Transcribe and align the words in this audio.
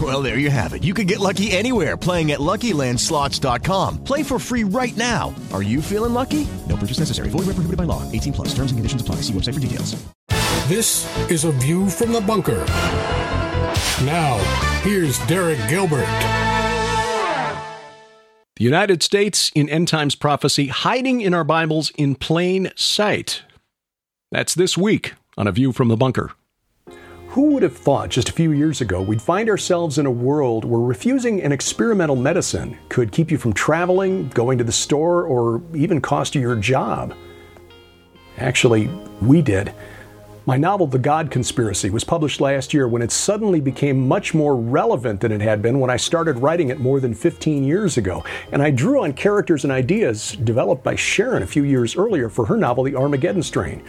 Well, 0.00 0.22
there 0.22 0.38
you 0.38 0.50
have 0.50 0.72
it. 0.72 0.84
You 0.84 0.94
can 0.94 1.06
get 1.06 1.18
lucky 1.18 1.50
anywhere 1.50 1.96
playing 1.96 2.30
at 2.30 2.38
LuckyLandSlots.com. 2.38 4.04
Play 4.04 4.22
for 4.22 4.38
free 4.38 4.62
right 4.62 4.96
now. 4.96 5.34
Are 5.52 5.62
you 5.62 5.82
feeling 5.82 6.14
lucky? 6.14 6.46
No 6.68 6.76
purchase 6.76 7.00
necessary. 7.00 7.28
Void 7.28 7.46
where 7.46 7.54
prohibited 7.54 7.76
by 7.76 7.84
law. 7.84 8.10
18 8.12 8.32
plus. 8.32 8.48
Terms 8.54 8.70
and 8.70 8.78
conditions 8.78 9.02
apply. 9.02 9.16
See 9.16 9.32
website 9.32 9.54
for 9.54 9.60
details. 9.60 10.00
This 10.68 11.04
is 11.28 11.44
a 11.44 11.50
view 11.50 11.90
from 11.90 12.12
the 12.12 12.20
bunker. 12.20 12.64
Now, 14.04 14.38
here's 14.82 15.18
Derek 15.26 15.58
Gilbert. 15.68 16.06
The 18.56 18.64
United 18.64 19.02
States 19.02 19.50
in 19.54 19.68
End 19.68 19.88
Times 19.88 20.14
Prophecy 20.14 20.68
hiding 20.68 21.20
in 21.20 21.34
our 21.34 21.44
Bibles 21.44 21.90
in 21.96 22.14
plain 22.14 22.70
sight. 22.76 23.42
That's 24.30 24.54
this 24.54 24.78
week 24.78 25.14
on 25.36 25.46
A 25.46 25.52
View 25.52 25.72
from 25.72 25.88
the 25.88 25.96
Bunker. 25.96 26.32
Who 27.30 27.52
would 27.52 27.62
have 27.62 27.76
thought 27.76 28.08
just 28.08 28.28
a 28.28 28.32
few 28.32 28.50
years 28.50 28.80
ago 28.80 29.00
we'd 29.00 29.22
find 29.22 29.48
ourselves 29.48 29.98
in 29.98 30.06
a 30.06 30.10
world 30.10 30.64
where 30.64 30.80
refusing 30.80 31.40
an 31.42 31.52
experimental 31.52 32.16
medicine 32.16 32.76
could 32.88 33.12
keep 33.12 33.30
you 33.30 33.38
from 33.38 33.52
traveling, 33.52 34.30
going 34.30 34.58
to 34.58 34.64
the 34.64 34.72
store, 34.72 35.22
or 35.22 35.62
even 35.72 36.00
cost 36.00 36.34
you 36.34 36.40
your 36.40 36.56
job? 36.56 37.14
Actually, 38.38 38.90
we 39.22 39.42
did. 39.42 39.72
My 40.44 40.56
novel, 40.56 40.88
The 40.88 40.98
God 40.98 41.30
Conspiracy, 41.30 41.88
was 41.88 42.02
published 42.02 42.40
last 42.40 42.74
year 42.74 42.88
when 42.88 43.00
it 43.00 43.12
suddenly 43.12 43.60
became 43.60 44.08
much 44.08 44.34
more 44.34 44.56
relevant 44.56 45.20
than 45.20 45.30
it 45.30 45.40
had 45.40 45.62
been 45.62 45.78
when 45.78 45.90
I 45.90 45.98
started 45.98 46.40
writing 46.40 46.70
it 46.70 46.80
more 46.80 46.98
than 46.98 47.14
15 47.14 47.62
years 47.62 47.96
ago. 47.96 48.24
And 48.50 48.60
I 48.60 48.72
drew 48.72 49.04
on 49.04 49.12
characters 49.12 49.62
and 49.62 49.72
ideas 49.72 50.32
developed 50.32 50.82
by 50.82 50.96
Sharon 50.96 51.44
a 51.44 51.46
few 51.46 51.62
years 51.62 51.94
earlier 51.94 52.28
for 52.28 52.46
her 52.46 52.56
novel, 52.56 52.82
The 52.82 52.96
Armageddon 52.96 53.44
Strain. 53.44 53.84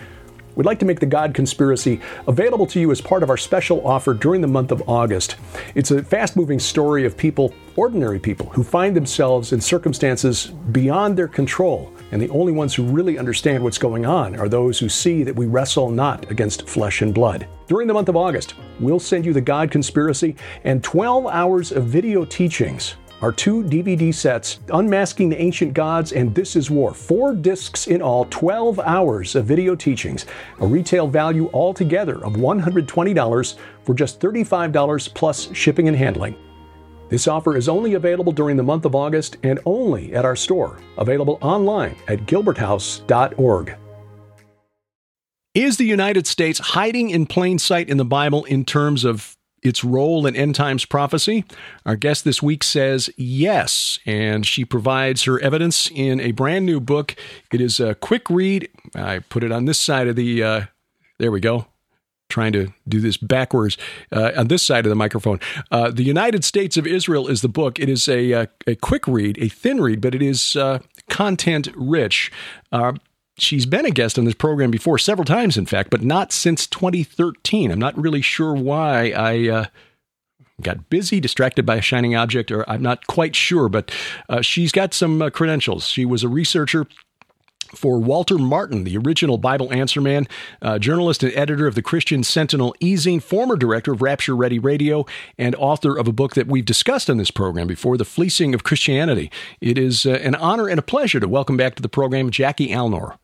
We'd 0.55 0.65
like 0.65 0.79
to 0.79 0.85
make 0.85 0.99
The 0.99 1.05
God 1.05 1.33
Conspiracy 1.33 2.01
available 2.27 2.65
to 2.67 2.79
you 2.79 2.91
as 2.91 2.99
part 2.99 3.23
of 3.23 3.29
our 3.29 3.37
special 3.37 3.85
offer 3.87 4.13
during 4.13 4.41
the 4.41 4.47
month 4.47 4.71
of 4.71 4.87
August. 4.87 5.37
It's 5.75 5.91
a 5.91 6.03
fast 6.03 6.35
moving 6.35 6.59
story 6.59 7.05
of 7.05 7.15
people, 7.15 7.53
ordinary 7.75 8.19
people, 8.19 8.47
who 8.47 8.63
find 8.63 8.95
themselves 8.95 9.53
in 9.53 9.61
circumstances 9.61 10.47
beyond 10.71 11.17
their 11.17 11.29
control. 11.29 11.93
And 12.11 12.21
the 12.21 12.29
only 12.29 12.51
ones 12.51 12.75
who 12.75 12.83
really 12.83 13.17
understand 13.17 13.63
what's 13.63 13.77
going 13.77 14.05
on 14.05 14.35
are 14.35 14.49
those 14.49 14.77
who 14.77 14.89
see 14.89 15.23
that 15.23 15.35
we 15.35 15.45
wrestle 15.45 15.89
not 15.89 16.29
against 16.29 16.67
flesh 16.67 17.01
and 17.01 17.13
blood. 17.13 17.47
During 17.67 17.87
the 17.87 17.93
month 17.93 18.09
of 18.09 18.17
August, 18.17 18.55
we'll 18.81 18.99
send 18.99 19.25
you 19.25 19.31
The 19.31 19.39
God 19.39 19.71
Conspiracy 19.71 20.35
and 20.65 20.83
12 20.83 21.27
hours 21.27 21.71
of 21.71 21.85
video 21.85 22.25
teachings 22.25 22.95
are 23.21 23.31
two 23.31 23.63
DVD 23.63 24.13
sets, 24.13 24.59
Unmasking 24.73 25.29
the 25.29 25.41
Ancient 25.41 25.73
Gods 25.73 26.11
and 26.11 26.33
This 26.33 26.55
Is 26.55 26.71
War. 26.71 26.93
Four 26.93 27.35
discs 27.35 27.87
in 27.87 28.01
all, 28.01 28.25
12 28.25 28.79
hours 28.79 29.35
of 29.35 29.45
video 29.45 29.75
teachings, 29.75 30.25
a 30.59 30.65
retail 30.65 31.07
value 31.07 31.49
altogether 31.53 32.23
of 32.25 32.33
$120 32.33 33.55
for 33.83 33.93
just 33.93 34.19
$35 34.19 35.13
plus 35.13 35.53
shipping 35.53 35.87
and 35.87 35.97
handling. 35.97 36.35
This 37.09 37.27
offer 37.27 37.57
is 37.57 37.69
only 37.69 37.93
available 37.93 38.31
during 38.31 38.57
the 38.57 38.63
month 38.63 38.85
of 38.85 38.95
August 38.95 39.37
and 39.43 39.59
only 39.65 40.13
at 40.15 40.25
our 40.25 40.35
store, 40.35 40.79
available 40.97 41.37
online 41.41 41.95
at 42.07 42.25
gilberthouse.org. 42.25 43.75
Is 45.53 45.75
the 45.75 45.83
United 45.83 46.25
States 46.25 46.59
hiding 46.59 47.09
in 47.09 47.25
plain 47.25 47.59
sight 47.59 47.89
in 47.89 47.97
the 47.97 48.05
Bible 48.05 48.45
in 48.45 48.63
terms 48.63 49.03
of 49.03 49.35
its 49.61 49.83
role 49.83 50.25
in 50.25 50.35
end 50.35 50.55
times 50.55 50.85
prophecy? 50.85 51.45
Our 51.85 51.95
guest 51.95 52.23
this 52.23 52.41
week 52.41 52.63
says 52.63 53.09
yes, 53.17 53.99
and 54.05 54.45
she 54.45 54.65
provides 54.65 55.23
her 55.23 55.39
evidence 55.39 55.89
in 55.93 56.19
a 56.19 56.31
brand 56.31 56.65
new 56.65 56.79
book. 56.79 57.15
It 57.51 57.61
is 57.61 57.79
a 57.79 57.95
quick 57.95 58.29
read. 58.29 58.69
I 58.95 59.19
put 59.19 59.43
it 59.43 59.51
on 59.51 59.65
this 59.65 59.79
side 59.79 60.07
of 60.07 60.15
the, 60.15 60.43
uh, 60.43 60.61
there 61.19 61.31
we 61.31 61.39
go. 61.39 61.67
Trying 62.29 62.53
to 62.53 62.73
do 62.87 63.01
this 63.01 63.17
backwards 63.17 63.77
uh, 64.11 64.31
on 64.37 64.47
this 64.47 64.63
side 64.63 64.85
of 64.85 64.89
the 64.89 64.95
microphone. 64.95 65.41
Uh, 65.69 65.91
the 65.91 66.03
United 66.03 66.45
States 66.45 66.77
of 66.77 66.87
Israel 66.87 67.27
is 67.27 67.41
the 67.41 67.49
book. 67.49 67.77
It 67.77 67.89
is 67.89 68.07
a, 68.07 68.31
a, 68.31 68.47
a 68.65 68.75
quick 68.75 69.05
read, 69.05 69.37
a 69.37 69.49
thin 69.49 69.81
read, 69.81 69.99
but 69.99 70.15
it 70.15 70.21
is 70.21 70.55
uh, 70.55 70.79
content 71.09 71.67
rich. 71.75 72.31
She's 73.41 73.65
been 73.65 73.87
a 73.87 73.91
guest 73.91 74.19
on 74.19 74.25
this 74.25 74.35
program 74.35 74.69
before, 74.69 74.99
several 74.99 75.25
times, 75.25 75.57
in 75.57 75.65
fact, 75.65 75.89
but 75.89 76.03
not 76.03 76.31
since 76.31 76.67
2013. 76.67 77.71
I'm 77.71 77.79
not 77.79 77.97
really 77.97 78.21
sure 78.21 78.53
why 78.53 79.09
I 79.09 79.49
uh, 79.49 79.65
got 80.61 80.91
busy, 80.91 81.19
distracted 81.19 81.65
by 81.65 81.77
a 81.77 81.81
shining 81.81 82.15
object, 82.15 82.51
or 82.51 82.69
I'm 82.69 82.83
not 82.83 83.07
quite 83.07 83.35
sure, 83.35 83.67
but 83.67 83.91
uh, 84.29 84.41
she's 84.41 84.71
got 84.71 84.93
some 84.93 85.23
uh, 85.23 85.31
credentials. 85.31 85.87
She 85.87 86.05
was 86.05 86.23
a 86.23 86.27
researcher 86.27 86.85
for 87.73 87.97
Walter 87.99 88.37
Martin, 88.37 88.83
the 88.83 88.95
original 88.97 89.39
Bible 89.39 89.73
Answer 89.73 90.01
Man, 90.01 90.27
uh, 90.61 90.77
journalist 90.77 91.23
and 91.23 91.33
editor 91.33 91.65
of 91.65 91.73
the 91.73 91.81
Christian 91.81 92.23
Sentinel 92.23 92.75
e-zine, 92.79 93.23
former 93.23 93.55
director 93.55 93.91
of 93.93 94.03
Rapture 94.03 94.35
Ready 94.35 94.59
Radio, 94.59 95.05
and 95.39 95.55
author 95.55 95.97
of 95.97 96.07
a 96.07 96.13
book 96.13 96.35
that 96.35 96.45
we've 96.45 96.65
discussed 96.65 97.09
on 97.09 97.17
this 97.17 97.31
program 97.31 97.65
before, 97.65 97.97
The 97.97 98.05
Fleecing 98.05 98.53
of 98.53 98.63
Christianity. 98.63 99.31
It 99.61 99.79
is 99.79 100.05
uh, 100.05 100.11
an 100.11 100.35
honor 100.35 100.67
and 100.67 100.77
a 100.77 100.83
pleasure 100.83 101.19
to 101.19 101.27
welcome 101.27 101.57
back 101.57 101.73
to 101.75 101.81
the 101.81 101.89
program 101.89 102.29
Jackie 102.29 102.69
Alnor. 102.69 103.17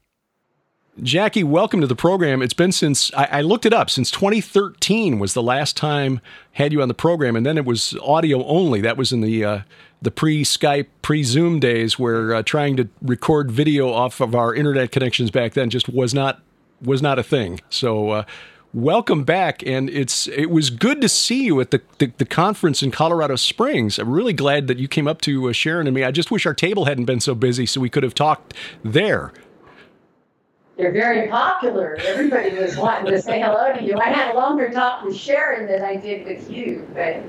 Jackie, 1.04 1.44
welcome 1.44 1.80
to 1.82 1.86
the 1.86 1.96
program. 1.96 2.42
It's 2.42 2.56
been 2.56 2.72
since 2.72 3.14
I, 3.14 3.26
I, 3.26 3.42
looked 3.42 3.68
it 3.68 3.74
up 3.74 3.88
since 3.88 4.10
2013 4.10 5.20
was 5.20 5.36
the 5.36 5.44
last 5.44 5.78
time 5.78 6.22
had 6.54 6.74
you 6.74 6.82
on 6.82 6.88
the 6.88 6.96
program, 6.96 7.36
and 7.36 7.46
then 7.46 7.56
it 7.56 7.66
was 7.66 7.96
audio 8.02 8.44
only. 8.46 8.82
That 8.82 8.98
was 8.98 9.12
in 9.12 9.22
the 9.22 9.46
uh, 9.46 9.60
the 10.02 10.10
pre 10.10 10.44
Skype, 10.44 10.88
pre 11.04 11.22
Zoom 11.22 11.60
days, 11.60 12.00
where 12.00 12.34
uh, 12.34 12.42
trying 12.42 12.78
to 12.78 12.90
record 13.04 13.52
video 13.52 13.92
off 13.94 14.20
of 14.20 14.34
our 14.34 14.56
internet 14.56 14.92
connections 14.92 15.30
back 15.30 15.54
then 15.54 15.70
just 15.70 15.88
was 15.88 16.16
not 16.16 16.42
was 16.82 17.02
not 17.02 17.20
a 17.20 17.24
thing. 17.24 17.62
So. 17.70 18.10
Uh, 18.10 18.24
welcome 18.74 19.24
back, 19.24 19.66
and 19.66 19.90
it's 19.90 20.28
it 20.28 20.48
was 20.48 20.70
good 20.70 21.00
to 21.02 21.08
see 21.10 21.46
you 21.46 21.60
at 21.62 21.72
the, 21.72 21.82
the, 22.00 22.12
the 22.18 22.26
conference 22.26 22.84
in 22.84 22.92
Colorado 22.92 23.36
Springs. 23.38 23.98
I'm 23.98 24.10
really 24.10 24.34
glad 24.34 24.68
that 24.68 24.78
you 24.78 24.88
came 24.88 25.08
up 25.08 25.22
to 25.22 25.50
uh, 25.50 25.54
Sharon 25.54 25.88
and 25.88 25.96
me. 25.96 26.04
I 26.04 26.12
just 26.12 26.32
wish 26.32 26.46
our 26.46 26.54
table 26.54 26.86
hadn't 26.86 27.06
been 27.06 27.22
so 27.22 27.34
busy, 27.34 27.66
so 27.66 27.80
we 27.80 27.90
could 27.90 28.04
have 28.04 28.14
talked 28.14 28.54
there 28.84 29.32
they're 30.78 30.92
very 30.92 31.28
popular. 31.28 31.98
Everybody 32.02 32.56
was 32.56 32.78
wanting 32.78 33.12
to 33.12 33.22
say 33.22 33.42
hello 33.42 33.74
to 33.74 33.84
you. 33.84 33.98
I 33.98 34.10
had 34.10 34.34
a 34.34 34.38
longer 34.38 34.70
talk 34.70 35.04
with 35.04 35.16
Sharon 35.16 35.68
than 35.68 35.84
I 35.84 35.96
did 35.96 36.26
with 36.26 36.50
you, 36.52 36.88
but 36.94 37.24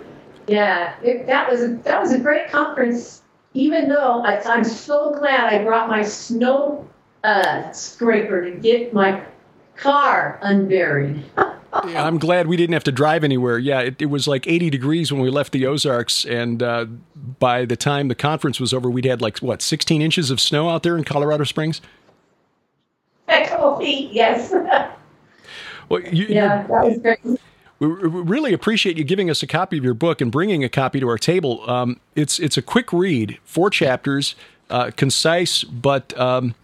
yeah, 0.47 0.95
it, 1.03 1.27
that 1.27 1.51
was 1.51 1.63
a, 1.63 1.69
that 1.85 2.01
was 2.01 2.13
a 2.13 2.19
great 2.19 2.51
conference. 2.51 3.23
Even 3.55 3.89
though 3.89 4.23
I, 4.23 4.41
I'm 4.45 4.65
so 4.65 5.15
glad 5.19 5.53
I 5.53 5.65
brought 5.65 5.89
my 5.89 6.03
snow 6.03 6.87
uh, 7.25 7.73
scraper 7.73 8.45
to 8.45 8.51
get 8.51 8.93
my 8.93 9.25
car 9.77 10.39
unburied. 10.43 11.25
yeah, 11.39 12.05
I'm 12.05 12.19
glad 12.19 12.47
we 12.47 12.57
didn't 12.57 12.75
have 12.75 12.85
to 12.85 12.93
drive 12.93 13.25
anywhere. 13.25 13.59
Yeah, 13.59 13.81
it, 13.81 14.03
it 14.03 14.07
was 14.07 14.29
like 14.29 14.47
80 14.47 14.69
degrees 14.69 15.11
when 15.11 15.23
we 15.23 15.31
left 15.31 15.53
the 15.53 15.67
Ozarks, 15.67 16.27
and 16.27 16.63
uh, 16.63 16.85
by 17.39 17.65
the 17.65 17.77
time 17.77 18.09
the 18.09 18.15
conference 18.15 18.61
was 18.61 18.75
over, 18.75 18.91
we'd 18.91 19.07
had 19.07 19.23
like 19.23 19.39
what 19.39 19.63
16 19.63 20.03
inches 20.03 20.31
of 20.31 20.39
snow 20.39 20.69
out 20.69 20.83
there 20.83 20.99
in 20.99 21.05
Colorado 21.05 21.45
Springs. 21.45 21.81
A 23.81 24.09
yes. 24.13 24.53
well, 25.89 26.01
you, 26.01 26.27
yeah, 26.29 26.67
that 26.67 26.85
was 26.85 26.99
great. 26.99 27.21
We 27.81 27.87
really 27.87 28.53
appreciate 28.53 28.99
you 28.99 29.05
giving 29.05 29.31
us 29.31 29.43
a 29.43 29.47
copy 29.47 29.79
of 29.79 29.85
your 29.85 29.95
book 29.95 30.21
and 30.21 30.33
bringing 30.33 30.65
a 30.65 30.69
copy 30.69 30.99
to 30.99 31.09
our 31.09 31.19
table. 31.19 31.69
Um, 31.71 32.01
it's 32.17 32.41
it's 32.41 32.57
a 32.57 32.63
quick 32.63 32.93
read, 32.93 33.39
four 33.45 33.71
chapters, 33.71 34.35
uh, 34.69 34.91
concise, 34.97 35.63
but 35.63 36.19
um, 36.19 36.57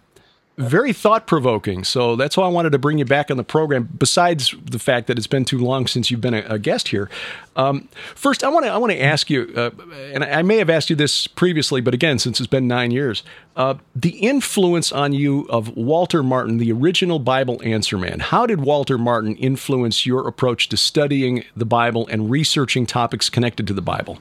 very 0.57 0.93
thought 0.93 1.27
provoking. 1.27 1.83
So 1.83 2.15
that's 2.15 2.37
why 2.37 2.45
I 2.45 2.49
wanted 2.49 2.71
to 2.71 2.79
bring 2.79 2.97
you 2.97 3.05
back 3.05 3.29
on 3.29 3.37
the 3.37 3.43
program. 3.43 3.89
Besides 3.97 4.55
the 4.63 4.79
fact 4.79 5.07
that 5.07 5.17
it's 5.17 5.27
been 5.27 5.43
too 5.43 5.59
long 5.59 5.85
since 5.85 6.09
you've 6.09 6.21
been 6.21 6.33
a, 6.33 6.45
a 6.47 6.59
guest 6.59 6.87
here, 6.87 7.09
um, 7.57 7.89
first 8.15 8.43
I 8.43 8.49
want 8.49 8.65
to 8.65 8.71
I 8.71 8.77
want 8.77 8.93
to 8.93 9.01
ask 9.01 9.29
you, 9.29 9.51
uh, 9.55 9.71
and 10.13 10.23
I 10.23 10.41
may 10.43 10.57
have 10.57 10.69
asked 10.69 10.89
you 10.89 10.95
this 10.95 11.27
previously, 11.27 11.81
but 11.81 11.93
again, 11.93 12.19
since 12.19 12.39
it's 12.39 12.47
been 12.47 12.67
nine 12.67 12.91
years, 12.91 13.23
uh, 13.57 13.75
the 13.95 14.17
influence 14.19 14.91
on 14.91 15.11
you 15.11 15.45
of 15.49 15.75
Walter 15.75 16.23
Martin, 16.23 16.57
the 16.57 16.71
original 16.71 17.19
Bible 17.19 17.61
answer 17.63 17.97
man. 17.97 18.19
How 18.21 18.45
did 18.45 18.61
Walter 18.61 18.97
Martin 18.97 19.35
influence 19.35 20.05
your 20.05 20.27
approach 20.27 20.69
to 20.69 20.77
studying 20.77 21.43
the 21.55 21.65
Bible 21.65 22.07
and 22.07 22.29
researching 22.29 22.85
topics 22.85 23.29
connected 23.29 23.67
to 23.67 23.73
the 23.73 23.81
Bible? 23.81 24.19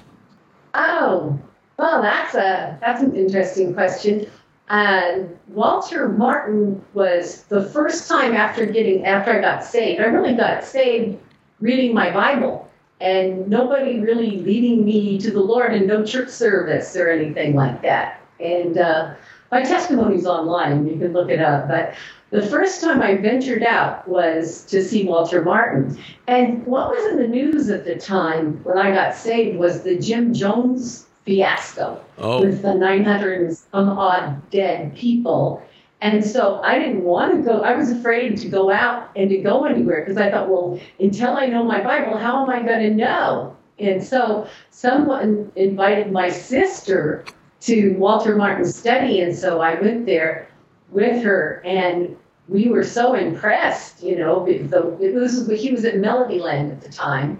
Oh, 0.74 1.38
well, 1.76 2.02
that's 2.02 2.34
a 2.34 2.76
that's 2.80 3.02
an 3.02 3.14
interesting 3.14 3.72
question. 3.72 4.26
And 4.68 5.38
Walter 5.48 6.08
Martin 6.08 6.82
was 6.94 7.42
the 7.44 7.64
first 7.64 8.08
time 8.08 8.34
after 8.34 8.64
getting 8.64 9.04
after 9.04 9.32
I 9.32 9.40
got 9.40 9.64
saved. 9.64 10.00
I 10.00 10.04
really 10.06 10.34
got 10.34 10.64
saved 10.64 11.18
reading 11.60 11.94
my 11.94 12.10
Bible 12.10 12.70
and 13.00 13.48
nobody 13.48 14.00
really 14.00 14.38
leading 14.38 14.84
me 14.84 15.18
to 15.18 15.30
the 15.30 15.40
Lord 15.40 15.74
and 15.74 15.86
no 15.86 16.04
church 16.04 16.30
service 16.30 16.96
or 16.96 17.10
anything 17.10 17.54
like 17.54 17.82
that. 17.82 18.20
And 18.40 18.78
uh, 18.78 19.14
my 19.52 19.62
testimony's 19.62 20.26
online, 20.26 20.86
you 20.86 20.98
can 20.98 21.12
look 21.12 21.28
it 21.28 21.40
up. 21.40 21.68
But 21.68 21.94
the 22.30 22.42
first 22.42 22.80
time 22.80 23.02
I 23.02 23.16
ventured 23.16 23.62
out 23.62 24.08
was 24.08 24.64
to 24.64 24.82
see 24.82 25.04
Walter 25.04 25.42
Martin. 25.42 25.98
And 26.26 26.66
what 26.66 26.90
was 26.90 27.12
in 27.12 27.18
the 27.18 27.28
news 27.28 27.68
at 27.68 27.84
the 27.84 27.96
time 27.96 28.64
when 28.64 28.78
I 28.78 28.90
got 28.92 29.14
saved 29.14 29.58
was 29.58 29.82
the 29.82 29.98
Jim 29.98 30.32
Jones 30.32 31.03
fiasco 31.24 32.04
oh. 32.18 32.40
with 32.40 32.62
the 32.62 32.74
900 32.74 33.56
some 33.56 33.88
odd 33.90 34.50
dead 34.50 34.94
people. 34.94 35.62
And 36.00 36.24
so 36.24 36.60
I 36.62 36.78
didn't 36.78 37.02
want 37.02 37.34
to 37.34 37.42
go. 37.42 37.62
I 37.62 37.74
was 37.74 37.90
afraid 37.90 38.36
to 38.38 38.48
go 38.48 38.70
out 38.70 39.10
and 39.16 39.30
to 39.30 39.38
go 39.38 39.64
anywhere 39.64 40.00
because 40.00 40.18
I 40.18 40.30
thought, 40.30 40.50
well, 40.50 40.78
until 41.00 41.34
I 41.34 41.46
know 41.46 41.64
my 41.64 41.82
Bible, 41.82 42.18
how 42.18 42.42
am 42.42 42.50
I 42.50 42.62
going 42.62 42.80
to 42.80 42.94
know? 42.94 43.56
And 43.78 44.04
so 44.04 44.46
someone 44.70 45.50
invited 45.56 46.12
my 46.12 46.28
sister 46.28 47.24
to 47.62 47.94
Walter 47.94 48.36
Martin's 48.36 48.76
study. 48.76 49.22
And 49.22 49.34
so 49.34 49.62
I 49.62 49.80
went 49.80 50.04
there 50.04 50.48
with 50.90 51.22
her 51.22 51.62
and 51.64 52.14
we 52.48 52.68
were 52.68 52.84
so 52.84 53.14
impressed, 53.14 54.02
you 54.02 54.16
know, 54.16 54.44
the, 54.44 54.98
it 55.00 55.14
was, 55.14 55.48
he 55.48 55.70
was 55.70 55.86
at 55.86 55.94
Melodyland 55.94 56.70
at 56.72 56.80
the 56.82 56.90
time. 56.90 57.38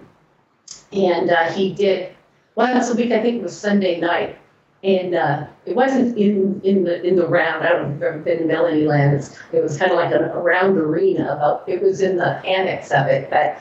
And 0.91 1.29
uh, 1.29 1.51
he 1.51 1.73
did 1.73 2.15
once 2.55 2.89
a 2.89 2.95
week. 2.95 3.11
I 3.11 3.21
think 3.21 3.37
it 3.37 3.43
was 3.43 3.57
Sunday 3.57 3.99
night, 3.99 4.37
and 4.83 5.15
uh, 5.15 5.45
it 5.65 5.75
wasn't 5.75 6.17
in 6.17 6.61
in 6.63 6.83
the 6.83 7.03
in 7.03 7.15
the 7.15 7.27
round. 7.27 7.65
I 7.65 7.69
don't 7.69 7.81
know 7.81 7.87
if 7.87 7.93
you've 7.93 8.03
ever 8.03 8.19
been 8.19 8.39
in 8.39 8.47
Melodyland. 8.47 9.13
It's, 9.13 9.37
it 9.51 9.61
was 9.61 9.77
kind 9.77 9.91
of 9.91 9.97
like 9.97 10.11
a, 10.13 10.39
round 10.39 10.77
arena. 10.77 11.37
But 11.39 11.71
it 11.71 11.81
was 11.81 12.01
in 12.01 12.17
the 12.17 12.37
annex 12.45 12.91
of 12.91 13.07
it, 13.07 13.29
but 13.29 13.57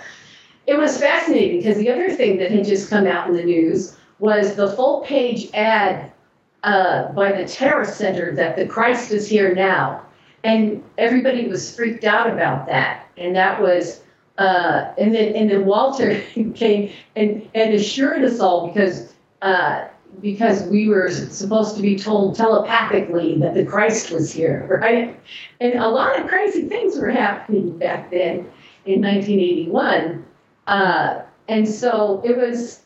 it 0.66 0.78
was 0.78 0.98
fascinating 0.98 1.58
because 1.58 1.76
the 1.76 1.90
other 1.90 2.10
thing 2.10 2.38
that 2.38 2.50
had 2.50 2.64
just 2.64 2.88
come 2.88 3.06
out 3.06 3.28
in 3.28 3.36
the 3.36 3.44
news 3.44 3.96
was 4.18 4.54
the 4.54 4.68
full 4.72 5.00
page 5.00 5.50
ad 5.52 6.10
uh, 6.62 7.12
by 7.12 7.32
the 7.32 7.46
Tara 7.46 7.84
Center 7.84 8.34
that 8.34 8.56
the 8.56 8.66
Christ 8.66 9.10
is 9.12 9.28
here 9.28 9.54
now. 9.54 10.02
And 10.44 10.82
everybody 10.98 11.46
was 11.48 11.74
freaked 11.74 12.04
out 12.04 12.30
about 12.30 12.66
that. 12.66 13.06
And 13.16 13.34
that 13.36 13.60
was 13.60 14.00
uh, 14.38 14.92
and 14.98 15.14
then 15.14 15.34
and 15.34 15.50
then 15.50 15.64
Walter 15.64 16.20
came 16.54 16.92
and, 17.14 17.48
and 17.54 17.74
assured 17.74 18.24
us 18.24 18.40
all 18.40 18.68
because 18.68 19.12
uh, 19.42 19.86
because 20.20 20.64
we 20.64 20.88
were 20.88 21.10
supposed 21.10 21.76
to 21.76 21.82
be 21.82 21.96
told 21.96 22.36
telepathically 22.36 23.38
that 23.38 23.54
the 23.54 23.64
Christ 23.64 24.10
was 24.10 24.32
here, 24.32 24.66
right? 24.82 25.18
And 25.60 25.74
a 25.74 25.88
lot 25.88 26.18
of 26.18 26.26
crazy 26.26 26.68
things 26.68 26.98
were 26.98 27.10
happening 27.10 27.78
back 27.78 28.10
then 28.10 28.50
in 28.86 29.00
1981, 29.00 30.24
uh, 30.66 31.22
and 31.48 31.68
so 31.68 32.20
it 32.24 32.36
was. 32.36 32.80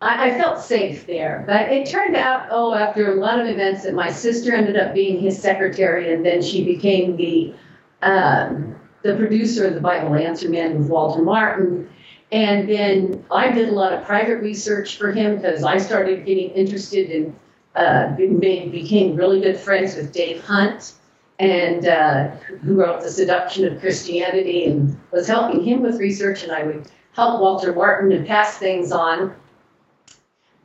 I, 0.00 0.38
felt 0.38 0.60
safe 0.60 1.06
there, 1.06 1.44
but 1.46 1.72
it 1.72 1.88
turned 1.88 2.14
out, 2.14 2.48
oh, 2.50 2.74
after 2.74 3.10
a 3.10 3.14
lot 3.14 3.40
of 3.40 3.46
events, 3.46 3.84
that 3.84 3.94
my 3.94 4.10
sister 4.10 4.52
ended 4.52 4.76
up 4.76 4.92
being 4.92 5.18
his 5.18 5.40
secretary, 5.40 6.12
and 6.12 6.26
then 6.26 6.42
she 6.42 6.62
became 6.62 7.16
the 7.16 7.54
um, 8.02 8.76
the 9.04 9.14
producer 9.14 9.66
of 9.66 9.74
the 9.74 9.80
Bible 9.80 10.14
Answer 10.14 10.48
Man 10.48 10.78
with 10.78 10.88
Walter 10.88 11.22
Martin. 11.22 11.88
And 12.32 12.68
then 12.68 13.22
I 13.30 13.52
did 13.52 13.68
a 13.68 13.72
lot 13.72 13.92
of 13.92 14.02
private 14.04 14.38
research 14.38 14.96
for 14.96 15.12
him 15.12 15.36
because 15.36 15.62
I 15.62 15.76
started 15.76 16.24
getting 16.24 16.50
interested 16.50 17.10
in, 17.10 17.36
uh, 17.76 18.16
became 18.16 19.14
really 19.14 19.42
good 19.42 19.58
friends 19.58 19.94
with 19.94 20.10
Dave 20.10 20.42
Hunt, 20.42 20.94
and 21.38 21.86
uh, 21.86 22.30
who 22.62 22.76
wrote 22.76 23.02
The 23.02 23.10
Seduction 23.10 23.70
of 23.70 23.78
Christianity, 23.78 24.64
and 24.66 24.98
was 25.12 25.28
helping 25.28 25.62
him 25.62 25.82
with 25.82 25.98
research, 25.98 26.42
and 26.42 26.50
I 26.50 26.62
would 26.62 26.90
help 27.12 27.40
Walter 27.40 27.74
Martin 27.74 28.10
and 28.10 28.26
pass 28.26 28.56
things 28.56 28.90
on. 28.90 29.34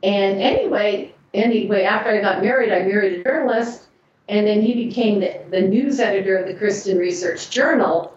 And 0.02 0.40
anyway, 0.40 1.14
anyway, 1.34 1.82
after 1.82 2.10
I 2.10 2.20
got 2.20 2.42
married, 2.42 2.72
I 2.72 2.84
married 2.84 3.20
a 3.20 3.22
journalist, 3.22 3.88
and 4.28 4.46
then 4.46 4.62
he 4.62 4.86
became 4.86 5.20
the, 5.20 5.42
the 5.50 5.60
news 5.60 6.00
editor 6.00 6.38
of 6.38 6.46
the 6.46 6.54
Christian 6.54 6.96
Research 6.96 7.50
Journal. 7.50 8.16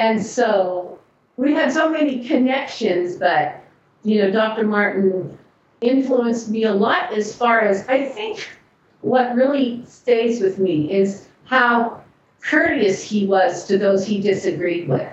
And 0.00 0.24
so 0.24 0.98
we 1.36 1.52
had 1.52 1.70
so 1.70 1.90
many 1.90 2.26
connections, 2.26 3.16
but, 3.16 3.62
you 4.02 4.22
know, 4.22 4.30
Dr. 4.30 4.66
Martin 4.66 5.38
influenced 5.82 6.48
me 6.48 6.64
a 6.64 6.72
lot 6.72 7.12
as 7.12 7.36
far 7.36 7.60
as 7.60 7.86
I 7.86 8.06
think 8.06 8.48
what 9.02 9.34
really 9.34 9.84
stays 9.86 10.40
with 10.40 10.58
me 10.58 10.90
is 10.90 11.28
how 11.44 12.02
courteous 12.40 13.02
he 13.02 13.26
was 13.26 13.66
to 13.66 13.76
those 13.76 14.06
he 14.06 14.22
disagreed 14.22 14.88
with. 14.88 15.06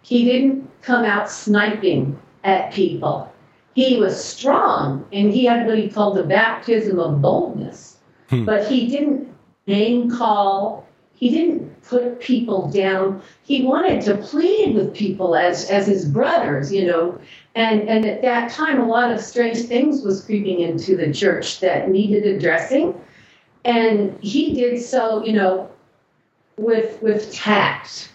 He 0.00 0.24
didn't 0.24 0.70
come 0.80 1.04
out 1.04 1.30
sniping 1.30 2.18
at 2.44 2.72
people. 2.72 3.30
He 3.74 3.98
was 3.98 4.22
strong 4.22 5.06
and 5.12 5.32
he 5.32 5.44
had 5.44 5.66
what 5.66 5.76
he 5.76 5.90
called 5.90 6.16
the 6.16 6.22
baptism 6.22 6.98
of 6.98 7.20
boldness. 7.20 7.98
Hmm. 8.30 8.46
But 8.46 8.68
he 8.68 8.86
didn't 8.86 9.28
name 9.66 10.10
call. 10.10 10.83
He 11.16 11.30
didn't 11.30 11.82
put 11.82 12.20
people 12.20 12.68
down. 12.68 13.22
He 13.42 13.62
wanted 13.62 14.02
to 14.02 14.16
plead 14.16 14.74
with 14.74 14.94
people 14.94 15.36
as 15.36 15.70
as 15.70 15.86
his 15.86 16.04
brothers, 16.04 16.72
you 16.72 16.86
know. 16.86 17.18
And 17.54 17.88
and 17.88 18.04
at 18.04 18.22
that 18.22 18.50
time, 18.50 18.80
a 18.80 18.86
lot 18.86 19.12
of 19.12 19.20
strange 19.20 19.58
things 19.58 20.02
was 20.02 20.24
creeping 20.24 20.60
into 20.60 20.96
the 20.96 21.12
church 21.12 21.60
that 21.60 21.88
needed 21.88 22.26
addressing, 22.26 23.00
and 23.64 24.18
he 24.20 24.54
did 24.54 24.82
so, 24.82 25.24
you 25.24 25.32
know, 25.32 25.70
with 26.56 27.00
with 27.02 27.32
tact. 27.32 28.10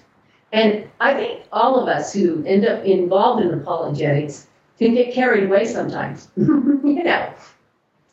And 0.51 0.89
I 0.99 1.13
think 1.13 1.43
all 1.51 1.79
of 1.79 1.87
us 1.87 2.11
who 2.11 2.43
end 2.45 2.65
up 2.65 2.83
involved 2.83 3.43
in 3.43 3.53
apologetics 3.53 4.47
can 4.77 4.95
get 4.95 5.13
carried 5.13 5.45
away 5.45 5.65
sometimes, 5.65 6.27
you 6.37 7.03
know. 7.03 7.33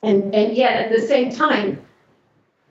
And 0.03 0.35
and 0.35 0.57
yet 0.57 0.75
at 0.75 0.93
the 0.93 1.01
same 1.01 1.33
time, 1.33 1.85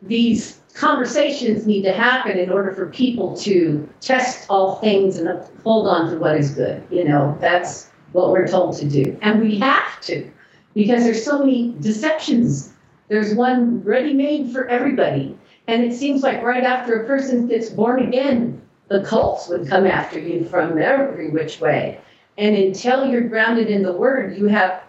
these 0.02 0.60
conversations 0.76 1.66
need 1.66 1.82
to 1.84 1.94
happen 1.94 2.38
in 2.38 2.52
order 2.52 2.72
for 2.74 2.88
people 2.88 3.36
to 3.38 3.88
test 4.02 4.46
all 4.50 4.76
things 4.76 5.18
and 5.18 5.42
hold 5.64 5.88
on 5.88 6.12
to 6.12 6.18
what 6.20 6.36
is 6.36 6.52
good. 6.52 6.84
You 6.92 7.06
know, 7.06 7.36
that's 7.40 7.90
what 8.12 8.30
we're 8.30 8.48
told 8.48 8.78
to 8.78 8.86
do. 8.86 9.18
And 9.22 9.42
we 9.42 9.58
have 9.60 10.00
to, 10.02 10.30
because 10.74 11.04
there's 11.04 11.24
so 11.24 11.40
many 11.40 11.74
deceptions. 11.80 12.74
There's 13.08 13.34
one 13.34 13.84
ready 13.84 14.14
made 14.14 14.52
for 14.52 14.68
everybody. 14.68 15.38
And 15.68 15.84
it 15.84 15.96
seems 15.96 16.24
like 16.24 16.44
right 16.44 16.64
after 16.64 17.02
a 17.02 17.08
person 17.08 17.48
gets 17.48 17.70
born 17.70 18.04
again, 18.04 18.62
the 18.90 19.04
cults 19.04 19.48
would 19.48 19.68
come 19.68 19.88
after 19.88 20.20
you 20.20 20.46
from 20.46 20.78
every 20.78 21.30
which 21.30 21.60
way. 21.60 22.00
And 22.38 22.56
until 22.56 23.06
you're 23.10 23.22
grounded 23.22 23.70
in 23.70 23.82
the 23.82 23.94
word, 23.94 24.38
you 24.38 24.48
have 24.48 24.84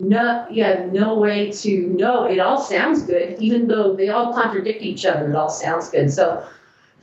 no, 0.00 0.46
have 0.56 0.92
no 0.92 1.18
way 1.18 1.50
to 1.52 1.88
know. 1.88 2.24
It 2.24 2.38
all 2.38 2.60
sounds 2.60 3.02
good, 3.02 3.40
even 3.40 3.68
though 3.68 3.94
they 3.94 4.08
all 4.08 4.32
contradict 4.32 4.82
each 4.82 5.04
other. 5.04 5.30
It 5.30 5.36
all 5.36 5.50
sounds 5.50 5.90
good. 5.90 6.10
So, 6.10 6.46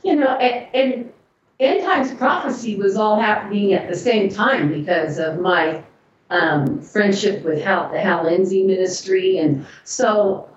you 0.02 0.16
know, 0.16 0.36
and, 0.36 0.66
and 0.74 1.12
end 1.60 1.84
times 1.84 2.12
prophecy 2.14 2.76
was 2.76 2.96
all 2.96 3.20
happening 3.20 3.72
at 3.72 3.88
the 3.88 3.96
same 3.96 4.28
time 4.28 4.68
because 4.68 5.18
of 5.18 5.40
my 5.40 5.82
um, 6.30 6.80
friendship 6.82 7.44
with 7.44 7.62
Hal, 7.62 7.90
the 7.90 8.00
Hal 8.00 8.24
Lindsey 8.24 8.62
ministry, 8.62 9.38
and 9.38 9.66
so 9.84 10.48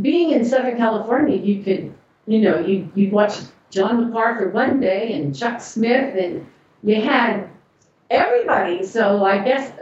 being 0.00 0.32
in 0.32 0.44
Southern 0.44 0.76
California, 0.76 1.36
you 1.36 1.62
could, 1.62 1.94
you 2.26 2.40
know, 2.40 2.58
you 2.58 2.90
you 2.94 3.10
watch 3.10 3.38
John 3.70 4.04
MacArthur 4.04 4.50
one 4.50 4.80
day 4.80 5.14
and 5.14 5.36
Chuck 5.36 5.60
Smith, 5.60 6.14
and 6.16 6.46
you 6.82 7.00
had 7.00 7.48
everybody. 8.10 8.84
So 8.84 9.24
I 9.24 9.42
guess 9.42 9.72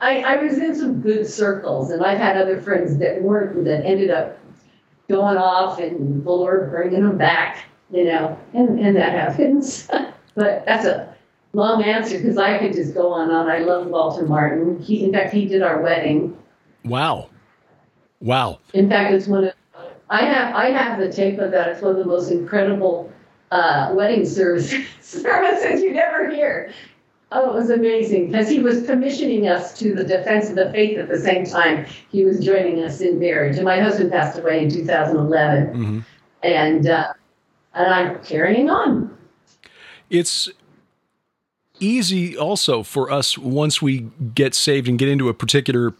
I, 0.00 0.20
I 0.20 0.36
was 0.42 0.58
in 0.58 0.74
some 0.74 1.00
good 1.00 1.26
circles, 1.26 1.90
and 1.90 2.04
I've 2.04 2.18
had 2.18 2.36
other 2.36 2.60
friends 2.60 2.96
that 2.98 3.20
weren't 3.22 3.64
that 3.64 3.84
ended 3.84 4.10
up 4.10 4.38
going 5.08 5.36
off 5.36 5.78
and 5.78 6.24
the 6.24 6.30
Lord 6.30 6.70
bringing 6.70 7.04
them 7.04 7.18
back, 7.18 7.64
you 7.90 8.04
know, 8.04 8.38
and, 8.54 8.78
and 8.78 8.96
that 8.96 9.12
happens. 9.12 9.88
but 10.34 10.64
that's 10.64 10.86
a 10.86 11.14
long 11.52 11.82
answer 11.82 12.16
because 12.16 12.38
I 12.38 12.58
could 12.58 12.72
just 12.72 12.94
go 12.94 13.12
on 13.12 13.28
and 13.28 13.32
on. 13.32 13.50
I 13.50 13.58
love 13.58 13.88
Walter 13.88 14.24
Martin. 14.24 14.80
He, 14.80 15.04
in 15.04 15.12
fact, 15.12 15.34
he 15.34 15.46
did 15.46 15.62
our 15.62 15.82
wedding. 15.82 16.36
Wow, 16.84 17.28
wow. 18.20 18.60
In 18.72 18.88
fact, 18.88 19.12
it's 19.12 19.26
one 19.26 19.44
of 19.44 19.54
I 20.08 20.24
have 20.24 20.54
I 20.54 20.70
have 20.70 20.98
the 20.98 21.12
tape 21.12 21.38
of 21.38 21.50
that. 21.50 21.68
It's 21.68 21.82
one 21.82 21.92
of 21.92 21.98
the 21.98 22.06
most 22.06 22.30
incredible 22.30 23.12
uh, 23.50 23.92
wedding 23.94 24.24
service, 24.24 24.72
services 25.00 25.82
you 25.82 25.92
never 25.92 26.30
hear. 26.30 26.72
Oh, 27.32 27.50
it 27.50 27.54
was 27.54 27.70
amazing 27.70 28.26
because 28.26 28.48
he 28.48 28.58
was 28.58 28.84
commissioning 28.84 29.46
us 29.46 29.78
to 29.78 29.94
the 29.94 30.02
defense 30.02 30.50
of 30.50 30.56
the 30.56 30.70
faith 30.72 30.98
at 30.98 31.08
the 31.08 31.18
same 31.18 31.44
time 31.44 31.86
he 32.10 32.24
was 32.24 32.40
joining 32.40 32.82
us 32.82 33.00
in 33.00 33.20
marriage. 33.20 33.56
And 33.56 33.64
my 33.64 33.80
husband 33.80 34.10
passed 34.10 34.38
away 34.38 34.64
in 34.64 34.70
2011, 34.70 35.66
mm-hmm. 35.68 36.00
and 36.42 36.86
uh, 36.88 37.12
and 37.74 37.94
I'm 37.94 38.24
carrying 38.24 38.68
on. 38.68 39.16
It's 40.08 40.48
easy 41.78 42.36
also 42.36 42.82
for 42.82 43.12
us 43.12 43.38
once 43.38 43.80
we 43.80 44.10
get 44.34 44.54
saved 44.54 44.88
and 44.88 44.98
get 44.98 45.08
into 45.08 45.28
a 45.28 45.34
particular 45.34 45.94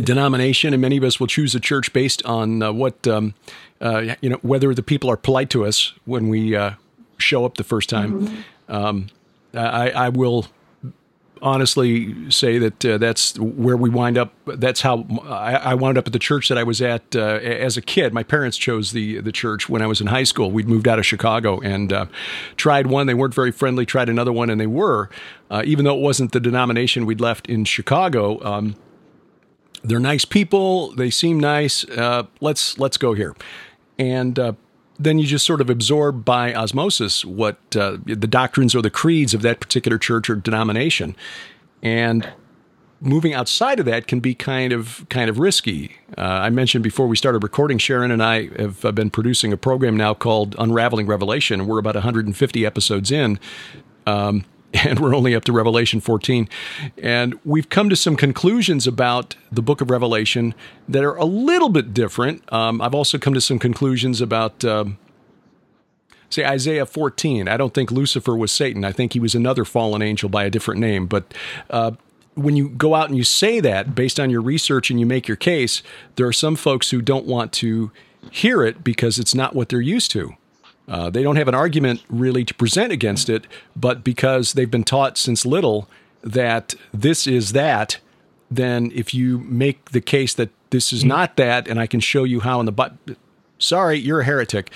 denomination, 0.00 0.72
and 0.72 0.80
many 0.80 0.96
of 0.96 1.02
us 1.02 1.18
will 1.18 1.26
choose 1.26 1.56
a 1.56 1.60
church 1.60 1.92
based 1.92 2.24
on 2.24 2.62
uh, 2.62 2.72
what 2.72 3.06
um, 3.08 3.34
uh, 3.80 4.14
you 4.20 4.30
know 4.30 4.38
whether 4.42 4.72
the 4.74 4.82
people 4.82 5.10
are 5.10 5.16
polite 5.16 5.50
to 5.50 5.64
us 5.64 5.92
when 6.04 6.28
we 6.28 6.54
uh, 6.54 6.72
show 7.18 7.44
up 7.44 7.56
the 7.56 7.64
first 7.64 7.88
time. 7.88 8.22
Mm-hmm. 8.22 8.36
Um, 8.68 9.06
I, 9.54 9.90
I 9.90 10.08
will 10.10 10.46
honestly 11.42 12.30
say 12.30 12.58
that 12.58 12.84
uh, 12.84 12.98
that's 12.98 13.38
where 13.38 13.76
we 13.76 13.90
wind 13.90 14.18
up. 14.18 14.32
That's 14.46 14.80
how 14.80 15.06
I, 15.24 15.54
I, 15.54 15.74
wound 15.74 15.98
up 15.98 16.06
at 16.06 16.12
the 16.12 16.18
church 16.18 16.48
that 16.48 16.58
I 16.58 16.62
was 16.62 16.80
at 16.80 17.14
uh, 17.14 17.38
as 17.42 17.76
a 17.76 17.82
kid. 17.82 18.12
My 18.12 18.22
parents 18.22 18.56
chose 18.56 18.92
the 18.92 19.20
the 19.20 19.32
church 19.32 19.68
when 19.68 19.82
I 19.82 19.86
was 19.86 20.00
in 20.00 20.06
high 20.08 20.24
school. 20.24 20.50
We'd 20.50 20.68
moved 20.68 20.88
out 20.88 20.98
of 20.98 21.06
Chicago 21.06 21.60
and 21.60 21.92
uh, 21.92 22.06
tried 22.56 22.86
one. 22.86 23.06
They 23.06 23.14
weren't 23.14 23.34
very 23.34 23.52
friendly. 23.52 23.86
Tried 23.86 24.08
another 24.08 24.32
one, 24.32 24.50
and 24.50 24.60
they 24.60 24.66
were. 24.66 25.10
Uh, 25.50 25.62
even 25.64 25.84
though 25.84 25.96
it 25.96 26.02
wasn't 26.02 26.32
the 26.32 26.40
denomination 26.40 27.06
we'd 27.06 27.20
left 27.20 27.46
in 27.48 27.64
Chicago, 27.64 28.42
um, 28.44 28.76
they're 29.84 30.00
nice 30.00 30.24
people. 30.24 30.92
They 30.92 31.10
seem 31.10 31.38
nice. 31.38 31.84
Uh, 31.84 32.24
let's 32.40 32.78
let's 32.78 32.96
go 32.96 33.14
here. 33.14 33.34
And 33.98 34.38
uh, 34.38 34.52
then 34.98 35.18
you 35.18 35.26
just 35.26 35.44
sort 35.44 35.60
of 35.60 35.70
absorb 35.70 36.24
by 36.24 36.54
osmosis 36.54 37.24
what 37.24 37.58
uh, 37.76 37.98
the 38.04 38.26
doctrines 38.26 38.74
or 38.74 38.82
the 38.82 38.90
creeds 38.90 39.34
of 39.34 39.42
that 39.42 39.60
particular 39.60 39.98
church 39.98 40.30
or 40.30 40.36
denomination. 40.36 41.16
And 41.82 42.32
moving 43.00 43.34
outside 43.34 43.78
of 43.78 43.86
that 43.86 44.06
can 44.06 44.20
be 44.20 44.34
kind 44.34 44.72
of 44.72 45.06
kind 45.08 45.28
of 45.28 45.38
risky. 45.38 45.96
Uh, 46.16 46.22
I 46.22 46.50
mentioned 46.50 46.82
before 46.82 47.06
we 47.06 47.16
started 47.16 47.42
recording, 47.42 47.78
Sharon 47.78 48.10
and 48.10 48.22
I 48.22 48.48
have 48.56 48.84
uh, 48.84 48.92
been 48.92 49.10
producing 49.10 49.52
a 49.52 49.56
program 49.56 49.96
now 49.96 50.14
called 50.14 50.56
Unraveling 50.58 51.06
Revelation. 51.06 51.66
We're 51.66 51.78
about 51.78 51.94
150 51.94 52.66
episodes 52.66 53.10
in. 53.10 53.38
Um, 54.06 54.44
and 54.84 55.00
we're 55.00 55.14
only 55.14 55.34
up 55.34 55.44
to 55.44 55.52
Revelation 55.52 56.00
14. 56.00 56.48
And 56.98 57.38
we've 57.44 57.68
come 57.68 57.88
to 57.88 57.96
some 57.96 58.16
conclusions 58.16 58.86
about 58.86 59.36
the 59.50 59.62
book 59.62 59.80
of 59.80 59.90
Revelation 59.90 60.54
that 60.88 61.04
are 61.04 61.16
a 61.16 61.24
little 61.24 61.68
bit 61.68 61.94
different. 61.94 62.50
Um, 62.52 62.80
I've 62.80 62.94
also 62.94 63.18
come 63.18 63.34
to 63.34 63.40
some 63.40 63.58
conclusions 63.58 64.20
about. 64.20 64.64
Um, 64.64 64.98
say 66.28 66.44
Isaiah 66.44 66.86
14. 66.86 67.48
I 67.48 67.56
don't 67.56 67.72
think 67.72 67.92
Lucifer 67.92 68.36
was 68.36 68.50
Satan. 68.50 68.84
I 68.84 68.90
think 68.90 69.12
he 69.12 69.20
was 69.20 69.36
another 69.36 69.64
fallen 69.64 70.02
angel 70.02 70.28
by 70.28 70.42
a 70.42 70.50
different 70.50 70.80
name. 70.80 71.06
But 71.06 71.32
uh, 71.70 71.92
when 72.34 72.56
you 72.56 72.68
go 72.68 72.94
out 72.96 73.08
and 73.08 73.16
you 73.16 73.22
say 73.22 73.60
that 73.60 73.94
based 73.94 74.18
on 74.18 74.28
your 74.28 74.42
research 74.42 74.90
and 74.90 74.98
you 74.98 75.06
make 75.06 75.28
your 75.28 75.36
case, 75.36 75.82
there 76.16 76.26
are 76.26 76.32
some 76.32 76.56
folks 76.56 76.90
who 76.90 77.00
don't 77.00 77.26
want 77.26 77.52
to 77.54 77.92
hear 78.30 78.64
it 78.64 78.82
because 78.82 79.18
it's 79.18 79.34
not 79.34 79.54
what 79.54 79.68
they're 79.68 79.80
used 79.80 80.10
to. 80.10 80.34
Uh, 80.88 81.10
they 81.10 81.22
don't 81.22 81.36
have 81.36 81.48
an 81.48 81.54
argument 81.54 82.02
really 82.08 82.44
to 82.44 82.54
present 82.54 82.92
against 82.92 83.28
it, 83.28 83.46
but 83.74 84.04
because 84.04 84.52
they've 84.52 84.70
been 84.70 84.84
taught 84.84 85.18
since 85.18 85.44
little 85.44 85.88
that 86.22 86.74
this 86.92 87.26
is 87.26 87.52
that, 87.52 87.98
then 88.50 88.92
if 88.94 89.12
you 89.12 89.38
make 89.38 89.90
the 89.90 90.00
case 90.00 90.34
that 90.34 90.50
this 90.70 90.92
is 90.92 91.04
not 91.04 91.36
that, 91.36 91.66
and 91.66 91.80
I 91.80 91.86
can 91.86 92.00
show 92.00 92.24
you 92.24 92.40
how 92.40 92.60
in 92.60 92.66
the 92.66 92.72
but, 92.72 92.94
sorry, 93.58 93.98
you're 93.98 94.20
a 94.20 94.24
heretic. 94.24 94.70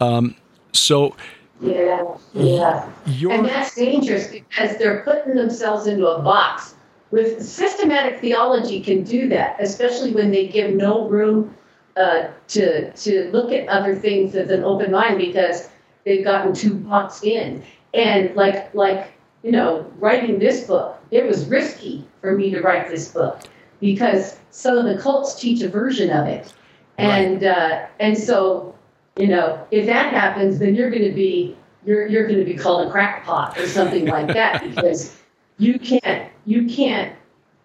Um, 0.00 0.36
so. 0.72 1.16
Yeah, 1.60 2.16
yeah. 2.32 2.88
And 3.30 3.44
that's 3.46 3.74
dangerous 3.74 4.28
because 4.28 4.78
they're 4.78 5.02
putting 5.02 5.34
themselves 5.34 5.86
into 5.86 6.06
a 6.06 6.22
box. 6.22 6.74
With 7.10 7.44
systematic 7.44 8.20
theology 8.20 8.80
can 8.80 9.02
do 9.02 9.28
that, 9.30 9.56
especially 9.58 10.12
when 10.12 10.30
they 10.30 10.46
give 10.46 10.74
no 10.74 11.08
room 11.08 11.54
uh, 11.96 12.28
to 12.48 12.92
to 12.92 13.30
look 13.32 13.52
at 13.52 13.68
other 13.68 13.94
things 13.94 14.34
with 14.34 14.50
an 14.50 14.64
open 14.64 14.90
mind 14.90 15.18
because 15.18 15.68
they've 16.04 16.24
gotten 16.24 16.52
too 16.54 16.74
boxed 16.74 17.24
in. 17.24 17.62
And 17.94 18.34
like 18.36 18.72
like 18.74 19.12
you 19.42 19.52
know, 19.52 19.90
writing 19.98 20.38
this 20.38 20.66
book, 20.66 20.98
it 21.10 21.26
was 21.26 21.46
risky 21.46 22.06
for 22.20 22.36
me 22.36 22.50
to 22.50 22.60
write 22.60 22.88
this 22.88 23.08
book 23.08 23.40
because 23.80 24.38
some 24.50 24.76
of 24.76 24.84
the 24.84 25.00
cults 25.02 25.40
teach 25.40 25.62
a 25.62 25.68
version 25.68 26.10
of 26.10 26.26
it, 26.26 26.52
and 26.98 27.42
right. 27.42 27.56
uh, 27.56 27.86
and 27.98 28.16
so 28.16 28.74
you 29.16 29.26
know, 29.26 29.66
if 29.70 29.86
that 29.86 30.12
happens, 30.12 30.58
then 30.58 30.74
you're 30.74 30.90
going 30.90 31.04
to 31.04 31.12
be 31.12 31.56
you're 31.84 32.06
you're 32.06 32.26
going 32.26 32.38
to 32.38 32.44
be 32.44 32.54
called 32.54 32.86
a 32.86 32.90
crackpot 32.90 33.58
or 33.58 33.66
something 33.66 34.06
like 34.06 34.28
that 34.28 34.62
because 34.74 35.16
you 35.58 35.78
can't 35.78 36.30
you 36.44 36.66
can't 36.66 37.14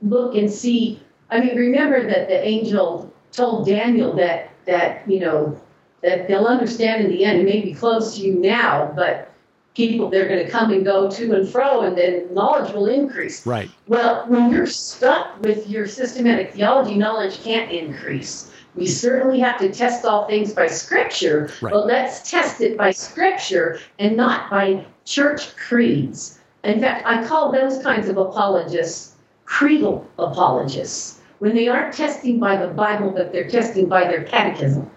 look 0.01 0.35
and 0.35 0.51
see. 0.51 1.01
I 1.29 1.39
mean, 1.39 1.55
remember 1.55 2.05
that 2.07 2.27
the 2.27 2.45
angel 2.45 3.11
told 3.35 3.67
Daniel 3.67 4.13
that 4.13 4.49
that 4.65 5.07
you 5.09 5.19
know 5.19 5.59
that 6.01 6.27
they'll 6.27 6.45
understand 6.45 7.03
in 7.03 7.09
the 7.09 7.25
end. 7.25 7.41
It 7.41 7.45
may 7.45 7.61
be 7.61 7.73
close 7.73 8.15
to 8.15 8.21
you 8.21 8.35
now, 8.35 8.91
but 8.95 9.31
people 9.75 10.09
they're 10.09 10.27
going 10.27 10.45
to 10.45 10.49
come 10.49 10.71
and 10.71 10.85
go 10.85 11.09
to 11.09 11.35
and 11.35 11.47
fro, 11.47 11.81
and 11.81 11.97
then 11.97 12.33
knowledge 12.33 12.73
will 12.73 12.87
increase. 12.87 13.45
Right. 13.45 13.69
Well, 13.87 14.25
when 14.27 14.51
you're 14.51 14.67
stuck 14.67 15.41
with 15.41 15.69
your 15.69 15.87
systematic 15.87 16.53
theology, 16.53 16.95
knowledge 16.95 17.43
can't 17.43 17.71
increase. 17.71 18.51
We 18.75 18.87
certainly 18.87 19.39
have 19.39 19.57
to 19.59 19.71
test 19.71 20.03
all 20.03 20.27
things 20.27 20.53
by 20.53 20.67
Scripture, 20.67 21.49
right. 21.61 21.71
but 21.71 21.85
let's 21.85 22.29
test 22.29 22.61
it 22.61 22.77
by 22.77 22.91
Scripture 22.91 23.79
and 23.99 24.17
not 24.17 24.49
by 24.49 24.85
church 25.05 25.55
creeds. 25.55 26.39
In 26.63 26.81
fact, 26.81 27.05
I 27.05 27.25
call 27.25 27.51
those 27.51 27.81
kinds 27.81 28.09
of 28.09 28.17
apologists 28.17 29.13
creedal 29.45 30.09
apologists 30.17 31.19
when 31.39 31.55
they 31.55 31.67
aren't 31.67 31.93
testing 31.93 32.39
by 32.39 32.57
the 32.57 32.67
Bible, 32.67 33.11
but 33.11 33.31
they're 33.31 33.49
testing 33.49 33.87
by 33.87 34.05
their 34.05 34.23
catechism. 34.23 34.89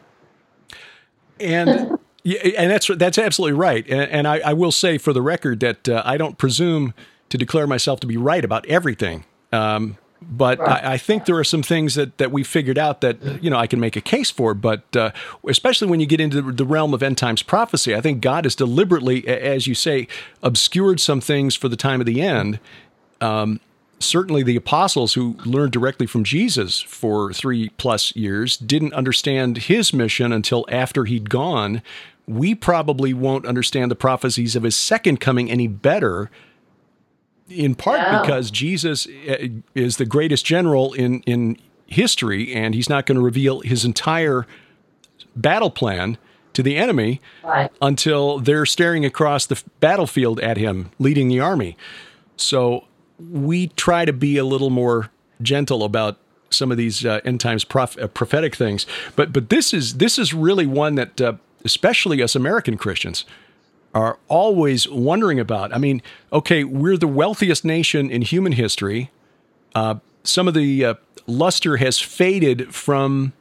And 1.40 1.98
yeah, 2.22 2.40
and 2.56 2.70
that's 2.70 2.88
that's 2.96 3.18
absolutely 3.18 3.58
right. 3.58 3.86
And, 3.88 4.10
and 4.10 4.28
I, 4.28 4.38
I, 4.38 4.52
will 4.52 4.72
say 4.72 4.98
for 4.98 5.12
the 5.12 5.22
record 5.22 5.60
that 5.60 5.88
uh, 5.88 6.02
I 6.04 6.16
don't 6.16 6.38
presume 6.38 6.94
to 7.28 7.38
declare 7.38 7.66
myself 7.66 8.00
to 8.00 8.06
be 8.06 8.16
right 8.16 8.44
about 8.44 8.66
everything. 8.66 9.24
Um, 9.52 9.98
but 10.20 10.58
right. 10.58 10.84
I, 10.84 10.92
I, 10.94 10.98
think 10.98 11.26
there 11.26 11.36
are 11.36 11.44
some 11.44 11.62
things 11.62 11.94
that, 11.94 12.18
that 12.18 12.32
we 12.32 12.42
figured 12.42 12.76
out 12.76 13.02
that 13.02 13.22
you 13.42 13.50
know 13.50 13.56
I 13.56 13.66
can 13.66 13.78
make 13.78 13.96
a 13.96 14.00
case 14.00 14.30
for. 14.30 14.52
But 14.52 14.96
uh, 14.96 15.12
especially 15.48 15.88
when 15.88 16.00
you 16.00 16.06
get 16.06 16.20
into 16.20 16.42
the 16.42 16.64
realm 16.64 16.92
of 16.92 17.02
end 17.02 17.18
times 17.18 17.42
prophecy, 17.42 17.94
I 17.94 18.00
think 18.00 18.20
God 18.20 18.44
has 18.44 18.54
deliberately, 18.54 19.26
as 19.28 19.66
you 19.66 19.74
say, 19.74 20.08
obscured 20.42 21.00
some 21.00 21.20
things 21.20 21.54
for 21.54 21.68
the 21.68 21.76
time 21.76 22.00
of 22.00 22.06
the 22.06 22.20
end. 22.20 22.58
Um, 23.20 23.60
certainly 24.00 24.42
the 24.42 24.56
apostles 24.56 25.14
who 25.14 25.36
learned 25.44 25.72
directly 25.72 26.06
from 26.06 26.24
Jesus 26.24 26.80
for 26.80 27.32
three 27.32 27.70
plus 27.70 28.14
years 28.14 28.56
didn't 28.56 28.92
understand 28.94 29.58
his 29.58 29.92
mission 29.92 30.32
until 30.32 30.64
after 30.70 31.04
he'd 31.04 31.30
gone. 31.30 31.82
We 32.26 32.54
probably 32.54 33.14
won't 33.14 33.46
understand 33.46 33.90
the 33.90 33.96
prophecies 33.96 34.54
of 34.54 34.62
his 34.62 34.76
second 34.76 35.18
coming 35.20 35.50
any 35.50 35.66
better, 35.66 36.30
in 37.48 37.74
part 37.74 38.20
because 38.20 38.50
Jesus 38.50 39.06
uh, 39.06 39.48
is 39.74 39.96
the 39.96 40.06
greatest 40.06 40.44
general 40.44 40.92
in, 40.92 41.20
in 41.22 41.56
history, 41.86 42.54
and 42.54 42.74
he's 42.74 42.88
not 42.88 43.06
going 43.06 43.16
to 43.16 43.24
reveal 43.24 43.60
his 43.60 43.84
entire 43.84 44.46
battle 45.34 45.70
plan 45.70 46.18
to 46.52 46.62
the 46.62 46.76
enemy 46.76 47.20
right. 47.44 47.70
until 47.80 48.40
they're 48.40 48.66
staring 48.66 49.04
across 49.04 49.46
the 49.46 49.62
battlefield 49.80 50.40
at 50.40 50.56
him, 50.56 50.90
leading 50.98 51.28
the 51.28 51.40
army. 51.40 51.76
So 52.36 52.87
we 53.18 53.68
try 53.68 54.04
to 54.04 54.12
be 54.12 54.36
a 54.36 54.44
little 54.44 54.70
more 54.70 55.10
gentle 55.42 55.84
about 55.84 56.18
some 56.50 56.70
of 56.70 56.78
these 56.78 57.04
uh, 57.04 57.20
end 57.24 57.40
times 57.40 57.64
prof- 57.64 57.98
uh, 57.98 58.06
prophetic 58.08 58.54
things. 58.54 58.86
But 59.16 59.32
but 59.32 59.48
this 59.48 59.74
is 59.74 59.94
this 59.94 60.18
is 60.18 60.32
really 60.32 60.66
one 60.66 60.94
that 60.94 61.20
uh, 61.20 61.34
especially 61.64 62.22
us 62.22 62.34
American 62.34 62.76
Christians 62.76 63.24
are 63.94 64.18
always 64.28 64.88
wondering 64.88 65.40
about. 65.40 65.74
I 65.74 65.78
mean, 65.78 66.02
okay, 66.32 66.64
we're 66.64 66.96
the 66.96 67.08
wealthiest 67.08 67.64
nation 67.64 68.10
in 68.10 68.22
human 68.22 68.52
history. 68.52 69.10
Uh, 69.74 69.96
some 70.24 70.46
of 70.46 70.54
the 70.54 70.84
uh, 70.84 70.94
luster 71.26 71.78
has 71.78 71.98
faded 71.98 72.74
from 72.74 73.32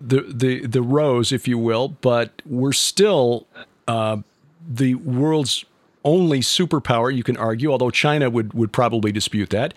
the 0.00 0.22
the 0.22 0.66
the 0.66 0.82
rose, 0.82 1.32
if 1.32 1.48
you 1.48 1.58
will, 1.58 1.88
but 1.88 2.42
we're 2.44 2.72
still 2.72 3.46
uh, 3.88 4.18
the 4.68 4.94
world's 4.96 5.64
only 6.06 6.40
superpower, 6.40 7.14
you 7.14 7.22
can 7.22 7.36
argue, 7.36 7.70
although 7.70 7.90
China 7.90 8.30
would, 8.30 8.54
would 8.54 8.72
probably 8.72 9.12
dispute 9.12 9.50
that. 9.50 9.74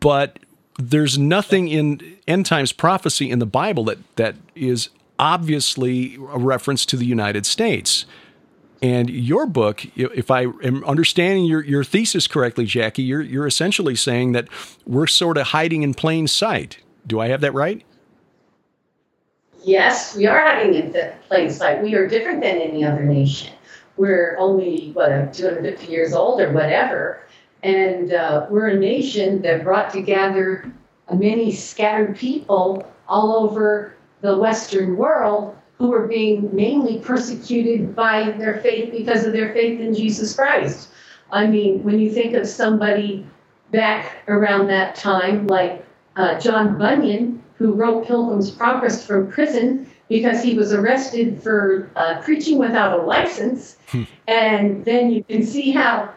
But 0.00 0.38
there's 0.78 1.16
nothing 1.16 1.68
in 1.68 2.18
end 2.26 2.44
times 2.44 2.72
prophecy 2.72 3.30
in 3.30 3.38
the 3.38 3.46
Bible 3.46 3.84
that, 3.84 3.98
that 4.16 4.34
is 4.54 4.90
obviously 5.18 6.16
a 6.16 6.38
reference 6.38 6.84
to 6.86 6.96
the 6.96 7.06
United 7.06 7.46
States. 7.46 8.04
And 8.82 9.10
your 9.10 9.46
book, 9.46 9.84
if 9.96 10.30
I 10.30 10.42
am 10.42 10.82
understanding 10.84 11.44
your, 11.44 11.62
your 11.62 11.84
thesis 11.84 12.26
correctly, 12.26 12.64
Jackie, 12.64 13.02
you're, 13.02 13.20
you're 13.20 13.46
essentially 13.46 13.94
saying 13.94 14.32
that 14.32 14.48
we're 14.86 15.06
sort 15.06 15.36
of 15.36 15.48
hiding 15.48 15.82
in 15.82 15.92
plain 15.92 16.26
sight. 16.26 16.78
Do 17.06 17.20
I 17.20 17.28
have 17.28 17.42
that 17.42 17.52
right? 17.52 17.84
Yes, 19.62 20.16
we 20.16 20.26
are 20.26 20.40
hiding 20.40 20.74
in 20.74 21.12
plain 21.28 21.50
sight. 21.50 21.82
We 21.82 21.94
are 21.94 22.08
different 22.08 22.40
than 22.40 22.56
any 22.56 22.82
other 22.82 23.04
nation. 23.04 23.52
We're 24.00 24.34
only 24.38 24.92
what 24.94 25.34
250 25.34 25.86
years 25.92 26.14
old 26.14 26.40
or 26.40 26.50
whatever, 26.52 27.20
and 27.62 28.14
uh, 28.14 28.46
we're 28.48 28.68
a 28.68 28.76
nation 28.78 29.42
that 29.42 29.62
brought 29.62 29.90
together 29.92 30.72
many 31.12 31.52
scattered 31.52 32.16
people 32.16 32.90
all 33.06 33.36
over 33.36 33.94
the 34.22 34.38
Western 34.38 34.96
world 34.96 35.54
who 35.76 35.90
were 35.90 36.06
being 36.08 36.48
mainly 36.56 36.98
persecuted 37.00 37.94
by 37.94 38.30
their 38.30 38.60
faith 38.60 38.90
because 38.90 39.26
of 39.26 39.34
their 39.34 39.52
faith 39.52 39.80
in 39.80 39.94
Jesus 39.94 40.34
Christ. 40.34 40.88
I 41.30 41.46
mean, 41.46 41.82
when 41.82 41.98
you 41.98 42.10
think 42.10 42.34
of 42.34 42.46
somebody 42.48 43.26
back 43.70 44.16
around 44.28 44.68
that 44.68 44.94
time, 44.94 45.46
like 45.46 45.84
uh, 46.16 46.40
John 46.40 46.78
Bunyan, 46.78 47.42
who 47.56 47.74
wrote 47.74 48.06
Pilgrim's 48.06 48.50
Progress 48.50 49.04
from 49.04 49.30
prison 49.30 49.90
because 50.10 50.42
he 50.42 50.54
was 50.54 50.72
arrested 50.72 51.40
for 51.40 51.88
uh, 51.94 52.20
preaching 52.20 52.58
without 52.58 52.98
a 52.98 53.02
license, 53.02 53.76
and 54.28 54.84
then 54.84 55.10
you 55.10 55.24
can 55.24 55.46
see 55.46 55.70
how 55.70 56.12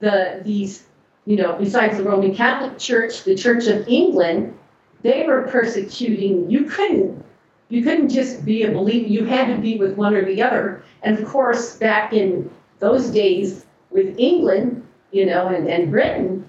the 0.00 0.42
these, 0.44 0.84
you 1.24 1.34
know, 1.34 1.56
besides 1.58 1.96
the 1.96 2.04
Roman 2.04 2.34
Catholic 2.34 2.78
Church, 2.78 3.24
the 3.24 3.34
Church 3.34 3.66
of 3.66 3.88
England, 3.88 4.56
they 5.02 5.26
were 5.26 5.48
persecuting. 5.48 6.48
You 6.50 6.64
couldn't 6.64 7.24
you 7.70 7.82
couldn't 7.82 8.10
just 8.10 8.44
be 8.44 8.62
a 8.64 8.70
believer, 8.70 9.08
you 9.08 9.24
had 9.24 9.54
to 9.54 9.60
be 9.60 9.78
with 9.78 9.96
one 9.96 10.14
or 10.14 10.24
the 10.24 10.42
other. 10.42 10.82
And 11.02 11.18
of 11.18 11.24
course, 11.26 11.76
back 11.76 12.12
in 12.12 12.50
those 12.80 13.10
days 13.10 13.64
with 13.90 14.14
England, 14.18 14.86
you 15.10 15.26
know, 15.26 15.48
and, 15.48 15.68
and 15.68 15.90
Britain, 15.90 16.48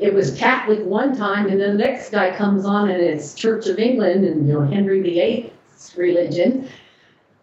it 0.00 0.12
was 0.12 0.36
Catholic 0.36 0.80
one 0.84 1.16
time, 1.16 1.46
and 1.48 1.60
then 1.60 1.76
the 1.76 1.84
next 1.84 2.10
guy 2.10 2.36
comes 2.36 2.64
on 2.64 2.90
and 2.90 3.00
it's 3.00 3.34
Church 3.34 3.66
of 3.66 3.78
England 3.78 4.24
and, 4.24 4.46
you 4.48 4.54
know, 4.54 4.62
Henry 4.62 5.00
VIII's 5.00 5.50
religion. 5.96 6.68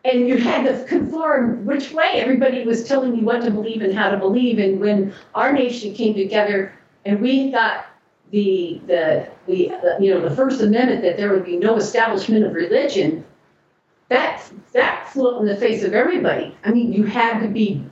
And 0.06 0.28
you 0.28 0.38
had 0.38 0.66
to 0.66 0.84
conform 0.86 1.66
which 1.66 1.92
way. 1.92 2.12
Everybody 2.16 2.66
was 2.66 2.86
telling 2.86 3.16
you 3.16 3.24
what 3.24 3.42
to 3.44 3.52
believe 3.52 3.82
and 3.82 3.94
how 3.94 4.10
to 4.10 4.18
believe. 4.18 4.60
And 4.60 4.80
when 4.80 5.14
our 5.34 5.54
nation 5.54 5.94
came 5.94 6.14
together 6.14 6.74
and 7.06 7.22
we 7.22 7.52
got 7.52 7.86
the, 8.32 8.82
the, 8.88 9.30
the, 9.46 9.68
the, 9.68 9.98
you 10.02 10.14
know, 10.14 10.28
the 10.28 10.36
First 10.36 10.62
Amendment 10.62 11.04
that 11.04 11.16
there 11.16 11.32
would 11.32 11.46
be 11.46 11.56
no 11.56 11.78
establishment 11.78 12.46
of 12.46 12.54
religion, 12.54 13.24
that, 14.10 14.44
that 14.74 15.08
flew 15.10 15.36
up 15.36 15.42
in 15.42 15.48
the 15.48 15.56
face 15.56 15.84
of 15.84 15.94
everybody. 15.94 16.58
I 16.66 16.72
mean, 16.72 16.92
you 16.92 17.04
had 17.06 17.40
to 17.40 17.48
be 17.48 17.86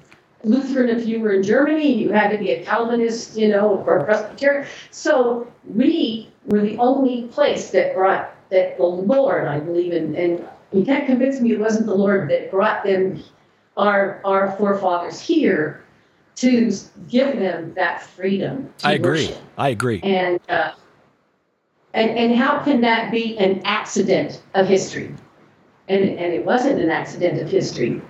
Lutheran 0.43 0.89
if 0.89 1.05
you 1.05 1.19
were 1.19 1.33
in 1.33 1.43
Germany, 1.43 1.93
you 1.93 2.11
had 2.11 2.29
to 2.31 2.37
be 2.37 2.51
a 2.51 2.65
Calvinist, 2.65 3.37
you 3.37 3.49
know, 3.49 3.83
or 3.85 3.97
a 3.97 4.03
Presbyterian. 4.03 4.67
So 4.89 5.51
we 5.65 6.29
were 6.45 6.61
the 6.61 6.77
only 6.77 7.23
place 7.27 7.69
that 7.71 7.93
brought 7.93 8.35
that 8.51 8.77
the 8.77 8.83
Lord, 8.83 9.47
I 9.47 9.59
believe, 9.59 9.93
and, 9.93 10.15
and 10.15 10.47
you 10.71 10.85
can't 10.85 11.05
convince 11.05 11.39
me 11.39 11.53
it 11.53 11.59
wasn't 11.59 11.87
the 11.87 11.95
Lord 11.95 12.29
that 12.29 12.51
brought 12.51 12.83
them, 12.83 13.23
our, 13.77 14.21
our 14.25 14.55
forefathers 14.57 15.19
here 15.19 15.83
to 16.35 16.71
give 17.09 17.39
them 17.39 17.73
that 17.75 18.03
freedom. 18.03 18.71
I 18.83 18.93
agree. 18.93 19.27
Worship. 19.27 19.41
I 19.57 19.69
agree. 19.69 20.01
And, 20.03 20.39
uh, 20.49 20.73
and 21.93 22.11
and 22.11 22.35
how 22.35 22.59
can 22.63 22.81
that 22.81 23.11
be 23.11 23.37
an 23.37 23.61
accident 23.65 24.41
of 24.53 24.67
history? 24.67 25.13
And 25.89 26.03
and 26.03 26.33
it 26.33 26.45
wasn't 26.45 26.79
an 26.79 26.89
accident 26.89 27.41
of 27.41 27.49
history. 27.49 28.01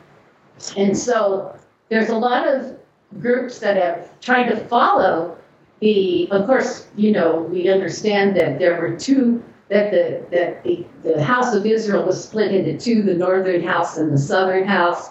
And 0.77 0.95
so 0.95 1.55
there's 1.89 2.09
a 2.09 2.15
lot 2.15 2.47
of 2.47 2.77
groups 3.19 3.59
that 3.59 3.77
have 3.77 4.19
tried 4.21 4.49
to 4.49 4.55
follow 4.55 5.37
the. 5.79 6.29
Of 6.31 6.45
course, 6.45 6.87
you 6.95 7.11
know 7.11 7.41
we 7.41 7.69
understand 7.69 8.35
that 8.37 8.59
there 8.59 8.79
were 8.79 8.95
two 8.95 9.43
that 9.71 9.89
the 9.89 10.23
that 10.31 10.63
the, 10.63 10.85
the 11.03 11.23
house 11.23 11.55
of 11.55 11.65
Israel 11.65 12.05
was 12.05 12.23
split 12.23 12.53
into 12.53 12.77
two: 12.77 13.01
the 13.01 13.15
northern 13.15 13.63
house 13.63 13.97
and 13.97 14.11
the 14.11 14.17
southern 14.17 14.67
house. 14.67 15.09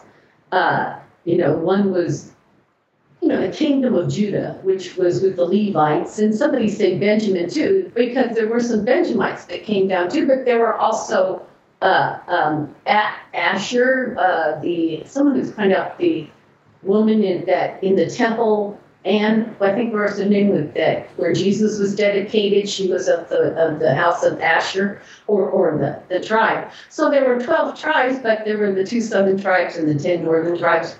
Uh, 0.52 0.98
you 1.24 1.36
know, 1.36 1.54
one 1.54 1.92
was 1.92 2.32
you 3.20 3.28
know, 3.28 3.40
the 3.40 3.52
kingdom 3.52 3.94
of 3.94 4.10
Judah, 4.10 4.58
which 4.62 4.96
was 4.96 5.20
with 5.20 5.36
the 5.36 5.44
Levites, 5.44 6.18
and 6.18 6.34
somebody 6.34 6.68
said 6.68 7.00
Benjamin 7.00 7.50
too, 7.50 7.90
because 7.94 8.34
there 8.34 8.48
were 8.48 8.60
some 8.60 8.84
Benjamites 8.84 9.44
that 9.46 9.62
came 9.62 9.88
down 9.88 10.08
too, 10.08 10.26
but 10.26 10.44
there 10.44 10.58
were 10.58 10.74
also 10.74 11.44
uh, 11.82 12.18
um, 12.28 12.74
Asher, 12.86 14.16
uh, 14.18 14.60
the 14.60 15.02
someone 15.06 15.34
who's 15.34 15.50
kind 15.52 15.72
of 15.72 15.96
the 15.98 16.28
woman 16.82 17.22
in 17.22 17.44
that 17.46 17.82
in 17.82 17.96
the 17.96 18.08
temple, 18.08 18.78
and 19.04 19.56
I 19.60 19.74
think 19.74 19.94
where's 19.94 20.18
the 20.18 20.26
name 20.26 20.54
of 20.54 20.74
that 20.74 21.08
where 21.16 21.32
Jesus 21.32 21.78
was 21.78 21.94
dedicated, 21.94 22.68
she 22.68 22.90
was 22.92 23.08
of 23.08 23.28
the 23.30 23.54
of 23.56 23.78
the 23.78 23.94
house 23.94 24.22
of 24.24 24.40
Asher 24.40 25.00
or 25.26 25.48
or 25.48 25.78
the 25.78 26.02
the 26.14 26.22
tribe. 26.22 26.70
So 26.90 27.10
there 27.10 27.26
were 27.26 27.40
twelve 27.40 27.80
tribes, 27.80 28.18
but 28.18 28.44
there 28.44 28.58
were 28.58 28.72
the 28.72 28.84
two 28.84 29.00
southern 29.00 29.40
tribes 29.40 29.76
and 29.76 29.88
the 29.88 30.02
ten 30.02 30.24
northern 30.24 30.58
tribes. 30.58 30.98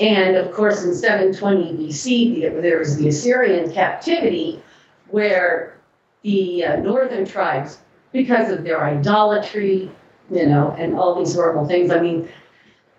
And 0.00 0.36
of 0.36 0.52
course, 0.52 0.84
in 0.84 0.94
720 0.94 1.72
BC, 1.72 2.62
there 2.62 2.78
was 2.78 2.96
the 2.96 3.08
Assyrian 3.08 3.72
captivity 3.72 4.62
where 5.08 5.76
the 6.22 6.64
uh, 6.64 6.76
northern 6.76 7.24
tribes, 7.24 7.78
because 8.12 8.50
of 8.52 8.62
their 8.62 8.84
idolatry, 8.84 9.90
you 10.30 10.46
know, 10.46 10.74
and 10.78 10.94
all 10.94 11.18
these 11.18 11.34
horrible 11.34 11.66
things, 11.66 11.90
I 11.90 12.00
mean, 12.00 12.28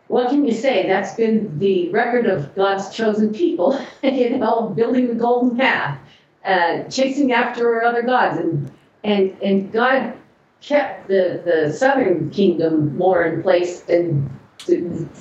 what 0.10 0.30
can 0.30 0.43
you 0.43 0.52
say? 0.52 0.88
That's 0.88 1.13
been 1.13 1.60
the 1.60 1.89
record 1.89 2.26
of 2.26 2.54
God's 2.56 2.89
chosen 2.89 3.32
people, 3.32 3.80
you 4.04 4.38
know, 4.38 4.69
building 4.69 5.08
the 5.08 5.13
golden 5.13 5.56
calf, 5.56 6.00
uh, 6.43 6.84
chasing 6.86 7.32
after 7.32 7.84
other 7.84 8.02
gods. 8.02 8.39
And, 8.39 8.72
and, 9.04 9.38
and 9.43 9.72
God 9.72 10.13
kept 10.62 11.08
the, 11.08 11.43
the 11.45 11.72
southern 11.72 12.32
kingdom 12.32 12.98
more 12.98 13.24
in 13.24 13.43
place 13.43 13.88
and 13.88 14.28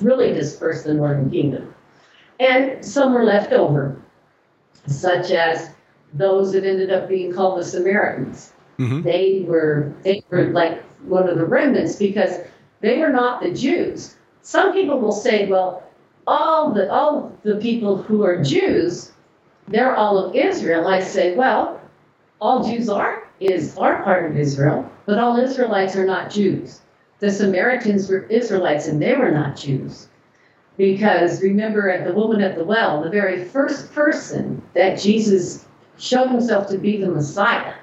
really 0.01 0.33
dispersed 0.33 0.85
the 0.85 0.95
northern 0.95 1.29
kingdom. 1.29 1.73
And 2.39 2.83
some 2.83 3.13
were 3.13 3.23
left 3.23 3.53
over, 3.53 4.01
such 4.87 5.29
as 5.29 5.69
those 6.13 6.51
that 6.53 6.65
ended 6.65 6.91
up 6.91 7.07
being 7.07 7.31
called 7.31 7.59
the 7.59 7.63
Samaritans. 7.63 8.53
Mm-hmm. 8.79 9.03
They 9.03 9.45
were 9.47 9.93
they 10.03 10.23
were 10.29 10.45
like 10.45 10.81
one 11.03 11.29
of 11.29 11.37
the 11.37 11.45
remnants 11.45 11.97
because 11.97 12.39
they 12.79 12.97
were 12.97 13.09
not 13.09 13.43
the 13.43 13.51
Jews. 13.51 14.15
Some 14.49 14.73
people 14.73 14.99
will 14.99 15.11
say, 15.11 15.47
well, 15.47 15.83
all 16.25 16.73
the 16.73 16.91
all 16.91 17.31
the 17.43 17.57
people 17.57 17.97
who 17.97 18.23
are 18.23 18.43
Jews, 18.43 19.11
they're 19.67 19.95
all 19.95 20.17
of 20.17 20.35
Israel. 20.35 20.87
I 20.87 20.99
say, 21.01 21.35
well, 21.35 21.79
all 22.41 22.63
Jews 22.63 22.89
are 22.89 23.27
is 23.39 23.77
are 23.77 24.03
part 24.03 24.29
of 24.29 24.37
Israel, 24.37 24.89
but 25.05 25.19
all 25.19 25.37
Israelites 25.37 25.95
are 25.95 26.05
not 26.05 26.31
Jews 26.31 26.81
the 27.19 27.29
Samaritans 27.29 28.09
were 28.09 28.23
Israelites 28.23 28.87
and 28.87 29.01
they 29.01 29.15
were 29.15 29.31
not 29.31 29.55
Jews. 29.55 30.07
Because 30.77 31.41
remember, 31.41 31.89
at 31.89 32.05
the 32.05 32.13
woman 32.13 32.41
at 32.41 32.55
the 32.55 32.63
well, 32.63 33.03
the 33.03 33.09
very 33.09 33.43
first 33.43 33.93
person 33.93 34.61
that 34.73 34.97
Jesus 34.97 35.65
showed 35.97 36.29
himself 36.29 36.67
to 36.69 36.77
be 36.77 36.97
the 36.97 37.11
Messiah 37.11 37.73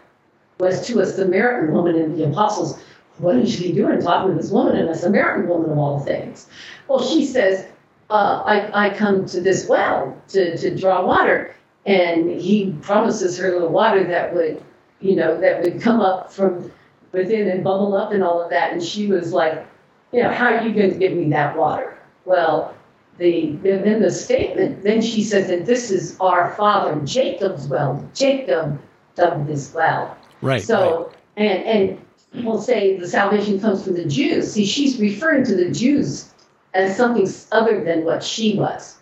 was 0.59 0.87
to 0.87 1.01
a 1.01 1.07
Samaritan 1.07 1.75
woman, 1.75 1.97
in 1.97 2.17
the 2.17 2.25
apostles, 2.25 2.81
what 3.19 3.37
is 3.37 3.55
she 3.55 3.73
doing 3.73 4.01
talking 4.01 4.35
to 4.35 4.41
this 4.41 4.51
woman 4.51 4.77
and 4.77 4.89
a 4.89 4.95
Samaritan 4.95 5.49
woman 5.49 5.71
of 5.71 5.79
all 5.79 6.01
things? 6.01 6.49
Well, 6.89 7.03
she 7.03 7.25
says, 7.25 7.67
uh, 8.11 8.43
I, 8.45 8.87
I 8.87 8.95
come 8.95 9.27
to 9.27 9.41
this 9.41 9.69
well 9.69 10.17
to, 10.29 10.57
to 10.57 10.77
draw 10.77 11.05
water. 11.05 11.55
And 11.85 12.31
he 12.31 12.73
promises 12.83 13.39
her 13.39 13.59
the 13.59 13.69
water 13.69 14.05
that 14.05 14.35
would, 14.35 14.63
you 15.01 15.17
know, 15.17 15.41
that 15.41 15.63
would 15.63 15.81
come 15.81 16.01
up 16.01 16.33
from 16.33 16.71
within 17.13 17.49
and 17.49 17.63
bubble 17.63 17.95
up 17.97 18.13
and 18.13 18.23
all 18.23 18.43
of 18.43 18.51
that. 18.51 18.73
And 18.73 18.83
she 18.83 19.07
was 19.07 19.33
like, 19.33 19.67
you 20.13 20.23
know, 20.23 20.33
how 20.33 20.47
are 20.47 20.67
you 20.67 20.75
going 20.75 20.91
to 20.91 20.99
give 20.99 21.13
me 21.13 21.31
that 21.31 21.57
water? 21.57 21.99
Well, 22.25 22.75
the 23.19 23.53
then 23.63 24.03
the 24.03 24.11
statement, 24.11 24.83
then 24.83 25.01
she 25.01 25.23
says 25.23 25.49
that 25.49 25.65
this 25.65 25.91
is 25.91 26.17
our 26.21 26.55
father 26.55 27.01
Jacob's 27.01 27.67
well. 27.67 28.07
Jacob 28.15 28.81
dug 29.15 29.47
this 29.47 29.73
well. 29.73 30.17
Right. 30.43 30.63
So 30.63 31.07
right. 31.07 31.17
and 31.37 31.65
and 31.65 32.06
people 32.37 32.61
say 32.61 32.97
the 32.97 33.09
salvation 33.09 33.59
comes 33.59 33.83
from 33.83 33.95
the 33.95 34.05
Jews. 34.05 34.53
See, 34.53 34.65
she's 34.65 35.01
referring 35.01 35.45
to 35.47 35.57
the 35.57 35.71
Jews 35.71 36.31
as 36.75 36.97
something 36.97 37.29
other 37.51 37.83
than 37.83 38.05
what 38.05 38.23
she 38.23 38.57
was. 38.57 38.99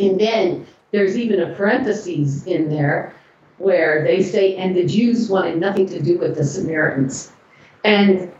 And 0.00 0.18
then 0.18 0.66
there's 0.90 1.16
even 1.16 1.40
a 1.40 1.54
parenthesis 1.54 2.46
in 2.46 2.70
there 2.70 3.14
where 3.58 4.02
they 4.04 4.22
say, 4.22 4.56
and 4.56 4.74
the 4.74 4.86
Jews 4.86 5.28
wanted 5.28 5.58
nothing 5.58 5.86
to 5.88 6.00
do 6.00 6.18
with 6.18 6.36
the 6.36 6.44
Samaritans. 6.44 7.32
And 7.84 8.32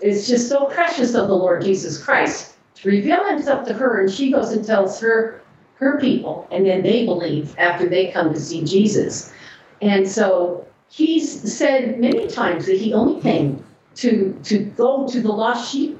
it's 0.00 0.26
just 0.26 0.48
so 0.48 0.66
precious 0.66 1.14
of 1.14 1.28
the 1.28 1.34
Lord 1.34 1.62
Jesus 1.62 2.02
Christ 2.02 2.54
to 2.76 2.88
reveal 2.88 3.24
himself 3.28 3.66
to 3.68 3.74
her, 3.74 4.00
and 4.00 4.10
she 4.10 4.30
goes 4.30 4.50
and 4.50 4.64
tells 4.64 5.00
her 5.00 5.42
her 5.74 5.98
people, 5.98 6.46
and 6.50 6.66
then 6.66 6.82
they 6.82 7.04
believe 7.04 7.56
after 7.58 7.88
they 7.88 8.12
come 8.12 8.32
to 8.32 8.40
see 8.40 8.64
Jesus. 8.64 9.32
And 9.80 10.08
so 10.08 10.66
he's 10.92 11.56
said 11.56 11.98
many 11.98 12.28
times 12.28 12.66
that 12.66 12.76
he 12.76 12.92
only 12.92 13.20
came 13.22 13.64
to 13.94 14.38
to 14.44 14.58
go 14.58 15.08
to 15.08 15.20
the 15.20 15.32
lost 15.32 15.72
sheep 15.72 15.98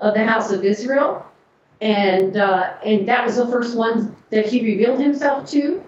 of 0.00 0.14
the 0.14 0.24
house 0.24 0.50
of 0.50 0.64
Israel, 0.64 1.24
and 1.80 2.36
uh, 2.36 2.74
and 2.84 3.08
that 3.08 3.24
was 3.24 3.36
the 3.36 3.46
first 3.46 3.76
one 3.76 4.16
that 4.30 4.46
he 4.46 4.64
revealed 4.64 5.00
himself 5.00 5.48
to. 5.50 5.82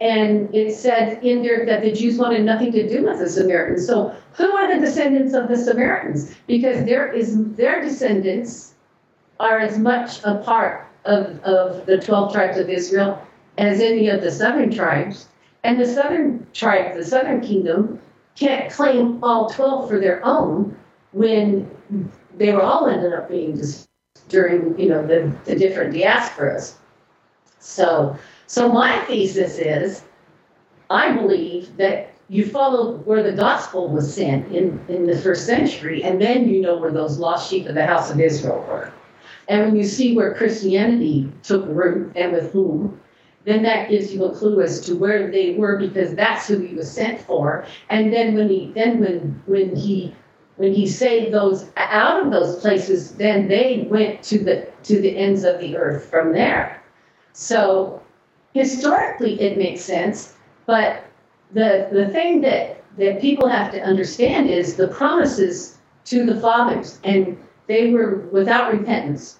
And 0.00 0.52
it 0.52 0.74
said 0.74 1.22
in 1.22 1.42
there 1.42 1.64
that 1.64 1.82
the 1.82 1.92
Jews 1.92 2.18
wanted 2.18 2.42
nothing 2.42 2.72
to 2.72 2.88
do 2.88 3.04
with 3.04 3.20
the 3.20 3.28
Samaritans. 3.28 3.86
So 3.86 4.12
who 4.32 4.50
are 4.50 4.74
the 4.74 4.84
descendants 4.84 5.32
of 5.32 5.46
the 5.48 5.56
Samaritans? 5.56 6.34
Because 6.48 6.84
there 6.84 7.12
is 7.12 7.54
their 7.54 7.80
descendants 7.80 8.74
are 9.38 9.60
as 9.60 9.78
much 9.78 10.20
a 10.24 10.38
part 10.38 10.88
of, 11.04 11.38
of 11.44 11.86
the 11.86 11.98
12 11.98 12.32
tribes 12.32 12.58
of 12.58 12.68
Israel 12.68 13.24
as 13.58 13.80
any 13.80 14.08
of 14.08 14.22
the 14.22 14.30
seven 14.30 14.72
tribes. 14.72 15.28
And 15.64 15.80
the 15.80 15.86
southern 15.86 16.46
tribe, 16.52 16.94
the 16.94 17.04
southern 17.04 17.40
kingdom, 17.40 18.00
can't 18.34 18.70
claim 18.72 19.22
all 19.22 19.48
12 19.48 19.88
for 19.88 20.00
their 20.00 20.24
own 20.24 20.76
when 21.12 21.70
they 22.36 22.52
were 22.52 22.62
all 22.62 22.86
ended 22.86 23.12
up 23.12 23.28
being 23.28 23.56
dis- 23.56 23.88
during, 24.28 24.78
you 24.78 24.88
know, 24.88 25.06
the, 25.06 25.32
the 25.44 25.54
different 25.54 25.94
diasporas. 25.94 26.74
So, 27.58 28.16
so 28.46 28.72
my 28.72 28.98
thesis 29.04 29.58
is, 29.58 30.02
I 30.90 31.12
believe 31.12 31.76
that 31.76 32.12
you 32.28 32.46
follow 32.46 32.96
where 32.98 33.22
the 33.22 33.32
gospel 33.32 33.88
was 33.88 34.12
sent 34.12 34.50
in, 34.54 34.82
in 34.88 35.06
the 35.06 35.16
first 35.16 35.44
century, 35.46 36.02
and 36.02 36.20
then 36.20 36.48
you 36.48 36.62
know 36.62 36.78
where 36.78 36.90
those 36.90 37.18
lost 37.18 37.50
sheep 37.50 37.66
of 37.66 37.74
the 37.74 37.86
house 37.86 38.10
of 38.10 38.18
Israel 38.20 38.64
were. 38.66 38.90
And 39.48 39.66
when 39.66 39.76
you 39.76 39.84
see 39.84 40.16
where 40.16 40.34
Christianity 40.34 41.30
took 41.42 41.66
root 41.68 42.12
and 42.16 42.32
with 42.32 42.52
whom, 42.52 42.98
then 43.44 43.62
that 43.64 43.90
gives 43.90 44.12
you 44.12 44.24
a 44.24 44.34
clue 44.34 44.60
as 44.60 44.80
to 44.82 44.94
where 44.94 45.30
they 45.30 45.54
were 45.54 45.76
because 45.76 46.14
that's 46.14 46.46
who 46.46 46.58
he 46.58 46.74
was 46.74 46.90
sent 46.90 47.20
for. 47.20 47.66
And 47.90 48.12
then 48.12 48.34
when 48.34 48.48
he 48.48 48.72
then 48.74 49.00
when 49.00 49.42
when 49.46 49.74
he 49.74 50.14
when 50.56 50.72
he 50.72 50.86
saved 50.86 51.32
those 51.32 51.70
out 51.76 52.24
of 52.24 52.32
those 52.32 52.60
places, 52.60 53.12
then 53.12 53.48
they 53.48 53.86
went 53.90 54.22
to 54.24 54.38
the 54.38 54.68
to 54.84 55.00
the 55.00 55.16
ends 55.16 55.44
of 55.44 55.60
the 55.60 55.76
earth 55.76 56.04
from 56.08 56.32
there. 56.32 56.82
So 57.32 58.02
historically 58.54 59.40
it 59.40 59.58
makes 59.58 59.80
sense, 59.80 60.34
but 60.66 61.04
the 61.52 61.88
the 61.92 62.08
thing 62.10 62.40
that 62.42 62.84
that 62.98 63.20
people 63.20 63.48
have 63.48 63.72
to 63.72 63.82
understand 63.82 64.48
is 64.50 64.76
the 64.76 64.88
promises 64.88 65.78
to 66.04 66.24
the 66.26 66.40
fathers 66.40 67.00
and 67.04 67.38
they 67.66 67.90
were 67.90 68.28
without 68.32 68.72
repentance 68.72 69.38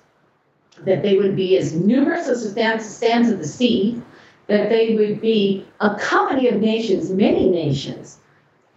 that 0.85 1.03
they 1.03 1.17
would 1.17 1.37
be 1.37 1.57
as 1.59 1.75
numerous 1.75 2.29
as 2.29 2.43
the 2.43 2.79
sands 2.81 3.31
of 3.31 3.39
the 3.39 3.47
sea, 3.47 4.01
that 4.47 4.69
they 4.69 4.95
would 4.97 5.21
be 5.21 5.67
a 5.81 5.95
company 5.97 6.49
of 6.49 6.61
nations, 6.61 7.11
many 7.11 7.49
nations, 7.49 8.19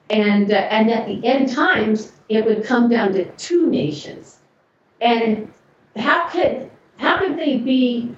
and 0.09 0.51
uh, 0.51 0.55
and 0.55 0.91
at 0.91 1.07
the 1.07 1.25
end 1.25 1.51
times 1.51 2.11
it 2.29 2.45
would 2.45 2.63
come 2.63 2.89
down 2.89 3.13
to 3.13 3.25
two 3.37 3.67
nations. 3.69 4.37
And 5.01 5.51
how 5.95 6.27
could 6.29 6.69
how 6.97 7.17
could 7.19 7.37
they 7.37 7.57
be 7.57 8.15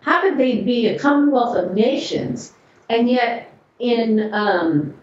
how 0.00 0.20
could 0.20 0.38
they 0.38 0.62
be 0.62 0.88
a 0.88 0.98
commonwealth 0.98 1.56
of 1.56 1.74
nations 1.74 2.52
and 2.90 3.08
yet 3.08 3.52
in 3.78 4.32
um, 4.32 4.94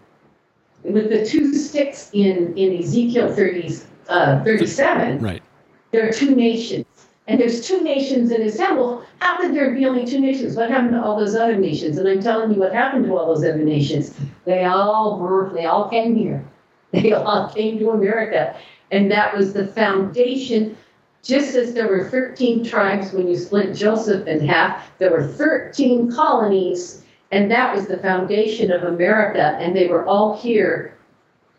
with 0.82 1.10
the 1.10 1.24
two 1.24 1.54
sticks 1.54 2.10
in 2.12 2.56
in 2.56 2.78
Ezekiel 2.78 3.34
30, 3.34 3.78
uh, 4.08 4.44
37, 4.44 5.20
Right. 5.20 5.42
there 5.90 6.08
are 6.08 6.12
two 6.12 6.34
nations. 6.34 6.86
And 7.30 7.40
there's 7.40 7.64
two 7.64 7.80
nations 7.84 8.32
in 8.32 8.42
Israel. 8.42 8.74
Well, 8.74 9.06
how 9.20 9.36
could 9.36 9.54
there 9.54 9.72
be 9.72 9.86
only 9.86 10.04
two 10.04 10.18
nations? 10.18 10.56
What 10.56 10.68
happened 10.68 10.94
to 10.94 11.02
all 11.02 11.16
those 11.16 11.36
other 11.36 11.56
nations? 11.56 11.96
And 11.96 12.08
I'm 12.08 12.20
telling 12.20 12.52
you 12.52 12.58
what 12.58 12.72
happened 12.72 13.04
to 13.04 13.16
all 13.16 13.32
those 13.32 13.44
other 13.44 13.62
nations. 13.62 14.12
They 14.46 14.64
all 14.64 15.16
were, 15.16 15.52
they 15.54 15.66
all 15.66 15.88
came 15.88 16.16
here. 16.16 16.44
They 16.92 17.12
all 17.12 17.48
came 17.48 17.78
to 17.78 17.90
America. 17.90 18.56
And 18.90 19.12
that 19.12 19.36
was 19.36 19.52
the 19.52 19.68
foundation. 19.68 20.76
Just 21.22 21.54
as 21.54 21.72
there 21.72 21.86
were 21.86 22.10
13 22.10 22.64
tribes 22.64 23.12
when 23.12 23.28
you 23.28 23.36
split 23.36 23.76
Joseph 23.76 24.26
in 24.26 24.44
half, 24.44 24.90
there 24.98 25.12
were 25.12 25.24
13 25.24 26.10
colonies. 26.10 27.04
And 27.30 27.48
that 27.48 27.72
was 27.72 27.86
the 27.86 27.98
foundation 27.98 28.72
of 28.72 28.82
America. 28.82 29.56
And 29.60 29.76
they 29.76 29.86
were 29.86 30.04
all 30.04 30.36
here 30.36 30.96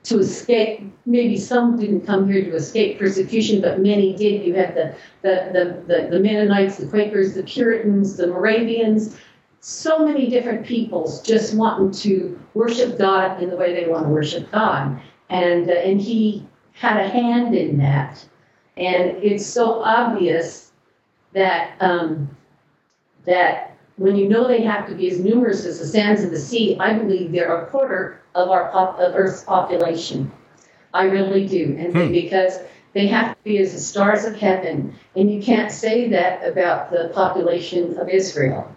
to 0.04 0.20
escape. 0.20 0.92
Maybe 1.06 1.38
some 1.38 1.78
didn't 1.78 2.06
come 2.06 2.32
here 2.32 2.44
to 2.44 2.56
escape 2.56 3.00
persecution, 3.00 3.62
but 3.62 3.80
many 3.80 4.16
did. 4.16 4.46
You 4.46 4.56
had 4.56 4.76
the, 4.76 4.96
the, 5.22 5.50
the, 5.54 5.94
the, 5.94 6.08
the 6.10 6.20
Mennonites, 6.20 6.78
the 6.78 6.88
Quakers, 6.88 7.34
the 7.34 7.44
Puritans, 7.44 8.18
the 8.18 8.28
Moravians, 8.28 9.18
so 9.60 10.04
many 10.04 10.28
different 10.28 10.66
peoples 10.66 11.22
just 11.22 11.56
wanting 11.56 11.92
to 11.92 12.40
worship 12.56 12.98
God 12.98 13.42
in 13.44 13.50
the 13.50 13.56
way 13.56 13.76
they 13.76 13.88
want 13.90 14.06
to 14.06 14.10
worship 14.10 14.52
God. 14.52 15.00
And, 15.30 15.70
uh, 15.70 15.74
and 15.74 16.02
he 16.02 16.48
had 16.74 16.98
a 16.98 17.08
hand 17.08 17.56
in 17.56 17.78
that. 17.78 18.26
And 18.78 19.18
it's 19.24 19.46
so 19.46 19.84
obvious 19.84 20.72
that, 21.34 21.76
um, 21.80 22.36
that 23.26 23.71
when 24.02 24.16
you 24.16 24.28
know 24.28 24.48
they 24.48 24.62
have 24.64 24.88
to 24.90 24.96
be 24.96 25.10
as 25.12 25.20
numerous 25.20 25.64
as 25.64 25.78
the 25.78 25.86
sands 25.86 26.24
of 26.24 26.32
the 26.32 26.40
sea, 26.40 26.76
I 26.80 26.94
believe 26.94 27.32
they're 27.32 27.56
a 27.56 27.68
quarter 27.68 28.20
of 28.34 28.50
our 28.50 28.70
pop, 28.72 29.00
of 29.00 29.14
Earth's 29.16 29.44
population. 29.44 30.32
I 30.94 31.04
really 31.04 31.48
do, 31.48 31.76
and 31.78 31.94
Hmm. 31.96 32.12
because 32.12 32.58
they 32.94 33.06
have 33.08 33.36
to 33.36 33.44
be 33.44 33.60
as 33.60 33.74
the 33.74 33.80
stars 33.80 34.26
of 34.26 34.36
heaven, 34.36 34.96
and 35.16 35.32
you 35.32 35.42
can't 35.42 35.72
say 35.72 36.10
that 36.10 36.46
about 36.48 36.92
the 36.92 37.12
population 37.14 37.96
of 38.00 38.10
Israel. 38.10 38.68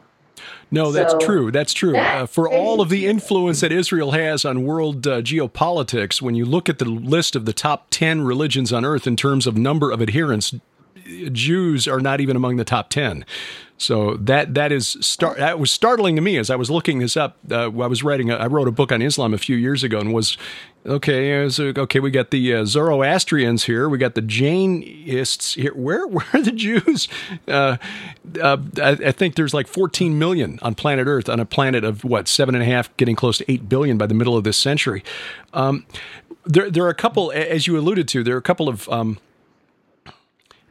No, 0.71 0.93
that's 0.93 1.13
So, 1.13 1.19
true. 1.19 1.51
That's 1.51 1.73
true. 1.73 1.97
Uh, 1.97 2.27
for 2.27 2.49
all 2.49 2.81
of 2.81 2.89
the 2.89 3.07
influence 3.07 3.61
that 3.61 3.73
Israel 3.73 4.11
has 4.11 4.45
on 4.45 4.65
world 4.65 5.07
uh, 5.07 5.23
geopolitics, 5.23 6.21
when 6.21 6.35
you 6.35 6.45
look 6.45 6.69
at 6.69 6.79
the 6.79 6.85
list 6.85 7.35
of 7.35 7.45
the 7.45 7.53
top 7.53 7.87
10 7.91 8.23
religions 8.23 8.73
on 8.73 8.85
earth 8.85 9.07
in 9.07 9.17
terms 9.17 9.47
of 9.47 9.57
number 9.57 9.91
of 9.91 10.03
adherents, 10.03 10.55
Jews 11.33 11.87
are 11.87 12.01
not 12.01 12.21
even 12.21 12.37
among 12.37 12.57
the 12.57 12.65
top 12.65 12.91
10. 12.91 13.25
So 13.77 14.15
that 14.15 14.55
that 14.55 14.71
is 14.71 14.97
star- 15.01 15.35
that 15.35 15.59
was 15.59 15.71
startling 15.71 16.15
to 16.15 16.23
me 16.23 16.39
as 16.39 16.49
I 16.49 16.57
was 16.57 16.71
looking 16.71 17.01
this 17.01 17.17
up. 17.17 17.37
Uh, 17.51 17.65
I 17.65 17.69
was 17.69 18.05
writing. 18.05 18.31
A, 18.31 18.37
I 18.37 18.47
wrote 18.47 18.69
a 18.69 18.73
book 18.73 18.93
on 18.93 19.03
Islam 19.03 19.35
a 19.35 19.39
few 19.39 19.57
years 19.57 19.83
ago 19.83 19.99
and 19.99 20.15
was 20.15 20.39
okay. 20.87 21.43
was, 21.43 21.59
okay, 21.59 21.99
we 21.99 22.13
got 22.13 22.31
the 22.31 22.55
uh, 22.55 22.65
Zoroastrians 22.65 23.65
here. 23.65 23.89
We 23.89 23.99
got 23.99 24.15
the 24.15 24.23
Jainists 24.23 25.57
here. 25.57 25.75
Where 25.75 26.07
where 26.07 26.25
are 26.33 26.41
the 26.41 26.53
Jews? 26.53 27.09
Uh, 27.49 27.77
uh, 28.41 28.59
I, 28.81 28.91
I 28.91 29.13
think 29.13 29.35
there's 29.35 29.53
like 29.53 29.67
14 29.67 30.19
million 30.19 30.61
on 30.63 30.77
planet 30.77 31.09
Earth 31.09 31.29
on 31.29 31.41
a 31.41 31.45
planet 31.45 31.83
of 31.83 32.05
what 32.05 32.29
seven 32.29 32.55
and 32.55 32.63
a 32.63 32.67
half, 32.67 32.97
getting 32.97 33.17
close 33.17 33.39
to 33.39 33.51
eight 33.51 33.69
billion 33.69 33.99
by 33.99 34.07
the 34.07 34.15
middle 34.15 34.37
of 34.37 34.45
this 34.45 34.57
century. 34.57 35.03
Um, 35.53 35.85
there 36.47 36.71
there 36.71 36.85
are 36.85 36.91
a 36.91 36.95
couple, 36.95 37.33
as 37.33 37.67
you 37.67 37.77
alluded 37.77 38.07
to, 38.09 38.23
there 38.23 38.37
are 38.37 38.39
a 38.39 38.43
couple 38.43 38.69
of 38.69 38.89
um, 38.89 39.19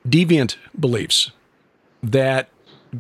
deviant 0.08 0.58
beliefs 0.80 1.32
that 2.02 2.50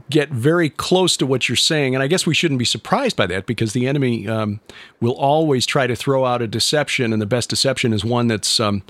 get 0.09 0.29
very 0.29 0.69
close 0.69 1.15
to 1.17 1.25
what 1.25 1.47
you're 1.47 1.55
saying. 1.55 1.93
And 1.93 2.03
I 2.03 2.07
guess 2.07 2.25
we 2.25 2.33
shouldn't 2.33 2.57
be 2.57 2.65
surprised 2.65 3.15
by 3.15 3.27
that 3.27 3.45
because 3.45 3.73
the 3.73 3.87
enemy 3.87 4.27
um, 4.27 4.59
will 4.99 5.13
always 5.13 5.65
try 5.65 5.87
to 5.87 5.95
throw 5.95 6.25
out 6.25 6.41
a 6.41 6.47
deception, 6.47 7.13
and 7.13 7.21
the 7.21 7.27
best 7.27 7.49
deception 7.49 7.93
is 7.93 8.03
one 8.03 8.27
that's 8.27 8.59
um, 8.59 8.83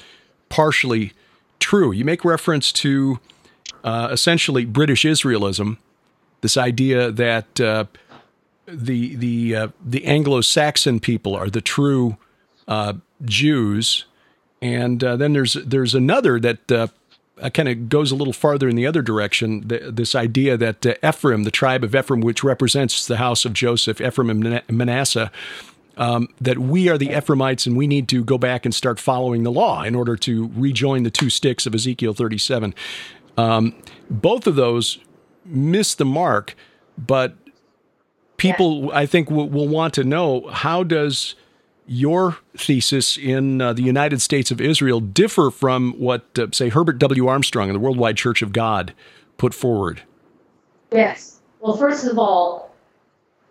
partially 0.50 1.14
true. 1.60 1.92
You 1.92 2.06
make 2.06 2.24
reference 2.24 2.72
to 2.74 3.20
uh, 3.84 4.10
essentially 4.12 4.66
British 4.66 5.04
Israelism, 5.04 5.78
this 6.42 6.58
idea 6.58 7.12
that 7.12 7.60
uh, 7.60 7.86
the 8.68 9.16
the 9.16 9.56
uh, 9.56 9.68
the 9.84 10.06
Anglo-Saxon 10.06 11.00
people 11.00 11.36
are 11.36 11.50
the 11.50 11.62
true 11.62 12.18
uh, 12.68 12.94
Jews, 13.26 14.06
and 14.62 15.04
uh, 15.04 15.18
then 15.18 15.34
there's 15.34 15.54
there's 15.54 15.96
another 15.96 16.40
that 16.40 16.92
uh, 17.44 17.50
kind 17.50 17.68
of 17.68 17.90
goes 17.90 18.10
a 18.12 18.16
little 18.16 18.34
farther 18.34 18.70
in 18.70 18.76
the 18.76 18.88
other 18.88 19.02
direction. 19.02 19.68
th 19.68 19.82
this 19.94 20.16
idea 20.16 20.58
that 20.58 20.86
uh, 20.86 20.96
Ephraim, 21.08 21.44
the 21.44 21.52
tribe 21.52 21.84
of 21.84 21.94
Ephraim, 21.94 22.22
which 22.22 22.44
represents 22.44 23.06
the 23.06 23.18
house 23.18 23.46
of 23.46 23.54
Joseph, 23.54 24.00
Ephraim 24.00 24.30
and 24.30 24.44
Mana- 24.44 24.64
Manasseh, 24.70 25.30
um, 25.98 26.28
that 26.40 26.58
we 26.58 26.90
are 26.90 26.98
the 26.98 27.12
Ephraimites 27.16 27.68
and 27.68 27.78
we 27.78 27.86
need 27.86 28.08
to 28.08 28.24
go 28.24 28.38
back 28.38 28.66
and 28.66 28.74
start 28.74 29.00
following 29.00 29.44
the 29.44 29.52
law 29.52 29.84
in 29.84 29.94
order 29.94 30.16
to 30.16 30.50
rejoin 30.56 31.04
the 31.04 31.12
two 31.12 31.30
sticks 31.30 31.66
of 31.68 31.76
Ezekiel 31.76 32.14
37. 32.14 32.74
Um, 33.38 33.76
both 34.10 34.48
of 34.48 34.56
those 34.56 35.00
miss 35.46 35.94
the 35.96 36.06
mark, 36.06 36.56
but 36.98 37.36
people, 38.38 38.92
I 38.94 39.06
think, 39.06 39.30
will, 39.30 39.50
will 39.50 39.68
want 39.68 39.94
to 39.96 40.04
know 40.04 40.48
how 40.48 40.84
does 40.84 41.36
your 41.86 42.38
thesis 42.58 43.18
in 43.18 43.62
uh, 43.62 43.74
the 43.74 43.82
United 43.82 44.22
States 44.22 44.52
of 44.52 44.62
Israel 44.62 45.00
differ 45.00 45.52
from 45.52 45.94
what, 45.94 46.26
uh, 46.38 46.48
say, 46.52 46.70
Herbert 46.70 47.00
W. 47.00 47.28
Armstrong 47.28 47.70
and 47.70 47.76
the 47.76 47.80
Worldwide 47.80 48.18
Church 48.18 48.42
of 48.42 48.54
God 48.54 48.94
put 49.38 49.54
forward? 49.54 50.02
Yes. 50.92 51.42
Well, 51.60 51.76
first 51.76 52.06
of 52.06 52.18
all, 52.18 52.74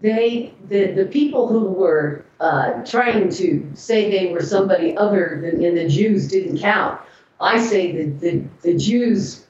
they 0.00 0.52
the, 0.68 0.92
the 0.92 1.06
people 1.06 1.48
who 1.48 1.60
were 1.60 2.24
uh, 2.40 2.84
trying 2.84 3.30
to 3.30 3.70
say 3.74 4.10
they 4.10 4.32
were 4.32 4.42
somebody 4.42 4.96
other 4.96 5.40
than 5.40 5.74
the 5.74 5.88
Jews 5.88 6.28
didn't 6.28 6.58
count. 6.58 7.00
I 7.40 7.60
say 7.60 7.92
that 7.92 8.20
the, 8.20 8.44
the 8.62 8.76
Jews 8.76 9.41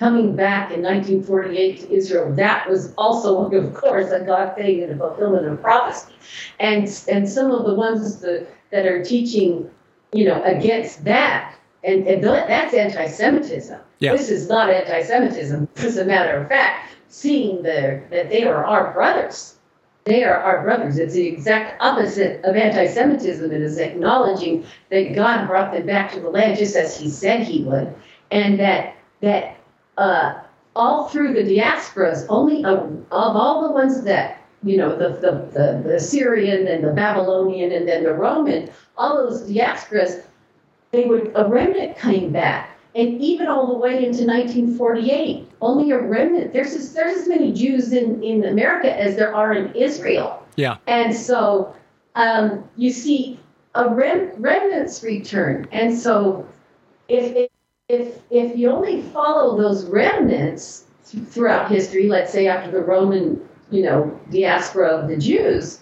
coming 0.00 0.34
back 0.34 0.72
in 0.72 0.82
1948 0.82 1.80
to 1.80 1.92
Israel, 1.92 2.34
that 2.34 2.68
was 2.68 2.94
also, 2.96 3.50
of 3.52 3.74
course, 3.74 4.10
a 4.10 4.20
God 4.20 4.56
thing 4.56 4.82
and 4.82 4.92
a 4.92 4.96
fulfillment 4.96 5.46
of 5.46 5.60
prophecy. 5.60 6.14
And 6.58 6.84
and 7.06 7.28
some 7.28 7.50
of 7.50 7.66
the 7.66 7.74
ones 7.74 8.20
that, 8.20 8.48
that 8.70 8.86
are 8.86 9.04
teaching, 9.04 9.70
you 10.12 10.24
know, 10.24 10.42
against 10.42 11.04
that, 11.04 11.54
and, 11.84 12.06
and 12.06 12.22
th- 12.22 12.46
that's 12.48 12.72
anti-Semitism. 12.72 13.78
Yeah. 13.98 14.12
This 14.12 14.30
is 14.30 14.48
not 14.48 14.70
anti-Semitism. 14.70 15.68
As 15.76 15.98
a 15.98 16.04
matter 16.06 16.38
of 16.38 16.48
fact, 16.48 16.94
seeing 17.08 17.62
the, 17.62 18.02
that 18.10 18.30
they 18.30 18.44
are 18.44 18.64
our 18.64 18.94
brothers. 18.94 19.56
They 20.04 20.24
are 20.24 20.36
our 20.36 20.62
brothers. 20.62 20.96
It's 20.96 21.12
the 21.12 21.26
exact 21.26 21.80
opposite 21.82 22.42
of 22.44 22.56
anti-Semitism. 22.56 23.52
It 23.52 23.60
is 23.60 23.76
acknowledging 23.76 24.64
that 24.88 25.14
God 25.14 25.46
brought 25.46 25.72
them 25.72 25.84
back 25.84 26.10
to 26.12 26.20
the 26.20 26.30
land 26.30 26.56
just 26.56 26.74
as 26.74 26.98
He 26.98 27.10
said 27.10 27.42
He 27.42 27.64
would, 27.64 27.94
and 28.30 28.58
that 28.58 28.96
that 29.20 29.59
uh, 29.96 30.40
all 30.76 31.08
through 31.08 31.34
the 31.34 31.42
diasporas, 31.42 32.26
only 32.28 32.64
of, 32.64 32.78
of 33.10 33.36
all 33.36 33.66
the 33.68 33.72
ones 33.72 34.02
that 34.04 34.40
you 34.62 34.76
know, 34.76 34.94
the, 34.96 35.08
the, 35.20 35.48
the, 35.52 35.88
the 35.88 36.00
Syrian 36.00 36.66
and 36.66 36.84
the 36.84 36.92
Babylonian 36.92 37.72
and 37.72 37.88
then 37.88 38.04
the 38.04 38.12
Roman, 38.12 38.70
all 38.96 39.16
those 39.16 39.48
diasporas, 39.48 40.22
they 40.90 41.06
would 41.06 41.32
a 41.34 41.48
remnant 41.48 41.96
came 41.96 42.32
back. 42.32 42.76
And 42.94 43.20
even 43.20 43.46
all 43.46 43.68
the 43.68 43.78
way 43.78 44.04
into 44.04 44.24
1948, 44.26 45.48
only 45.60 45.92
a 45.92 45.98
remnant. 45.98 46.52
There's 46.52 46.74
as, 46.74 46.92
there's 46.92 47.22
as 47.22 47.28
many 47.28 47.52
Jews 47.52 47.92
in, 47.92 48.22
in 48.22 48.44
America 48.44 48.94
as 48.98 49.14
there 49.14 49.34
are 49.34 49.52
in 49.52 49.72
Israel. 49.74 50.44
Yeah. 50.56 50.76
And 50.88 51.14
so 51.14 51.74
um, 52.16 52.68
you 52.76 52.90
see 52.90 53.38
a 53.76 53.88
rem, 53.88 54.32
remnants 54.38 55.04
return. 55.04 55.68
And 55.70 55.96
so 55.96 56.46
if, 57.08 57.48
if, 57.90 58.20
if 58.30 58.56
you 58.56 58.70
only 58.70 59.02
follow 59.02 59.56
those 59.56 59.84
remnants 59.86 60.84
throughout 61.04 61.70
history, 61.70 62.08
let's 62.08 62.32
say 62.32 62.46
after 62.46 62.70
the 62.70 62.80
Roman 62.80 63.40
you 63.70 63.82
know, 63.82 64.18
diaspora 64.30 64.88
of 64.88 65.08
the 65.08 65.16
Jews. 65.16 65.80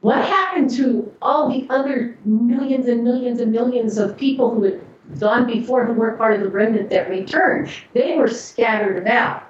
What 0.00 0.24
happened 0.24 0.70
to 0.70 1.12
all 1.22 1.48
the 1.48 1.66
other 1.70 2.16
millions 2.24 2.88
and 2.88 3.04
millions 3.04 3.40
and 3.40 3.52
millions 3.52 3.98
of 3.98 4.16
people 4.16 4.54
who 4.54 4.64
had 4.64 4.80
gone 5.18 5.46
before 5.46 5.84
who 5.84 5.92
weren't 5.92 6.18
part 6.18 6.34
of 6.34 6.40
the 6.40 6.48
remnant 6.48 6.90
that 6.90 7.08
returned? 7.08 7.70
They 7.92 8.16
were 8.16 8.28
scattered 8.28 8.98
about. 8.98 9.44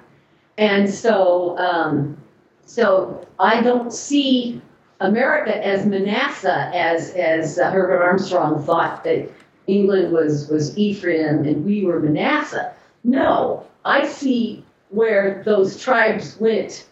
And 0.57 0.89
so, 0.89 1.57
um, 1.57 2.21
so 2.65 3.25
I 3.39 3.61
don't 3.61 3.91
see 3.91 4.61
America 4.99 5.65
as 5.65 5.85
Manasseh, 5.85 6.71
as 6.73 7.11
as 7.11 7.57
Herbert 7.57 8.03
Armstrong 8.03 8.63
thought 8.63 9.03
that 9.03 9.29
England 9.67 10.11
was 10.11 10.47
was 10.49 10.77
Ephraim 10.77 11.45
and 11.45 11.65
we 11.65 11.85
were 11.85 11.99
Manasseh. 11.99 12.73
No, 13.03 13.65
I 13.85 14.07
see 14.07 14.63
where 14.89 15.41
those 15.43 15.81
tribes 15.81 16.37
went 16.39 16.85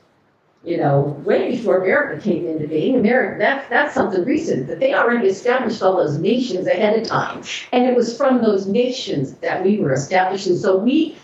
you 0.64 0.78
know, 0.78 1.20
way 1.26 1.52
before 1.52 1.82
America 1.82 2.22
came 2.22 2.48
into 2.48 2.68
being. 2.68 2.96
America, 3.00 3.38
that's 3.40 3.68
that's 3.70 3.94
something 3.96 4.24
recent. 4.24 4.68
That 4.68 4.80
they 4.80 4.94
already 4.94 5.28
established 5.28 5.82
all 5.82 5.98
those 5.98 6.20
nations 6.20 6.68
ahead 6.68 7.00
of 7.00 7.08
time, 7.08 7.44
and 7.72 7.86
it 7.86 7.96
was 7.96 8.16
from 8.16 8.42
those 8.42 8.68
nations 8.68 9.34
that 9.36 9.64
we 9.64 9.80
were 9.80 9.94
established. 9.94 10.46
And 10.46 10.58
so 10.58 10.78
we 10.78 11.18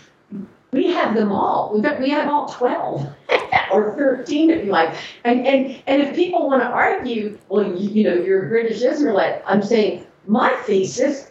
we 0.72 0.88
have 0.88 1.14
them 1.14 1.30
all. 1.30 1.70
We've 1.72 1.82
got, 1.82 2.00
we 2.00 2.10
have 2.10 2.28
all 2.28 2.48
twelve 2.48 3.06
or 3.72 3.94
thirteen, 3.96 4.50
if 4.50 4.64
you 4.64 4.72
like. 4.72 4.94
And 5.22 5.46
and 5.46 5.82
and 5.86 6.02
if 6.02 6.16
people 6.16 6.48
want 6.48 6.62
to 6.62 6.68
argue, 6.68 7.38
well, 7.48 7.64
you, 7.76 7.90
you 7.90 8.04
know, 8.04 8.14
you're 8.14 8.46
a 8.46 8.48
British 8.48 8.82
Israelite. 8.82 9.40
I'm 9.46 9.62
saying 9.62 10.04
my 10.26 10.50
thesis. 10.64 11.27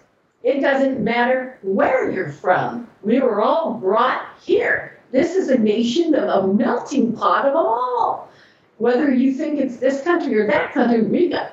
It 0.47 0.61
doesn't 0.61 1.03
matter 1.03 1.59
where 1.61 2.09
you're 2.09 2.31
from. 2.31 2.87
We 3.03 3.19
were 3.19 3.41
all 3.41 3.73
brought 3.73 4.21
here 4.41 4.97
this 5.11 5.35
is 5.35 5.49
a 5.49 5.57
nation, 5.57 6.15
of 6.15 6.43
a 6.43 6.53
melting 6.53 7.13
pot 7.13 7.45
of 7.45 7.55
all. 7.55 8.29
Whether 8.77 9.11
you 9.11 9.33
think 9.33 9.59
it's 9.59 9.77
this 9.77 10.03
country 10.03 10.37
or 10.37 10.47
that 10.47 10.73
country, 10.73 11.01
we 11.01 11.29
got 11.29 11.51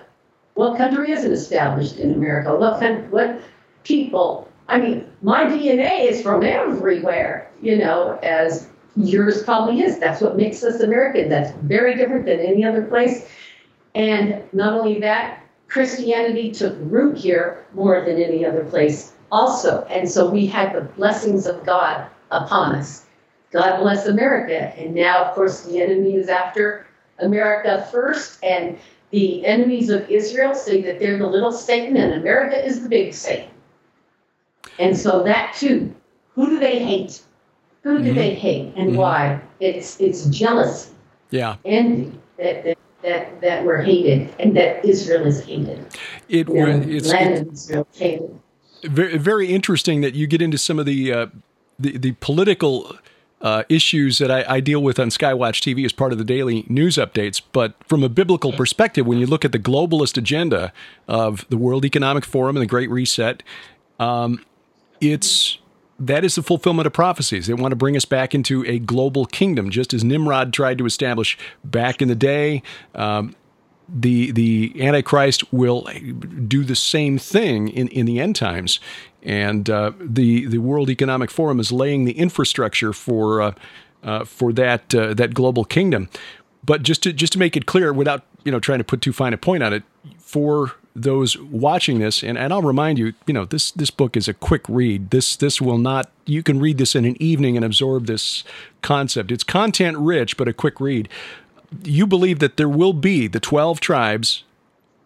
what 0.54 0.76
country 0.76 1.11
isn't 1.11 1.33
established 1.33 1.98
in 1.98 2.14
America? 2.14 2.54
What 2.54 2.80
what 3.11 3.40
people? 3.85 4.48
I 4.68 4.78
mean, 4.78 5.11
my 5.22 5.44
DNA 5.44 6.09
is 6.09 6.22
from 6.22 6.42
everywhere, 6.42 7.50
you 7.61 7.78
know, 7.78 8.18
as 8.22 8.68
yours 8.96 9.42
probably 9.42 9.83
is. 9.83 9.98
That's 9.98 10.20
what 10.20 10.37
makes 10.37 10.62
us 10.62 10.80
American. 10.80 11.28
That's 11.28 11.52
very 11.62 11.96
different 11.96 12.26
than 12.26 12.40
any 12.40 12.64
other 12.64 12.83
place. 12.83 13.28
And 13.94 14.42
not 14.52 14.72
only 14.72 15.00
that, 15.00 15.43
Christianity 15.68 16.50
took 16.53 16.77
root 16.81 17.16
here 17.16 17.64
more 17.74 18.05
than 18.05 18.20
any 18.20 18.44
other 18.44 18.64
place 18.64 19.12
also. 19.33 19.85
And 19.90 20.09
so 20.09 20.31
we 20.31 20.46
had 20.46 20.74
the 20.74 20.83
blessings 20.83 21.46
of 21.46 21.64
God 21.64 22.07
upon 22.31 22.77
us. 22.77 23.07
God 23.50 23.81
bless 23.81 24.07
America. 24.07 24.72
And 24.79 24.94
now, 24.94 25.24
of 25.24 25.35
course, 25.35 25.62
the 25.62 25.81
enemy 25.81 26.16
is 26.16 26.29
after 26.29 26.87
America 27.18 27.87
first, 27.90 28.42
and 28.42 28.79
the 29.11 29.46
enemies 29.46 29.90
of 29.90 30.11
Israel 30.11 30.55
say 30.55 30.83
that 30.83 30.98
they're 30.98 31.18
the 31.18 31.27
little 31.27 31.53
Satan 31.53 31.96
and 31.96 32.14
America 32.14 32.64
is 32.64 32.83
the 32.83 32.88
big 32.88 33.14
Satan. 33.14 33.50
And 34.79 34.96
so 34.96 35.22
that 35.22 35.55
too, 35.55 35.94
who 36.35 36.50
do 36.50 36.59
they 36.59 36.81
hate? 36.81 37.22
Who 37.83 37.98
do 37.98 38.07
mm-hmm. 38.07 38.14
they 38.16 38.35
hate 38.35 38.72
and 38.77 38.88
mm-hmm. 38.88 38.96
why? 38.96 39.40
It's 39.61 40.00
it's 40.00 40.27
jealousy, 40.27 40.90
yeah, 41.31 41.57
envy 41.64 42.18
that, 42.38 42.73
that 43.04 43.40
that 43.40 43.64
we're 43.64 43.82
hated 43.82 44.34
and 44.38 44.56
that 44.56 44.84
Israel 44.84 45.26
is 45.26 45.44
hated. 45.44 45.86
It 46.28 46.48
you 46.48 46.54
know, 46.54 46.82
it's, 46.86 47.12
Israel 47.12 47.86
hated. 47.92 48.40
Very, 48.82 49.16
very 49.16 49.48
interesting 49.48 50.00
that 50.00 50.14
you 50.14 50.26
get 50.26 50.42
into 50.42 50.58
some 50.58 50.78
of 50.78 50.86
the 50.86 51.12
uh, 51.12 51.26
the, 51.78 51.96
the 51.98 52.12
political 52.20 52.98
uh, 53.40 53.62
issues 53.68 54.18
that 54.18 54.30
I, 54.30 54.44
I, 54.48 54.60
deal 54.60 54.82
with 54.82 54.98
on 54.98 55.10
Skywatch 55.10 55.60
TV 55.60 55.84
as 55.84 55.92
part 55.92 56.12
of 56.12 56.18
the 56.18 56.24
daily 56.24 56.64
news 56.66 56.96
updates. 56.96 57.42
But 57.52 57.74
from 57.86 58.02
a 58.02 58.08
biblical 58.08 58.52
perspective, 58.52 59.06
when 59.06 59.18
you 59.18 59.26
look 59.26 59.44
at 59.44 59.52
the 59.52 59.58
globalist 59.58 60.16
agenda 60.16 60.72
of 61.08 61.46
the 61.50 61.58
World 61.58 61.84
Economic 61.84 62.24
Forum 62.24 62.56
and 62.56 62.62
the 62.62 62.66
Great 62.66 62.88
Reset, 62.88 63.42
um, 64.00 64.42
it's 65.00 65.58
that 65.98 66.24
is 66.24 66.35
the 66.35 66.42
fulfillment 66.42 66.87
of 66.87 66.92
prophecies. 66.92 67.46
They 67.46 67.54
want 67.54 67.72
to 67.72 67.76
bring 67.76 67.96
us 67.96 68.04
back 68.04 68.35
into 68.35 68.64
a 68.66 68.78
global 68.78 69.26
kingdom, 69.26 69.70
just 69.70 69.94
as 69.94 70.02
Nimrod 70.02 70.52
tried 70.52 70.78
to 70.78 70.87
establish 70.87 71.38
back 71.64 72.02
in 72.02 72.09
the 72.09 72.14
day. 72.14 72.62
Um, 72.94 73.35
the 73.88 74.33
the 74.33 74.74
Antichrist 74.80 75.52
will 75.52 75.88
do 76.48 76.64
the 76.64 76.74
same 76.74 77.18
thing 77.18 77.68
in, 77.68 77.88
in 77.88 78.07
the 78.07 78.18
end 78.18 78.35
times, 78.35 78.80
and 79.22 79.68
uh, 79.68 79.92
the 80.00 80.46
the 80.46 80.59
World 80.59 80.88
Economic 80.90 81.30
Forum 81.30 81.61
is 81.61 81.70
laying 81.70 82.04
the 82.04 82.18
infrastructure 82.18 82.92
for 82.92 83.42
uh, 83.42 83.52
uh, 84.02 84.24
for 84.24 84.52
that 84.54 84.94
uh, 84.94 85.14
that 85.14 85.35
global 85.35 85.64
kingdom. 85.64 86.09
But 86.64 86.83
just 86.83 87.02
to 87.02 87.12
just 87.12 87.35
to 87.35 87.38
make 87.38 87.57
it 87.57 87.66
clear, 87.66 87.92
without 87.92 88.24
you 88.44 88.52
know 88.52 88.61
trying 88.61 88.78
to 88.78 88.85
put 88.85 89.02
too 89.02 89.12
fine 89.12 89.35
a 89.35 89.38
point 89.38 89.62
on 89.62 89.72
it, 89.72 89.83
for 90.18 90.72
those 90.96 91.37
watching 91.38 91.98
this, 91.98 92.22
and, 92.22 92.38
and 92.38 92.52
I'll 92.52 92.62
remind 92.62 92.98
you, 92.98 93.14
you 93.26 93.35
know, 93.35 93.44
this 93.44 93.70
this 93.72 93.90
book 93.90 94.16
is 94.16 94.28
a 94.28 94.35
quick 94.35 94.62
read. 94.68 95.11
This 95.11 95.37
this 95.37 95.61
will 95.61 95.78
not 95.78 96.11
you 96.24 96.42
can 96.42 96.61
read 96.61 96.78
this 96.78 96.94
in 96.94 97.04
an 97.04 97.20
evening 97.20 97.57
and 97.57 97.64
absorb 97.64 98.07
this 98.07 98.44
concept. 98.83 99.33
It's 99.33 99.44
content 99.44 99.98
rich, 99.98 100.37
but 100.37 100.48
a 100.48 100.52
quick 100.52 100.80
read. 100.80 101.09
You 101.83 102.07
believe 102.07 102.38
that 102.38 102.57
there 102.57 102.68
will 102.68 102.92
be 102.92 103.26
the 103.26 103.40
twelve 103.40 103.80
tribes 103.80 104.44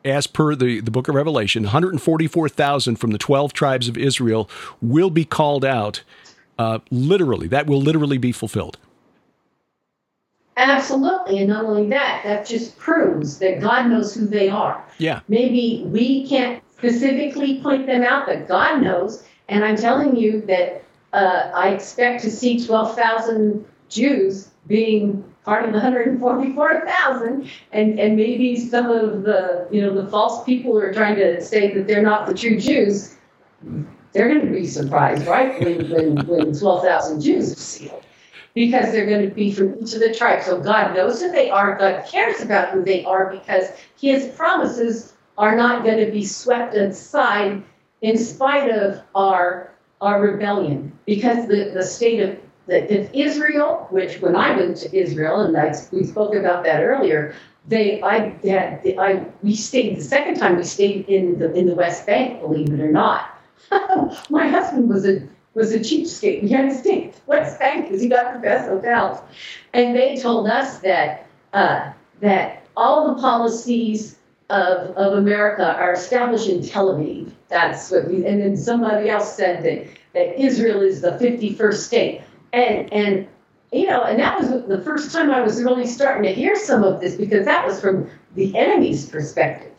as 0.05 0.27
per 0.27 0.55
the, 0.55 0.81
the 0.81 0.91
book 0.91 1.09
of 1.09 1.15
Revelation, 1.15 1.65
144,000 1.65 2.97
from 2.97 3.11
the 3.11 3.19
12 3.19 3.53
tribes 3.53 3.89
of 3.89 3.99
Israel 3.99 4.49
will 4.81 5.11
be 5.11 5.25
called 5.25 5.65
out 5.65 6.03
uh, 6.59 6.79
literally. 6.91 7.49
That 7.49 7.67
will 7.67 7.81
literally 7.81 8.17
be 8.17 8.33
fulfilled. 8.33 8.79
Absolutely. 10.59 11.39
And 11.39 11.49
not 11.49 11.65
only 11.65 11.89
that, 11.89 12.23
that 12.25 12.47
just 12.47 12.77
proves 12.77 13.39
that 13.39 13.61
God 13.61 13.87
knows 13.87 14.15
who 14.15 14.27
they 14.27 14.49
are. 14.49 14.85
Yeah. 14.99 15.21
Maybe 15.29 15.85
we 15.87 16.27
can't 16.29 16.63
specifically 16.77 17.63
point 17.63 17.87
them 17.87 18.03
out, 18.03 18.27
but 18.27 18.49
God 18.49 18.83
knows. 18.83 19.25
And 19.49 19.65
I'm 19.65 19.77
telling 19.77 20.17
you 20.17 20.43
that 20.43 20.83
uh, 21.13 21.51
I 21.55 21.69
expect 21.69 22.23
to 22.25 22.31
see 22.31 22.65
12,000 22.65 23.65
Jews 23.89 24.49
being 24.67 25.25
part 25.45 25.65
of 25.65 25.73
the 25.73 25.79
144,000, 25.79 27.51
and 27.73 27.99
and 27.99 28.17
maybe 28.17 28.61
some 28.61 28.91
of 28.91 29.23
the 29.23 29.67
you 29.71 29.81
know 29.81 29.95
the 29.95 30.07
false 30.11 30.45
people 30.45 30.73
who 30.73 30.79
are 30.79 30.93
trying 30.93 31.17
to 31.17 31.41
say 31.41 31.73
that 31.73 31.87
they're 31.87 32.03
not 32.03 32.27
the 32.27 32.35
true 32.35 32.61
Jews, 32.61 33.17
they're 34.13 34.29
going 34.29 34.45
to 34.45 34.53
be 34.53 34.67
surprised, 34.67 35.27
right? 35.27 35.59
When 35.59 35.91
when, 35.91 36.27
when 36.27 36.59
12,000 36.59 37.23
Jews 37.23 37.53
are 37.53 37.57
sealed, 37.57 38.05
because 38.55 38.93
they're 38.93 39.07
going 39.07 39.29
to 39.29 39.35
be 39.35 39.53
from 39.53 39.75
each 39.81 39.95
of 39.95 40.01
the 40.01 40.15
tribes. 40.15 40.47
So 40.47 40.61
God 40.61 40.95
knows 40.95 41.21
who 41.21 41.31
they 41.31 41.51
are. 41.51 41.79
God 41.79 42.07
cares 42.07 42.41
about 42.41 42.71
who 42.71 42.83
they 42.83 43.05
are 43.05 43.31
because 43.31 43.71
His 44.01 44.29
promises 44.37 45.15
are 45.37 45.57
not 45.57 45.85
going 45.85 46.05
to 46.05 46.11
be 46.11 46.25
swept 46.25 46.75
aside 46.75 47.63
in 48.03 48.19
spite 48.19 48.71
of 48.71 49.03
our 49.15 49.73
our 50.01 50.21
rebellion 50.21 50.97
because 51.07 51.49
the, 51.49 51.73
the 51.75 51.83
state 51.83 52.21
of 52.21 52.39
that 52.69 52.91
if 52.91 53.11
Israel, 53.15 53.87
which 53.91 54.21
when 54.21 54.37
I 54.37 54.55
went 54.55 54.77
to 54.79 54.97
Israel, 54.97 55.41
and 55.41 55.57
I, 55.57 55.75
we 55.91 56.05
spoke 56.05 56.35
about 56.35 56.65
that 56.65 56.83
earlier, 56.83 57.35
they, 57.67 58.01
I, 58.03 58.31
had, 58.47 58.83
I, 58.99 59.25
we 59.43 59.55
stayed 59.55 59.97
the 59.97 60.03
second 60.03 60.37
time 60.37 60.57
we 60.57 60.65
stayed 60.65 61.09
in 61.09 61.39
the 61.39 61.53
in 61.55 61.67
the 61.67 61.75
West 61.75 62.07
Bank, 62.07 62.41
believe 62.41 62.73
it 62.73 62.81
or 62.81 62.93
not. 62.93 63.39
My 64.31 64.49
husband 64.49 64.89
was 64.89 65.07
a 65.07 65.27
was 65.59 65.73
a 65.73 65.79
cheapskate. 65.79 66.43
We 66.43 66.49
had 66.49 66.71
to 66.71 66.75
stay 66.75 67.09
at 67.09 67.15
the 67.15 67.21
West 67.27 67.59
Bank 67.59 67.87
because 67.87 68.01
he 68.01 68.09
got 68.09 68.33
the 68.35 68.41
best 68.41 68.69
hotels, 68.69 69.19
and 69.75 69.95
they 69.95 70.17
told 70.17 70.49
us 70.49 70.79
that 70.79 71.27
uh, 71.53 71.93
that 72.21 72.65
all 72.77 73.15
the 73.15 73.21
policies 73.21 74.19
of, 74.51 74.97
of 74.97 75.19
America 75.19 75.75
are 75.77 75.93
established 75.93 76.49
in 76.49 76.63
Tel 76.63 76.95
Aviv. 76.95 77.31
That's 77.49 77.91
what 77.91 78.09
we, 78.09 78.25
and 78.25 78.41
then 78.41 78.57
somebody 78.57 79.11
else 79.11 79.35
said 79.35 79.63
that, 79.65 79.87
that 80.15 80.41
Israel 80.41 80.81
is 80.81 81.01
the 81.01 81.13
51st 81.13 81.75
state 81.75 82.23
and 82.53 82.93
and 82.93 83.29
you 83.71 83.87
know, 83.87 84.03
and 84.05 84.19
that 84.19 84.39
was 84.39 84.49
the 84.49 84.81
first 84.81 85.13
time 85.13 85.31
I 85.31 85.43
was 85.43 85.63
really 85.63 85.87
starting 85.87 86.23
to 86.23 86.33
hear 86.33 86.57
some 86.57 86.85
of 86.85 87.01
this 87.01 87.17
because 87.17 87.45
that 87.45 87.67
was 87.67 87.79
from 87.79 88.09
the 88.35 88.57
enemy's 88.57 89.07
perspective. 89.07 89.73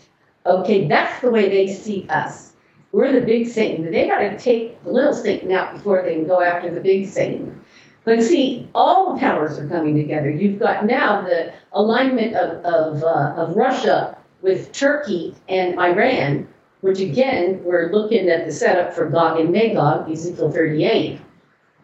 Okay, 0.46 0.88
that's 0.88 1.20
the 1.22 1.32
way 1.32 1.50
they 1.50 1.74
see 1.74 2.06
us. 2.10 2.49
We're 2.92 3.12
the 3.12 3.26
big 3.26 3.48
Satan. 3.48 3.92
They 3.92 4.08
got 4.08 4.20
to 4.20 4.38
take 4.38 4.84
the 4.84 4.92
little 4.92 5.14
Satan 5.14 5.52
out 5.52 5.74
before 5.74 6.02
they 6.02 6.16
can 6.16 6.28
go 6.28 6.42
after 6.42 6.74
the 6.74 6.82
big 6.82 7.08
Satan. 7.08 7.64
But 8.04 8.24
see, 8.24 8.68
all 8.74 9.14
the 9.14 9.20
powers 9.20 9.60
are 9.60 9.68
coming 9.68 9.96
together. 9.96 10.30
You've 10.30 10.60
got 10.60 10.86
now 10.86 11.22
the 11.22 11.54
alignment 11.74 12.36
of, 12.36 12.66
of, 12.66 13.04
uh, 13.04 13.34
of 13.38 13.56
Russia 13.56 14.18
with 14.42 14.72
Turkey 14.72 15.36
and 15.48 15.80
Iran, 15.80 16.48
which 16.82 17.00
again, 17.00 17.64
we're 17.64 17.92
looking 17.92 18.30
at 18.30 18.46
the 18.46 18.52
setup 18.52 18.94
for 18.94 19.10
Gog 19.10 19.40
and 19.40 19.52
Magog, 19.52 20.10
Ezekiel 20.10 20.50
38, 20.50 21.20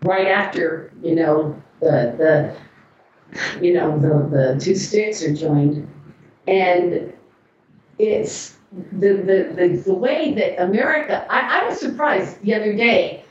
right 0.03 0.27
after, 0.27 0.91
you 1.03 1.15
know, 1.15 1.61
the, 1.81 2.15
the 2.17 2.55
you 3.61 3.73
know, 3.73 3.99
the, 3.99 4.53
the 4.53 4.59
two 4.59 4.75
sticks 4.75 5.23
are 5.23 5.33
joined. 5.33 5.87
And 6.47 7.13
it's 7.97 8.54
the, 8.91 9.13
the, 9.13 9.53
the, 9.55 9.81
the 9.85 9.93
way 9.93 10.33
that 10.33 10.61
America, 10.61 11.25
I, 11.29 11.61
I 11.61 11.69
was 11.69 11.79
surprised 11.79 12.41
the 12.41 12.53
other 12.53 12.75
day, 12.75 13.23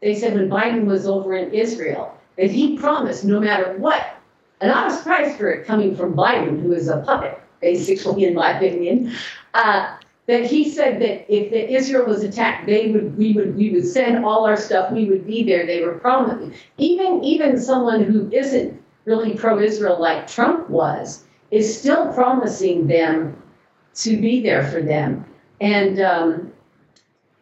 they 0.00 0.14
said 0.14 0.34
when 0.34 0.48
Biden 0.48 0.84
was 0.84 1.06
over 1.06 1.34
in 1.34 1.52
Israel, 1.52 2.16
that 2.36 2.50
he 2.50 2.78
promised 2.78 3.24
no 3.24 3.40
matter 3.40 3.76
what, 3.78 4.16
and 4.60 4.70
I 4.70 4.84
was 4.84 4.98
surprised 4.98 5.38
for 5.38 5.50
it 5.50 5.66
coming 5.66 5.96
from 5.96 6.14
Biden, 6.14 6.60
who 6.60 6.72
is 6.72 6.88
a 6.88 6.98
puppet, 6.98 7.40
basically, 7.60 8.24
in 8.24 8.34
my 8.34 8.56
opinion, 8.56 9.12
uh, 9.54 9.96
that 10.26 10.46
he 10.46 10.70
said 10.70 11.00
that 11.02 11.32
if 11.32 11.50
the 11.50 11.74
Israel 11.74 12.06
was 12.06 12.22
attacked, 12.22 12.66
they 12.66 12.92
would 12.92 13.18
we 13.18 13.32
would 13.32 13.56
we 13.56 13.70
would 13.70 13.86
send 13.86 14.24
all 14.24 14.46
our 14.46 14.56
stuff, 14.56 14.92
we 14.92 15.06
would 15.06 15.26
be 15.26 15.42
there. 15.42 15.66
They 15.66 15.84
were 15.84 15.98
promising. 15.98 16.54
Even 16.78 17.24
even 17.24 17.58
someone 17.58 18.04
who 18.04 18.30
isn't 18.30 18.80
really 19.04 19.34
pro-Israel 19.34 20.00
like 20.00 20.28
Trump 20.28 20.70
was 20.70 21.24
is 21.50 21.76
still 21.76 22.12
promising 22.12 22.86
them 22.86 23.36
to 23.94 24.20
be 24.20 24.42
there 24.42 24.66
for 24.66 24.82
them. 24.82 25.24
And 25.60 26.00
um, 26.00 26.52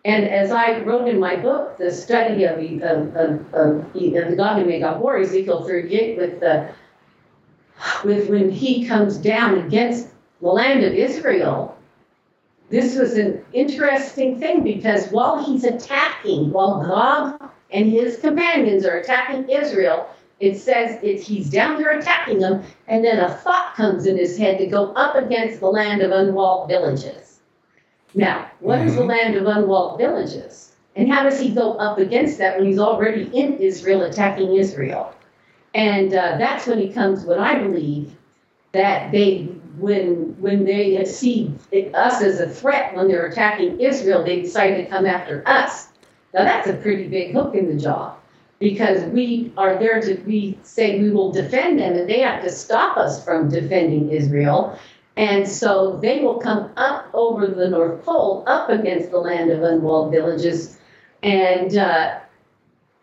and 0.05 0.25
as 0.25 0.51
I 0.51 0.81
wrote 0.81 1.09
in 1.09 1.21
my 1.21 1.37
book, 1.37 1.77
the 1.77 1.91
study 1.91 2.45
of, 2.45 2.57
the 2.59 4.35
Gog 4.37 4.59
and 4.59 4.67
Magog 4.67 5.01
war, 5.01 5.19
Ezekiel 5.19 5.65
38, 5.65 6.19
with 6.19 6.41
the 6.41 6.71
with 8.05 8.29
when 8.29 8.51
he 8.51 8.87
comes 8.87 9.17
down 9.19 9.59
against 9.59 10.09
the 10.41 10.49
land 10.49 10.85
of 10.85 10.93
Israel, 10.93 11.77
this 12.71 12.97
was 12.97 13.19
an 13.19 13.45
interesting 13.53 14.39
thing 14.39 14.63
because 14.63 15.09
while 15.09 15.43
he's 15.43 15.65
attacking, 15.65 16.51
while 16.51 16.83
Gog 16.83 17.51
and 17.71 17.91
his 17.91 18.19
companions 18.19 18.87
are 18.87 18.99
attacking 18.99 19.49
Israel, 19.49 20.09
it 20.41 20.57
says 20.57 20.99
it's, 21.03 21.27
he's 21.27 21.51
down 21.51 21.79
there 21.79 21.97
attacking 21.97 22.39
them, 22.39 22.65
and 22.89 23.05
then 23.05 23.19
a 23.19 23.29
thought 23.29 23.75
comes 23.77 24.07
in 24.07 24.17
his 24.17 24.39
head 24.39 24.59
to 24.59 24.67
go 24.67 24.93
up 24.95 25.15
against 25.15 25.61
the 25.61 25.69
land 25.69 26.01
of 26.01 26.11
unwalled 26.11 26.69
villages. 26.69 27.41
Now, 28.15 28.51
what 28.61 28.79
mm-hmm. 28.79 28.89
is 28.89 28.95
the 28.95 29.03
mm-hmm. 29.03 29.11
land 29.11 29.37
of 29.37 29.47
unwalled 29.47 29.99
villages? 29.99 30.73
And 30.97 31.13
how 31.13 31.23
does 31.23 31.39
he 31.39 31.51
go 31.51 31.75
up 31.75 31.99
against 31.99 32.39
that 32.39 32.59
when 32.59 32.67
he's 32.67 32.79
already 32.79 33.31
in 33.35 33.59
Israel 33.59 34.03
attacking 34.03 34.57
Israel? 34.57 35.15
And 35.75 36.13
uh, 36.15 36.37
that's 36.39 36.67
when 36.67 36.79
he 36.79 36.89
comes, 36.89 37.25
what 37.25 37.39
I 37.39 37.59
believe, 37.59 38.17
that 38.73 39.13
they, 39.13 39.45
when 39.79 40.37
when 40.41 40.65
they 40.65 41.05
see 41.05 41.55
us 41.95 42.23
as 42.23 42.41
a 42.41 42.49
threat 42.49 42.95
when 42.95 43.09
they're 43.09 43.27
attacking 43.27 43.81
Israel, 43.81 44.25
they 44.25 44.43
decide 44.43 44.75
to 44.77 44.87
come 44.87 45.07
after 45.07 45.43
us. 45.47 45.89
Now 46.35 46.45
that's 46.45 46.69
a 46.69 46.75
pretty 46.75 47.09
big 47.09 47.33
hook 47.33 47.55
in 47.55 47.69
the 47.69 47.81
jaw 47.81 48.17
because 48.61 49.03
we 49.05 49.53
are 49.57 49.79
there 49.79 50.01
to 50.03 50.15
we 50.27 50.57
say 50.63 51.01
we 51.01 51.11
will 51.11 51.33
defend 51.33 51.81
them 51.81 51.97
and 51.97 52.09
they 52.09 52.21
have 52.21 52.45
to 52.45 52.51
stop 52.51 52.97
us 52.97 53.25
from 53.25 53.49
defending 53.49 54.11
Israel. 54.11 54.79
And 55.17 55.49
so 55.49 55.99
they 56.01 56.21
will 56.21 56.39
come 56.39 56.71
up 56.77 57.11
over 57.13 57.47
the 57.47 57.69
North 57.69 58.05
Pole, 58.05 58.45
up 58.47 58.71
against 58.71 59.11
the 59.11 59.19
land 59.19 59.51
of 59.51 59.63
unwalled 59.63 60.13
villages. 60.13 60.79
And 61.23 61.77
uh, 61.77 62.21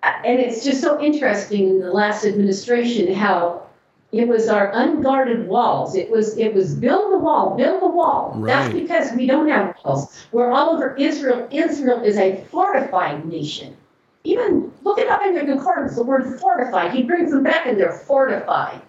and 0.04 0.40
it's 0.40 0.64
just 0.64 0.82
so 0.82 1.02
interesting 1.02 1.68
in 1.70 1.80
the 1.80 1.92
last 1.92 2.24
administration 2.24 3.14
how 3.14 3.64
it 4.12 4.28
was 4.28 4.48
our 4.48 4.72
unguarded 4.74 5.48
walls. 5.48 5.96
It 5.96 6.10
was 6.10 6.38
it 6.38 6.54
was 6.54 6.76
build 6.76 7.12
the 7.12 7.18
wall, 7.18 7.58
build 7.58 7.82
the 7.82 7.88
wall. 7.88 8.34
Right. 8.36 8.48
That's 8.48 8.74
because 8.74 9.12
we 9.14 9.26
don't 9.26 9.50
have 9.50 9.76
walls. 9.84 10.26
We're 10.32 10.52
all 10.52 10.70
over 10.70 10.96
Israel. 10.96 11.48
Israel 11.52 12.04
is 12.04 12.18
a 12.18 12.44
fortified 12.46 13.26
nation. 13.26 13.76
Even 14.28 14.74
look 14.84 15.00
it 15.00 15.08
up 15.08 15.22
in 15.26 15.34
your 15.34 15.46
concordance, 15.46 15.96
the 15.96 16.04
word 16.04 16.38
fortified. 16.38 16.92
He 16.92 17.04
brings 17.04 17.32
them 17.32 17.44
back 17.44 17.66
and 17.66 17.80
they're 17.80 17.94
fortified. 17.94 18.82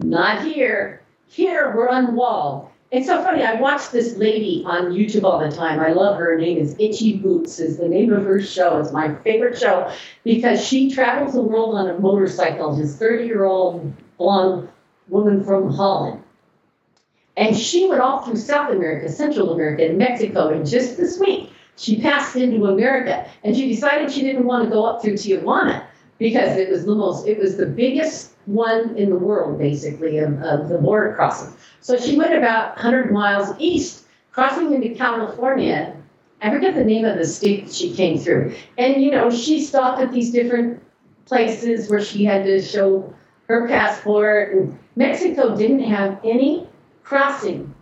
Not 0.00 0.44
here. 0.44 1.02
Here 1.26 1.74
we're 1.74 1.88
unwalled. 1.88 2.68
It's 2.92 3.08
so 3.08 3.20
funny. 3.20 3.42
I 3.42 3.54
watch 3.60 3.90
this 3.90 4.16
lady 4.16 4.62
on 4.64 4.92
YouTube 4.92 5.24
all 5.24 5.40
the 5.40 5.50
time. 5.50 5.80
I 5.80 5.90
love 5.90 6.18
her. 6.18 6.26
Her 6.26 6.38
name 6.38 6.58
is 6.58 6.76
Itchy 6.78 7.16
Boots. 7.16 7.58
Is 7.58 7.78
the 7.78 7.88
name 7.88 8.12
of 8.12 8.22
her 8.24 8.40
show. 8.40 8.78
It's 8.78 8.92
my 8.92 9.12
favorite 9.16 9.58
show 9.58 9.92
because 10.22 10.64
she 10.64 10.88
travels 10.88 11.34
the 11.34 11.42
world 11.42 11.74
on 11.74 11.90
a 11.90 11.98
motorcycle. 11.98 12.76
This 12.76 12.96
30-year-old 12.96 13.92
blonde 14.18 14.68
woman 15.08 15.42
from 15.42 15.68
Holland, 15.72 16.22
and 17.36 17.56
she 17.56 17.88
went 17.88 18.02
all 18.02 18.22
through 18.22 18.36
South 18.36 18.70
America, 18.70 19.08
Central 19.10 19.52
America, 19.52 19.84
and 19.84 19.98
Mexico. 19.98 20.50
And 20.50 20.64
just 20.64 20.96
this 20.96 21.18
week, 21.18 21.50
she 21.76 22.00
passed 22.00 22.36
into 22.36 22.66
America 22.66 23.28
and 23.44 23.54
she 23.54 23.68
decided 23.68 24.10
she 24.10 24.22
didn't 24.22 24.44
want 24.44 24.64
to 24.64 24.70
go 24.70 24.84
up 24.84 25.02
through 25.02 25.14
Tijuana 25.14 25.84
because 26.18 26.56
it 26.56 26.70
was 26.70 26.86
the 26.86 26.94
most, 26.94 27.26
it 27.26 27.38
was 27.38 27.56
the 27.56 27.66
biggest 27.66 28.32
one 28.46 28.96
in 28.96 29.10
the 29.10 29.18
world, 29.18 29.58
basically, 29.58 30.18
of, 30.18 30.40
of 30.42 30.68
the 30.68 30.78
border 30.78 31.14
crossing. 31.14 31.54
So 31.80 31.98
she 31.98 32.16
went 32.16 32.34
about 32.34 32.76
100 32.76 33.12
miles 33.12 33.54
east, 33.58 34.06
crossing 34.32 34.72
into 34.72 34.94
California. 34.94 35.94
I 36.40 36.50
forget 36.50 36.74
the 36.74 36.84
name 36.84 37.04
of 37.04 37.18
the 37.18 37.26
state 37.26 37.72
she 37.72 37.94
came 37.94 38.18
through. 38.18 38.54
And, 38.78 39.02
you 39.02 39.10
know, 39.10 39.30
she 39.30 39.62
stopped 39.62 40.00
at 40.00 40.12
these 40.12 40.30
different 40.30 40.82
places 41.26 41.90
where 41.90 42.02
she 42.02 42.24
had 42.24 42.44
to 42.44 42.62
show 42.62 43.12
her 43.48 43.68
passport. 43.68 44.54
And 44.54 44.78
Mexico 44.96 45.56
didn't 45.56 45.80
have 45.80 46.18
any 46.24 46.66
crossing 47.02 47.74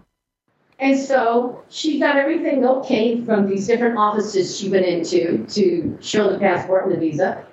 and 0.79 0.99
so 0.99 1.63
she 1.69 2.01
got 2.01 2.17
everything 2.17 2.67
okay 2.67 3.21
from 3.21 3.49
these 3.49 3.67
different 3.67 3.97
offices 3.97 4.59
she 4.59 4.69
went 4.69 4.85
into 4.85 5.47
to 5.47 5.97
show 6.01 6.33
the 6.33 6.39
passport 6.39 6.85
and 6.85 6.95
the 6.95 6.99
visa. 6.99 7.45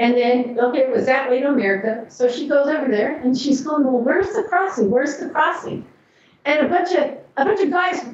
And 0.00 0.16
then, 0.16 0.58
okay, 0.58 0.80
it 0.80 0.90
was 0.90 1.06
that 1.06 1.30
way 1.30 1.40
to 1.40 1.48
America. 1.48 2.04
So 2.08 2.28
she 2.28 2.48
goes 2.48 2.66
over 2.66 2.90
there 2.90 3.18
and 3.18 3.38
she's 3.38 3.60
going, 3.60 3.84
Well, 3.84 4.02
where's 4.02 4.30
the 4.34 4.42
crossing? 4.42 4.90
Where's 4.90 5.18
the 5.18 5.30
crossing? 5.30 5.86
And 6.44 6.66
a 6.66 6.68
bunch 6.68 6.92
of 6.92 7.16
a 7.36 7.44
bunch 7.44 7.60
of 7.60 7.70
guys 7.70 8.04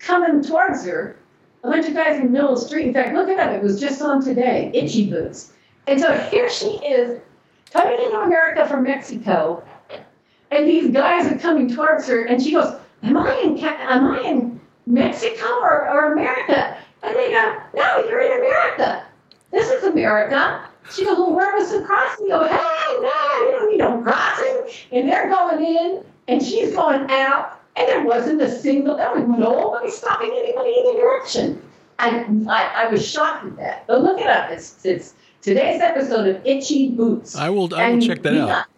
coming 0.00 0.42
towards 0.42 0.84
her, 0.84 1.16
a 1.62 1.70
bunch 1.70 1.86
of 1.86 1.94
guys 1.94 2.16
in 2.16 2.26
the 2.26 2.30
middle 2.30 2.54
of 2.54 2.60
the 2.60 2.66
street. 2.66 2.88
In 2.88 2.94
fact, 2.94 3.14
look 3.14 3.28
it 3.28 3.38
up. 3.38 3.52
It 3.52 3.62
was 3.62 3.80
just 3.80 4.02
on 4.02 4.22
today, 4.22 4.70
itchy 4.74 5.08
boots. 5.08 5.52
And 5.86 6.00
so 6.00 6.12
here 6.12 6.50
she 6.50 6.70
is 6.84 7.20
coming 7.72 8.00
into 8.00 8.18
America 8.20 8.66
from 8.66 8.82
Mexico, 8.82 9.62
and 10.50 10.66
these 10.66 10.90
guys 10.90 11.30
are 11.30 11.38
coming 11.38 11.72
towards 11.74 12.06
her, 12.08 12.24
and 12.24 12.42
she 12.42 12.52
goes, 12.52 12.78
am 13.02 13.16
I 13.16 13.40
in 13.40 13.58
am 13.58 14.06
I 14.06 14.20
in 14.20 14.60
Mexico 14.86 15.46
or, 15.60 15.88
or 15.88 16.12
America? 16.12 16.76
And 17.02 17.14
they 17.14 17.30
go, 17.30 17.56
no, 17.74 18.04
you're 18.08 18.20
in 18.20 18.38
America. 18.38 19.04
This 19.50 19.70
is 19.70 19.84
America. 19.84 20.68
She 20.92 21.04
goes, 21.04 21.18
well, 21.18 21.32
where 21.32 21.54
was 21.54 21.70
the 21.70 21.82
crossing? 21.82 22.28
go, 22.28 22.46
hey, 22.46 22.56
no, 22.56 23.46
you 23.46 23.50
don't 23.52 23.70
need 23.70 23.78
no 23.78 24.02
crossing. 24.02 24.68
And 24.90 25.08
they're 25.08 25.28
going 25.28 25.64
in, 25.64 26.04
and 26.28 26.42
she's 26.42 26.74
going 26.74 27.10
out, 27.10 27.60
and 27.76 27.88
there 27.88 28.04
wasn't 28.04 28.40
a 28.40 28.50
single, 28.50 28.96
there 28.96 29.14
was 29.14 29.24
nobody 29.28 29.90
stopping 29.90 30.30
anybody 30.34 30.74
in 30.78 30.84
the 30.86 31.00
direction. 31.00 31.62
And 31.98 32.50
I, 32.50 32.84
I 32.84 32.88
was 32.88 33.06
shocked 33.06 33.46
at 33.46 33.56
that. 33.56 33.86
But 33.86 34.02
look 34.02 34.20
it 34.20 34.26
up. 34.26 34.50
It's, 34.50 34.84
it's 34.84 35.14
today's 35.42 35.80
episode 35.80 36.26
of 36.28 36.46
Itchy 36.46 36.90
Boots. 36.90 37.36
I 37.36 37.50
will, 37.50 37.72
I 37.74 37.90
will 37.90 38.00
check 38.00 38.22
that 38.22 38.34
out. 38.34 38.48
Got, 38.48 38.68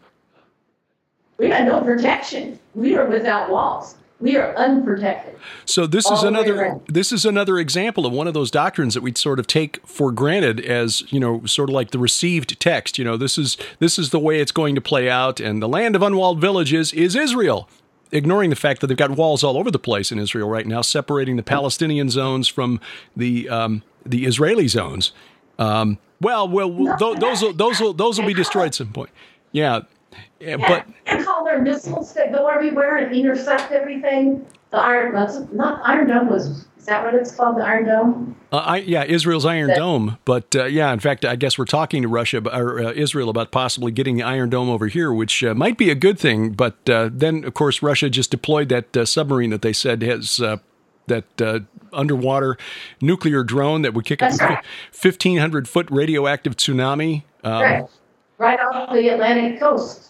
we 1.38 1.48
had 1.48 1.66
no 1.66 1.80
protection. 1.80 2.58
We 2.74 2.94
were 2.94 3.06
without 3.06 3.50
walls 3.50 3.96
we 4.20 4.36
are 4.36 4.54
unprotected. 4.54 5.36
So 5.64 5.86
this 5.86 6.10
is 6.10 6.22
another 6.22 6.80
this 6.86 7.10
is 7.10 7.24
another 7.24 7.58
example 7.58 8.06
of 8.06 8.12
one 8.12 8.28
of 8.28 8.34
those 8.34 8.50
doctrines 8.50 8.94
that 8.94 9.02
we 9.02 9.12
sort 9.14 9.38
of 9.38 9.46
take 9.46 9.84
for 9.86 10.12
granted 10.12 10.60
as 10.60 11.10
you 11.12 11.18
know 11.18 11.44
sort 11.46 11.70
of 11.70 11.74
like 11.74 11.90
the 11.90 11.98
received 11.98 12.60
text. 12.60 12.98
You 12.98 13.04
know 13.04 13.16
this 13.16 13.38
is 13.38 13.56
this 13.78 13.98
is 13.98 14.10
the 14.10 14.18
way 14.18 14.40
it's 14.40 14.52
going 14.52 14.74
to 14.74 14.80
play 14.80 15.08
out, 15.08 15.40
and 15.40 15.62
the 15.62 15.68
land 15.68 15.96
of 15.96 16.02
unwalled 16.02 16.40
villages 16.40 16.92
is 16.92 17.16
Israel. 17.16 17.68
Ignoring 18.12 18.50
the 18.50 18.56
fact 18.56 18.80
that 18.80 18.88
they've 18.88 18.96
got 18.96 19.12
walls 19.12 19.44
all 19.44 19.56
over 19.56 19.70
the 19.70 19.78
place 19.78 20.10
in 20.10 20.18
Israel 20.18 20.48
right 20.48 20.66
now, 20.66 20.82
separating 20.82 21.36
the 21.36 21.44
Palestinian 21.44 22.10
zones 22.10 22.48
from 22.48 22.80
the 23.16 23.48
um, 23.48 23.82
the 24.04 24.26
Israeli 24.26 24.68
zones. 24.68 25.12
Um, 25.58 25.98
well, 26.20 26.48
well, 26.48 26.68
th- 26.98 27.18
those 27.18 27.42
will, 27.42 27.52
those 27.52 27.80
will, 27.80 27.92
those 27.92 28.18
will 28.18 28.26
be 28.26 28.34
destroyed 28.34 28.66
at 28.66 28.74
some 28.74 28.92
point. 28.92 29.10
Yeah, 29.52 29.80
yeah, 30.40 30.56
but 30.56 30.86
and 31.06 31.24
call 31.24 31.44
their 31.44 31.60
missiles 31.60 32.12
that 32.14 32.32
go 32.32 32.48
everywhere 32.48 32.96
and 32.96 33.14
intercept 33.14 33.72
everything. 33.72 34.46
The 34.70 34.78
Iron, 34.78 35.12
not 35.52 35.82
Iron 35.84 36.08
Dome 36.08 36.30
was. 36.30 36.66
Is 36.78 36.86
that 36.86 37.04
what 37.04 37.14
it's 37.14 37.34
called? 37.34 37.58
The 37.58 37.62
Iron 37.62 37.84
Dome. 37.84 38.36
Uh, 38.50 38.56
I, 38.56 38.76
yeah, 38.78 39.04
Israel's 39.04 39.44
Iron 39.44 39.68
that, 39.68 39.76
Dome. 39.76 40.16
But 40.24 40.56
uh, 40.56 40.64
yeah, 40.64 40.92
in 40.92 40.98
fact, 40.98 41.26
I 41.26 41.36
guess 41.36 41.58
we're 41.58 41.66
talking 41.66 42.02
to 42.02 42.08
Russia 42.08 42.42
or 42.50 42.80
uh, 42.80 42.92
Israel 42.92 43.28
about 43.28 43.52
possibly 43.52 43.92
getting 43.92 44.16
the 44.16 44.22
Iron 44.22 44.48
Dome 44.48 44.70
over 44.70 44.86
here, 44.86 45.12
which 45.12 45.44
uh, 45.44 45.54
might 45.54 45.76
be 45.76 45.90
a 45.90 45.94
good 45.94 46.18
thing. 46.18 46.52
But 46.52 46.88
uh, 46.88 47.10
then, 47.12 47.44
of 47.44 47.52
course, 47.52 47.82
Russia 47.82 48.08
just 48.08 48.30
deployed 48.30 48.70
that 48.70 48.96
uh, 48.96 49.04
submarine 49.04 49.50
that 49.50 49.60
they 49.60 49.74
said 49.74 50.02
has 50.02 50.40
that 51.06 51.66
underwater 51.92 52.56
nuclear 53.02 53.42
drone 53.42 53.82
that 53.82 53.92
would 53.92 54.04
kick 54.04 54.22
up 54.22 54.32
a 54.32 54.36
right. 54.36 54.64
1,500 54.98 55.68
foot 55.68 55.90
radioactive 55.90 56.56
tsunami. 56.56 57.24
Um, 57.42 57.62
right 57.62 57.84
right 58.40 58.58
off 58.58 58.92
the 58.92 59.08
Atlantic 59.10 59.60
coast. 59.60 60.09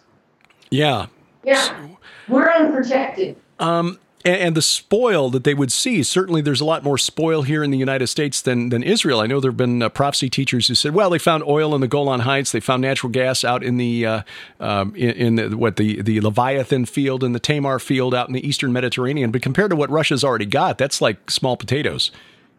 Yeah. 0.71 1.07
Yeah, 1.43 1.89
we're 2.29 2.51
unprotected. 2.51 3.37
Um, 3.59 3.99
and, 4.25 4.37
and 4.37 4.57
the 4.57 4.61
spoil 4.62 5.31
that 5.31 5.45
they 5.45 5.55
would 5.55 5.73
see. 5.73 6.03
Certainly, 6.03 6.43
there's 6.43 6.61
a 6.61 6.66
lot 6.66 6.85
more 6.85 6.99
spoil 6.99 7.41
here 7.43 7.64
in 7.64 7.71
the 7.71 7.79
United 7.79 8.09
States 8.09 8.43
than 8.43 8.68
than 8.68 8.83
Israel. 8.83 9.21
I 9.21 9.27
know 9.27 9.41
there 9.41 9.51
have 9.51 9.57
been 9.57 9.83
uh, 9.83 9.89
prophecy 9.89 10.29
teachers 10.29 10.68
who 10.68 10.75
said, 10.75 10.93
"Well, 10.93 11.09
they 11.09 11.18
found 11.18 11.43
oil 11.45 11.75
in 11.75 11.81
the 11.81 11.89
Golan 11.89 12.21
Heights. 12.21 12.53
They 12.53 12.61
found 12.61 12.83
natural 12.83 13.11
gas 13.11 13.43
out 13.43 13.62
in 13.62 13.79
the 13.79 14.05
uh, 14.05 14.23
um, 14.61 14.95
in, 14.95 15.11
in 15.12 15.35
the, 15.37 15.57
what 15.57 15.77
the 15.77 16.03
the 16.03 16.21
Leviathan 16.21 16.85
field 16.85 17.25
and 17.25 17.35
the 17.35 17.41
Tamar 17.41 17.79
field 17.79 18.14
out 18.14 18.29
in 18.29 18.35
the 18.35 18.47
Eastern 18.47 18.71
Mediterranean." 18.71 19.31
But 19.31 19.41
compared 19.41 19.71
to 19.71 19.77
what 19.77 19.89
Russia's 19.89 20.23
already 20.23 20.47
got, 20.47 20.77
that's 20.77 21.01
like 21.01 21.31
small 21.31 21.57
potatoes. 21.57 22.11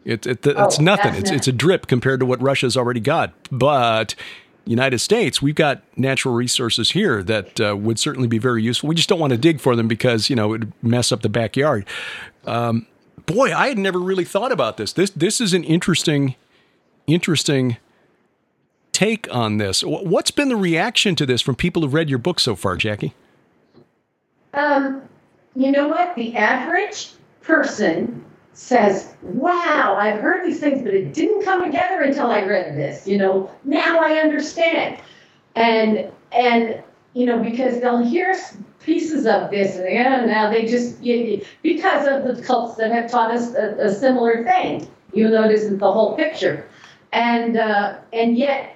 It, 0.03 0.25
it, 0.25 0.43
it's 0.47 0.79
Oh, 0.79 0.81
nothing. 0.81 1.11
that's 1.13 1.29
It's 1.29 1.31
it's 1.31 1.47
a 1.47 1.51
drip 1.51 1.85
compared 1.85 2.19
to 2.21 2.25
what 2.25 2.41
Russia's 2.41 2.75
already 2.75 2.99
got. 2.99 3.33
But 3.51 4.15
United 4.71 4.99
States, 4.99 5.41
we've 5.41 5.55
got 5.55 5.83
natural 5.97 6.33
resources 6.33 6.91
here 6.91 7.21
that 7.23 7.59
uh, 7.61 7.75
would 7.77 7.99
certainly 7.99 8.27
be 8.27 8.39
very 8.39 8.63
useful. 8.63 8.89
We 8.89 8.95
just 8.95 9.09
don't 9.09 9.19
want 9.19 9.31
to 9.31 9.37
dig 9.37 9.59
for 9.59 9.75
them 9.75 9.87
because 9.87 10.29
you 10.29 10.35
know 10.35 10.47
it 10.53 10.59
would 10.59 10.73
mess 10.83 11.11
up 11.11 11.21
the 11.21 11.29
backyard. 11.29 11.85
Um, 12.45 12.87
boy, 13.25 13.53
I 13.53 13.67
had 13.67 13.77
never 13.77 13.99
really 13.99 14.25
thought 14.25 14.51
about 14.51 14.77
this. 14.77 14.93
This 14.93 15.11
this 15.11 15.39
is 15.39 15.53
an 15.53 15.63
interesting, 15.63 16.35
interesting 17.05 17.77
take 18.91 19.33
on 19.33 19.57
this. 19.57 19.83
What's 19.83 20.31
been 20.31 20.49
the 20.49 20.55
reaction 20.55 21.15
to 21.15 21.25
this 21.25 21.41
from 21.41 21.55
people 21.55 21.81
who've 21.81 21.93
read 21.93 22.09
your 22.09 22.19
book 22.19 22.39
so 22.39 22.55
far, 22.55 22.75
Jackie? 22.75 23.13
Um, 24.53 25.03
you 25.55 25.71
know 25.71 25.87
what? 25.87 26.15
The 26.15 26.35
average 26.35 27.09
person 27.41 28.23
says, 28.53 29.13
Wow, 29.23 29.95
I've 29.97 30.19
heard 30.19 30.45
these 30.45 30.59
things, 30.59 30.81
but 30.81 30.93
it 30.93 31.13
didn't 31.13 31.43
come 31.43 31.63
together 31.63 32.01
until 32.01 32.27
I 32.27 32.43
read 32.43 32.75
this. 32.75 33.07
You 33.07 33.17
know, 33.17 33.51
now 33.63 33.99
I 33.99 34.15
understand. 34.15 34.97
And, 35.55 36.11
and, 36.31 36.81
you 37.13 37.25
know, 37.25 37.39
because 37.39 37.79
they'll 37.81 38.03
hear 38.03 38.35
pieces 38.81 39.25
of 39.25 39.51
this, 39.51 39.75
and 39.75 39.93
yeah, 39.93 40.25
now 40.25 40.49
they 40.49 40.65
just, 40.65 41.01
you, 41.03 41.15
you- 41.15 41.45
because 41.61 42.07
of 42.07 42.35
the 42.35 42.41
cults 42.41 42.75
that 42.77 42.91
have 42.91 43.09
taught 43.11 43.31
us 43.31 43.53
a, 43.53 43.75
a 43.79 43.93
similar 43.93 44.43
thing, 44.43 44.89
even 45.13 45.31
though 45.31 45.43
it 45.43 45.51
isn't 45.51 45.77
the 45.77 45.91
whole 45.91 46.15
picture. 46.15 46.67
And, 47.13 47.57
uh, 47.57 47.97
and 48.13 48.37
yet, 48.37 48.75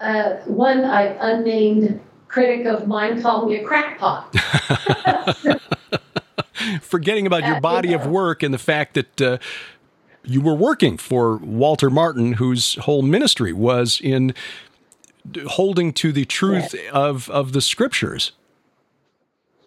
uh, 0.00 0.34
one 0.46 0.84
I, 0.84 1.16
unnamed 1.20 2.00
critic 2.28 2.66
of 2.66 2.86
mine 2.86 3.22
called 3.22 3.48
me 3.48 3.56
a 3.56 3.64
crackpot. 3.64 4.34
Forgetting 6.82 7.26
about 7.26 7.46
your 7.46 7.56
Uh, 7.56 7.60
body 7.60 7.92
of 7.92 8.06
work 8.06 8.42
and 8.42 8.52
the 8.52 8.58
fact 8.58 8.94
that 8.94 9.20
uh, 9.20 9.38
you 10.24 10.40
were 10.40 10.54
working 10.54 10.96
for 10.98 11.36
Walter 11.36 11.90
Martin, 11.90 12.34
whose 12.34 12.74
whole 12.76 13.02
ministry 13.02 13.52
was 13.52 14.00
in 14.02 14.34
holding 15.46 15.92
to 15.92 16.12
the 16.12 16.24
truth 16.24 16.74
of 16.92 17.28
of 17.30 17.52
the 17.52 17.60
scriptures. 17.60 18.32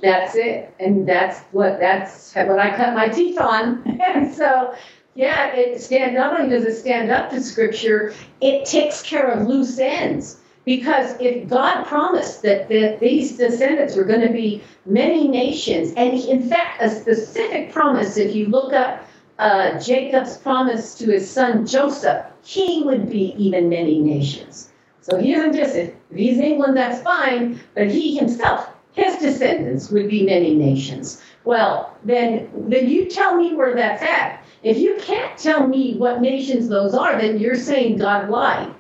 That's 0.02 0.36
it, 0.36 0.74
and 0.80 1.08
that's 1.08 1.42
what 1.52 1.80
that's 1.80 2.34
what 2.34 2.60
I 2.60 2.76
cut 2.76 2.94
my 2.94 3.10
teeth 3.10 3.40
on. 3.40 4.00
And 4.16 4.34
so, 4.34 4.74
yeah, 5.16 5.54
it 5.54 5.82
stand 5.82 6.16
not 6.16 6.40
only 6.40 6.50
does 6.50 6.64
it 6.64 6.78
stand 6.80 7.12
up 7.12 7.30
to 7.32 7.42
Scripture, 7.42 8.14
it 8.42 8.66
takes 8.66 9.02
care 9.02 9.28
of 9.28 9.48
loose 9.48 9.78
ends. 9.78 10.38
Because 10.70 11.16
if 11.20 11.50
God 11.50 11.84
promised 11.86 12.44
that, 12.44 12.70
that 12.70 13.00
these 13.00 13.36
descendants 13.36 13.96
were 13.96 14.04
going 14.04 14.22
to 14.22 14.32
be 14.32 14.62
many 14.86 15.28
nations, 15.28 15.94
and 15.98 16.14
in 16.14 16.48
fact, 16.48 16.80
a 16.80 16.92
specific 16.92 17.74
promise, 17.74 18.18
if 18.18 18.36
you 18.36 18.46
look 18.46 18.72
up 18.72 19.04
uh, 19.40 19.80
Jacob's 19.80 20.38
promise 20.38 20.94
to 21.00 21.12
his 21.12 21.28
son 21.28 21.66
Joseph, 21.66 22.24
he 22.44 22.84
would 22.84 23.10
be 23.10 23.34
even 23.36 23.68
many 23.68 23.98
nations. 23.98 24.70
So 25.02 25.18
he 25.18 25.34
isn't 25.34 25.56
just, 25.56 25.76
if 25.76 25.92
he's 26.14 26.38
England, 26.38 26.78
that's 26.78 27.02
fine, 27.02 27.60
but 27.74 27.88
he 27.88 28.16
himself, 28.16 28.70
his 28.92 29.18
descendants 29.18 29.90
would 29.90 30.08
be 30.08 30.24
many 30.24 30.54
nations. 30.54 31.20
Well, 31.46 31.98
then, 32.04 32.48
then 32.70 32.88
you 32.88 33.10
tell 33.10 33.36
me 33.36 33.56
where 33.56 33.74
that's 33.74 34.04
at. 34.04 34.44
If 34.62 34.78
you 34.78 34.98
can't 35.00 35.36
tell 35.36 35.66
me 35.66 35.98
what 35.98 36.22
nations 36.22 36.70
those 36.70 36.94
are, 36.94 37.20
then 37.20 37.40
you're 37.40 37.56
saying 37.56 37.98
God 37.98 38.30
lied. 38.30 38.76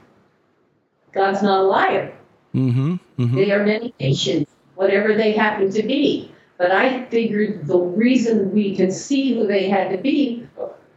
God's 1.12 1.42
not 1.42 1.62
a 1.62 1.64
liar. 1.64 2.14
Mm-hmm. 2.56 3.36
They 3.36 3.52
are 3.52 3.66
many 3.66 3.94
nations, 4.00 4.48
whatever 4.76 5.16
they 5.16 5.34
happen 5.34 5.72
to 5.72 5.84
be. 5.84 6.32
But 6.58 6.72
I 6.72 7.06
figured 7.06 7.68
the 7.68 7.78
reason 7.78 8.52
we 8.52 8.76
could 8.76 8.92
see 8.92 9.34
who 9.34 9.48
they 9.48 9.70
had 9.70 9.92
to 9.92 9.98
be 9.98 10.48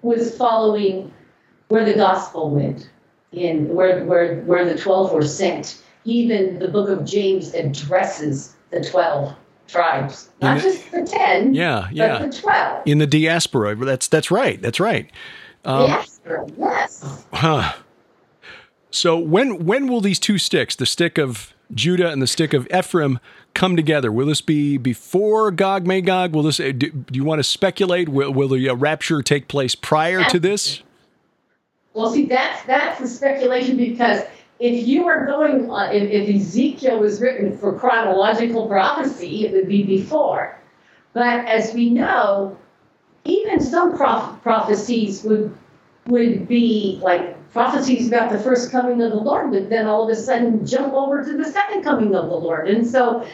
was 0.03 0.37
following 0.37 1.13
where 1.69 1.85
the 1.85 1.95
gospel 1.95 2.51
went, 2.51 2.91
in 3.33 3.75
where 3.75 4.05
where 4.05 4.41
where 4.43 4.65
the 4.65 4.77
twelve 4.77 5.13
were 5.13 5.27
sent. 5.27 5.83
Even 6.05 6.59
the 6.59 6.67
book 6.69 6.89
of 6.89 7.05
James 7.05 7.55
addresses 7.55 8.57
the 8.71 8.83
twelve 8.83 9.35
tribes, 9.69 10.31
not 10.41 10.61
just 10.61 10.91
the 10.91 11.03
ten, 11.05 11.55
Yeah, 11.55 11.89
yeah. 11.93 12.19
but 12.19 12.33
the 12.33 12.41
twelve. 12.41 12.83
In 12.87 12.99
the 12.99 13.07
diaspora, 13.07 13.77
that's 13.77 14.09
that's 14.09 14.31
right. 14.31 14.61
That's 14.61 14.81
right. 14.81 15.11
Um, 15.65 15.87
yes, 15.87 16.21
yes. 16.59 17.25
Huh. 17.33 17.73
So 18.93 19.19
when 19.19 19.65
when 19.65 19.89
will 19.89 20.01
these 20.01 20.19
two 20.19 20.39
sticks, 20.39 20.77
the 20.77 20.87
stick 20.87 21.19
of 21.19 21.53
Judah 21.75 22.11
and 22.11 22.21
the 22.21 22.27
stick 22.27 22.53
of 22.53 22.69
Ephraim, 22.73 23.19
come 23.55 23.75
together? 23.75 24.13
Will 24.13 24.27
this 24.27 24.43
be 24.43 24.77
before 24.77 25.51
Gog 25.51 25.87
Magog? 25.87 26.35
Will 26.35 26.43
this? 26.43 26.61
uh, 26.61 26.73
Do, 26.77 26.91
do 26.91 27.17
you 27.17 27.25
want 27.25 27.39
to 27.39 27.45
speculate? 27.45 28.11
Will, 28.11 28.33
will 28.33 28.49
the 28.49 28.69
uh, 28.69 28.75
rapture 28.75 29.23
take 29.23 29.49
place 29.49 29.75
prior 29.75 30.23
to 30.25 30.39
this? 30.39 30.83
Well, 31.95 32.13
see, 32.13 32.27
that's 32.27 32.63
that's 32.65 33.01
the 33.01 33.09
speculation 33.09 33.79
because 33.79 34.23
if 34.59 34.87
you 34.87 35.09
are 35.09 35.27
going, 35.27 35.71
uh, 35.71 35.91
if, 35.93 36.11
if 36.11 36.37
Ezekiel 36.37 37.01
was 37.01 37.21
written 37.21 37.57
for 37.57 37.79
chronological 37.79 38.69
prophecy, 38.69 39.47
it 39.47 39.53
would 39.53 39.69
be 39.69 39.83
before. 39.83 40.59
But 41.15 41.47
as 41.47 41.75
we 41.75 41.91
know, 41.91 42.57
even 43.25 43.61
some 43.61 43.97
proph- 43.97 44.43
prophecies 44.43 45.23
would 45.25 45.57
would 46.07 46.47
be 46.47 46.99
like 47.03 47.37
prophecies 47.53 48.09
about 48.09 48.33
the 48.33 48.39
first 48.39 48.71
coming 48.71 49.01
of 49.03 49.11
the 49.11 49.17
Lord, 49.17 49.53
but 49.53 49.69
then 49.69 49.87
all 49.87 50.05
of 50.05 50.11
a 50.11 50.17
sudden 50.17 50.67
jump 50.67 50.95
over 50.95 51.23
to 51.23 51.37
the 51.37 51.45
second 51.45 51.83
coming 51.83 52.15
of 52.15 52.29
the 52.29 52.37
Lord, 52.37 52.69
and 52.69 52.87
so 52.87 53.27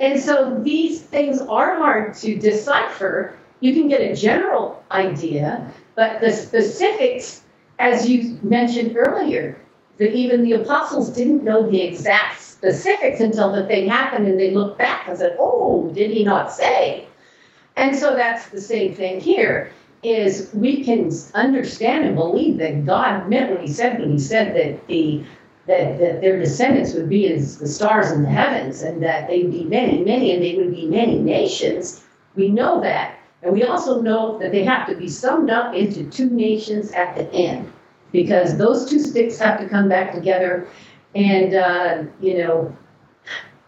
and 0.00 0.20
so 0.20 0.58
these 0.62 1.02
things 1.02 1.40
are 1.40 1.76
hard 1.76 2.14
to 2.14 2.36
decipher. 2.36 3.36
You 3.60 3.74
can 3.74 3.88
get 3.88 4.00
a 4.00 4.14
general 4.14 4.82
idea, 4.90 5.70
but 5.94 6.20
the 6.20 6.30
specifics, 6.30 7.42
as 7.78 8.08
you 8.08 8.38
mentioned 8.42 8.96
earlier, 8.96 9.58
that 9.98 10.12
even 10.12 10.42
the 10.42 10.52
apostles 10.52 11.10
didn't 11.10 11.42
know 11.44 11.68
the 11.68 11.80
exact 11.80 12.40
specifics 12.40 13.20
until 13.20 13.52
the 13.52 13.66
thing 13.66 13.88
happened 13.88 14.26
and 14.26 14.38
they 14.38 14.50
looked 14.50 14.78
back 14.78 15.08
and 15.08 15.16
said, 15.16 15.36
Oh, 15.38 15.90
did 15.94 16.10
he 16.10 16.24
not 16.24 16.52
say? 16.52 17.06
And 17.76 17.96
so 17.96 18.14
that's 18.14 18.48
the 18.48 18.60
same 18.60 18.94
thing 18.94 19.20
here 19.20 19.70
is 20.06 20.50
we 20.54 20.84
can 20.84 21.10
understand 21.34 22.04
and 22.04 22.14
believe 22.14 22.58
that 22.58 22.86
God 22.86 23.28
meant 23.28 23.50
what 23.50 23.60
he 23.60 23.66
said 23.66 23.98
when 23.98 24.12
he 24.12 24.18
said 24.18 24.54
that 24.54 24.86
the 24.86 25.24
that, 25.66 25.98
that 25.98 26.20
their 26.20 26.38
descendants 26.38 26.94
would 26.94 27.08
be 27.08 27.26
as 27.32 27.58
the 27.58 27.66
stars 27.66 28.12
in 28.12 28.22
the 28.22 28.28
heavens 28.28 28.82
and 28.82 29.02
that 29.02 29.26
they'd 29.28 29.50
be 29.50 29.64
many, 29.64 30.04
many, 30.04 30.32
and 30.32 30.40
they 30.40 30.54
would 30.54 30.72
be 30.72 30.86
many 30.86 31.18
nations. 31.18 32.04
We 32.36 32.50
know 32.50 32.80
that. 32.82 33.18
And 33.42 33.52
we 33.52 33.64
also 33.64 34.00
know 34.00 34.38
that 34.38 34.52
they 34.52 34.62
have 34.62 34.86
to 34.88 34.94
be 34.94 35.08
summed 35.08 35.50
up 35.50 35.74
into 35.74 36.08
two 36.08 36.30
nations 36.30 36.92
at 36.92 37.16
the 37.16 37.28
end 37.32 37.72
because 38.12 38.56
those 38.56 38.88
two 38.88 39.00
sticks 39.00 39.38
have 39.38 39.58
to 39.58 39.68
come 39.68 39.88
back 39.88 40.12
together. 40.14 40.68
And, 41.16 41.54
uh, 41.54 42.04
you 42.20 42.38
know, 42.38 42.76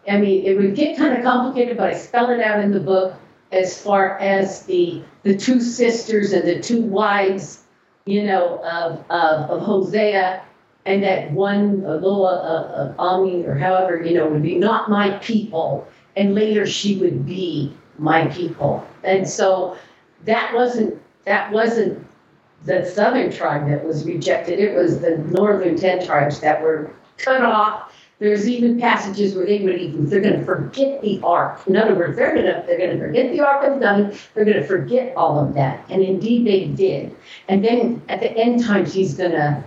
I 0.09 0.19
mean, 0.19 0.45
it 0.45 0.57
would 0.57 0.77
get 0.77 0.97
kind 0.97 1.17
of 1.17 1.25
complicated, 1.25 1.77
but 1.77 1.91
I 1.91 1.95
spell 1.95 2.31
it 2.31 2.41
out 2.41 2.61
in 2.61 2.71
the 2.71 2.81
book 2.81 3.15
as 3.53 3.81
far 3.81 4.19
as 4.19 4.63
the 4.65 5.03
the 5.23 5.37
two 5.37 5.61
sisters 5.61 6.33
and 6.33 6.47
the 6.47 6.61
two 6.61 6.83
wives, 6.83 7.65
you 8.07 8.25
know, 8.25 8.59
of 8.65 9.05
of, 9.11 9.51
of 9.51 9.63
Hosea, 9.63 10.43
and 10.87 11.03
that 11.03 11.31
one 11.33 11.85
uh, 11.85 11.95
Lola 11.95 12.37
uh, 12.37 12.83
uh, 12.83 12.95
Ami 12.99 13.45
or 13.45 13.55
however 13.55 14.03
you 14.03 14.15
know 14.15 14.29
would 14.29 14.43
be 14.43 14.59
not 14.59 14.91
my 14.91 15.11
people, 15.19 15.87
and 16.17 16.35
later 16.35 16.67
she 16.67 16.99
would 16.99 17.27
be 17.27 17.75
my 17.99 18.27
people, 18.29 18.87
and 19.05 19.29
so 19.29 19.77
that 20.25 20.55
wasn't 20.55 21.01
that 21.25 21.51
wasn't 21.53 22.05
the 22.65 22.85
southern 22.85 23.31
tribe 23.31 23.69
that 23.69 23.85
was 23.85 24.05
rejected. 24.05 24.59
It 24.59 24.75
was 24.75 25.01
the 25.01 25.19
northern 25.19 25.77
ten 25.77 26.05
tribes 26.05 26.41
that 26.41 26.61
were 26.63 26.91
cut 27.17 27.43
off. 27.43 27.93
There's 28.21 28.49
even 28.49 28.81
passages 28.81 29.37
where 29.37 29.47
they 29.47 29.61
would 29.61 29.79
even 29.79 30.09
they're 30.09 30.21
going 30.21 30.41
to 30.41 30.45
forget 30.45 31.01
the 31.03 31.21
ark. 31.23 31.61
In 31.69 31.77
other 31.77 31.95
words, 31.95 32.17
they're 32.17 32.35
going 32.35 32.47
to 32.47 32.65
they're 32.67 32.79
going 32.79 32.99
to 32.99 32.99
forget 32.99 33.31
the 33.31 33.41
ark 33.41 33.65
of 33.65 33.81
covenant. 33.81 34.21
They're 34.35 34.45
going 34.45 34.57
to 34.57 34.67
forget 34.67 35.17
all 35.17 35.39
of 35.39 35.55
that, 35.55 35.85
and 35.89 36.03
indeed 36.03 36.45
they 36.47 36.67
did. 36.67 37.15
And 37.47 37.65
then 37.65 38.03
at 38.09 38.21
the 38.21 38.31
end 38.37 38.65
times, 38.65 38.93
he's 38.93 39.15
going 39.15 39.33
to 39.33 39.63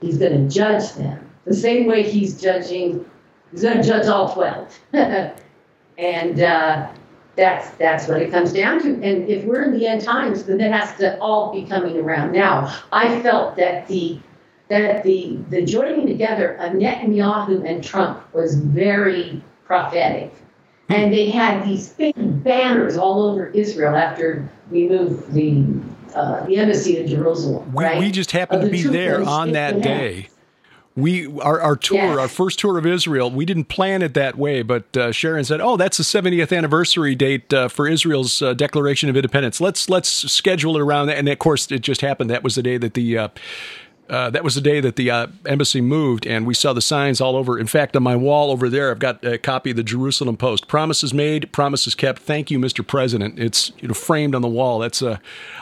he's 0.00 0.18
going 0.18 0.32
to 0.32 0.52
judge 0.52 0.92
them 0.94 1.30
the 1.44 1.54
same 1.54 1.86
way 1.86 2.02
he's 2.02 2.40
judging. 2.40 3.08
He's 3.52 3.62
going 3.62 3.76
to 3.76 3.82
judge 3.82 4.06
all 4.06 4.34
twelve, 4.34 4.76
and 4.92 6.40
uh, 6.40 6.88
that's 7.36 7.70
that's 7.76 8.08
what 8.08 8.20
it 8.20 8.32
comes 8.32 8.52
down 8.52 8.82
to. 8.82 8.94
And 8.94 9.28
if 9.28 9.44
we're 9.44 9.62
in 9.62 9.78
the 9.78 9.86
end 9.86 10.02
times, 10.02 10.44
then 10.44 10.60
it 10.60 10.72
has 10.72 10.96
to 10.98 11.18
all 11.20 11.52
be 11.52 11.64
coming 11.64 11.96
around. 11.96 12.32
Now, 12.32 12.76
I 12.90 13.22
felt 13.22 13.56
that 13.56 13.86
the 13.86 14.18
that 14.68 15.02
the, 15.02 15.38
the 15.50 15.62
joining 15.64 16.06
together 16.06 16.54
of 16.54 16.72
Netanyahu 16.72 17.68
and 17.68 17.82
Trump 17.82 18.32
was 18.34 18.54
very 18.54 19.42
prophetic. 19.64 20.32
And 20.90 21.12
they 21.12 21.30
had 21.30 21.66
these 21.66 21.90
big 21.90 22.14
banners 22.44 22.96
all 22.96 23.22
over 23.22 23.48
Israel 23.48 23.94
after 23.94 24.50
we 24.70 24.88
moved 24.88 25.32
the, 25.32 25.64
uh, 26.14 26.46
the 26.46 26.56
embassy 26.56 26.94
to 26.96 27.06
Jerusalem. 27.06 27.72
We, 27.74 27.84
right? 27.84 27.98
we 27.98 28.10
just 28.10 28.32
happened 28.32 28.62
to 28.62 28.70
be 28.70 28.82
there 28.82 29.22
on 29.22 29.52
that 29.52 29.82
day. 29.82 30.28
We 30.96 31.28
our, 31.40 31.60
our 31.60 31.76
tour, 31.76 31.98
Yes. 31.98 32.18
our 32.18 32.26
first 32.26 32.58
tour 32.58 32.76
of 32.76 32.84
Israel. 32.84 33.30
We 33.30 33.44
didn't 33.44 33.66
plan 33.66 34.02
it 34.02 34.14
that 34.14 34.36
way, 34.36 34.62
but 34.62 34.96
uh, 34.96 35.12
Sharon 35.12 35.44
said, 35.44 35.60
"Oh, 35.60 35.76
that's 35.76 35.96
the 35.96 36.02
70th 36.02 36.56
anniversary 36.56 37.14
date 37.14 37.54
uh, 37.54 37.68
for 37.68 37.86
Israel's 37.86 38.42
uh, 38.42 38.52
Declaration 38.54 39.08
of 39.08 39.14
Independence. 39.14 39.60
Let's 39.60 39.88
let's 39.88 40.08
schedule 40.08 40.76
it 40.76 40.80
around 40.80 41.06
that." 41.06 41.16
And 41.16 41.28
of 41.28 41.38
course, 41.38 41.70
it 41.70 41.82
just 41.82 42.00
happened. 42.00 42.30
That 42.30 42.42
was 42.42 42.56
the 42.56 42.64
day 42.64 42.78
that 42.78 42.94
the 42.94 43.16
uh, 44.08 44.30
that 44.30 44.42
was 44.42 44.54
the 44.54 44.60
day 44.60 44.80
that 44.80 44.96
the 44.96 45.10
uh, 45.10 45.26
embassy 45.46 45.80
moved, 45.80 46.26
and 46.26 46.46
we 46.46 46.54
saw 46.54 46.72
the 46.72 46.80
signs 46.80 47.20
all 47.20 47.36
over. 47.36 47.58
In 47.58 47.66
fact, 47.66 47.94
on 47.94 48.02
my 48.02 48.16
wall 48.16 48.50
over 48.50 48.68
there, 48.68 48.90
I've 48.90 48.98
got 48.98 49.24
a 49.24 49.38
copy 49.38 49.70
of 49.70 49.76
the 49.76 49.82
Jerusalem 49.82 50.36
Post. 50.36 50.68
Promises 50.68 51.12
made, 51.12 51.52
promises 51.52 51.94
kept. 51.94 52.20
Thank 52.22 52.50
you, 52.50 52.58
Mr. 52.58 52.86
President. 52.86 53.38
It's 53.38 53.72
you 53.80 53.88
know 53.88 53.94
framed 53.94 54.34
on 54.34 54.42
the 54.42 54.48
wall. 54.48 54.78
That's 54.78 55.02
uh, 55.02 55.18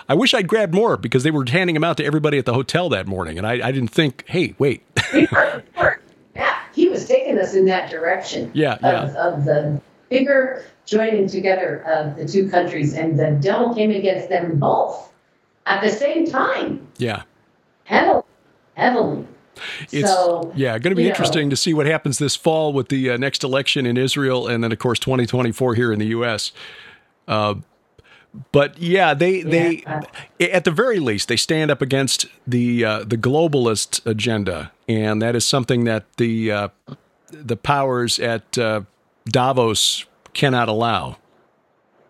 I 0.09 0.15
wish 0.15 0.35
I'd 0.35 0.49
grabbed 0.49 0.75
more 0.75 0.97
because 0.97 1.23
they 1.23 1.31
were 1.31 1.45
handing 1.49 1.75
them 1.75 1.85
out 1.85 1.97
to 1.97 2.05
everybody 2.05 2.39
at 2.39 2.45
the 2.45 2.55
hotel 2.55 2.89
that 2.91 3.07
morning, 3.07 3.39
and 3.39 3.47
I, 3.47 3.67
I 3.67 3.73
didn't 3.73 3.91
think, 3.91 4.25
hey, 4.27 4.55
wait, 4.59 4.83
yeah, 5.13 6.61
he 6.73 6.89
was 6.89 7.07
taking 7.07 7.39
us 7.39 7.55
in 7.55 7.65
that 7.67 7.91
direction. 7.91 8.51
Yeah, 8.55 8.75
of, 8.75 8.83
yeah. 8.83 9.27
of 9.27 9.45
the 9.45 9.81
bigger 10.09 10.65
joining 10.85 11.29
together 11.29 11.83
of 11.83 12.17
the 12.17 12.27
two 12.27 12.49
countries, 12.49 12.95
and 12.95 13.19
the 13.19 13.33
devil 13.41 13.75
came 13.75 13.91
against 13.91 14.29
them 14.29 14.59
both 14.59 15.13
at 15.67 15.83
the 15.83 15.91
same 15.91 16.27
time, 16.27 16.87
yeah. 16.97 17.23
heavily, 17.85 18.23
heavily. 18.77 19.27
It's 19.91 20.11
so 20.11 20.53
yeah, 20.55 20.79
going 20.79 20.91
to 20.91 20.95
be 20.95 21.03
you 21.03 21.09
know, 21.09 21.15
interesting 21.15 21.51
to 21.51 21.57
see 21.57 21.73
what 21.73 21.87
happens 21.87 22.19
this 22.19 22.37
fall 22.37 22.73
with 22.73 22.89
the 22.89 23.11
uh, 23.11 23.17
next 23.17 23.43
election 23.43 23.87
in 23.87 23.97
Israel, 23.97 24.47
and 24.47 24.63
then 24.63 24.71
of 24.71 24.79
course 24.79 24.99
2024 24.99 25.75
here 25.75 25.93
in 25.93 25.99
the 25.99 26.07
U.S. 26.09 26.53
Uh, 27.27 27.55
but 28.53 28.79
yeah, 28.79 29.15
they 29.15 29.43
they 29.43 29.83
at 30.39 30.65
the 30.65 30.71
very 30.71 30.99
least 30.99 31.29
they 31.29 31.37
stand 31.37 31.71
up 31.71 31.81
against 31.81 32.27
the 32.47 32.85
uh, 32.85 33.05
the 33.05 33.17
globalist 33.17 34.05
agenda, 34.05 34.73
and 34.89 35.23
that 35.23 35.35
is 35.35 35.47
something 35.47 35.85
that 35.85 36.05
the 36.19 36.51
uh, 36.51 36.69
the 37.31 37.57
powers 37.57 38.19
at 38.19 38.59
uh, 38.59 38.83
Davos 39.27 40.05
cannot 40.35 40.69
allow. 40.69 41.17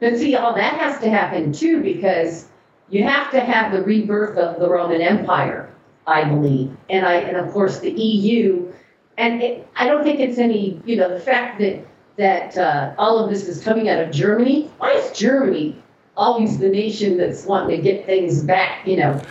But 0.00 0.18
see, 0.18 0.34
all 0.34 0.54
that 0.54 0.74
has 0.74 1.00
to 1.00 1.08
happen 1.08 1.52
too 1.52 1.80
because 1.80 2.48
you 2.88 3.04
have 3.04 3.30
to 3.30 3.40
have 3.40 3.72
the 3.72 3.82
rebirth 3.82 4.36
of 4.36 4.60
the 4.60 4.68
Roman 4.68 5.00
Empire, 5.00 5.65
I 6.06 6.24
believe, 6.24 6.76
and 6.88 7.04
I 7.04 7.14
and 7.14 7.36
of 7.36 7.52
course 7.52 7.80
the 7.80 7.90
EU, 7.90 8.72
and 9.18 9.42
it, 9.42 9.68
I 9.76 9.86
don't 9.86 10.04
think 10.04 10.20
it's 10.20 10.38
any 10.38 10.80
you 10.84 10.96
know 10.96 11.08
the 11.08 11.20
fact 11.20 11.58
that 11.60 11.86
that 12.16 12.56
uh, 12.56 12.94
all 12.98 13.18
of 13.18 13.30
this 13.30 13.48
is 13.48 13.62
coming 13.62 13.88
out 13.88 14.00
of 14.00 14.10
Germany. 14.10 14.70
Why 14.78 14.92
is 14.92 15.16
Germany 15.18 15.82
always 16.16 16.58
the 16.58 16.68
nation 16.68 17.18
that's 17.18 17.44
wanting 17.44 17.76
to 17.76 17.82
get 17.82 18.06
things 18.06 18.42
back? 18.42 18.86
You 18.86 18.98
know, 18.98 19.22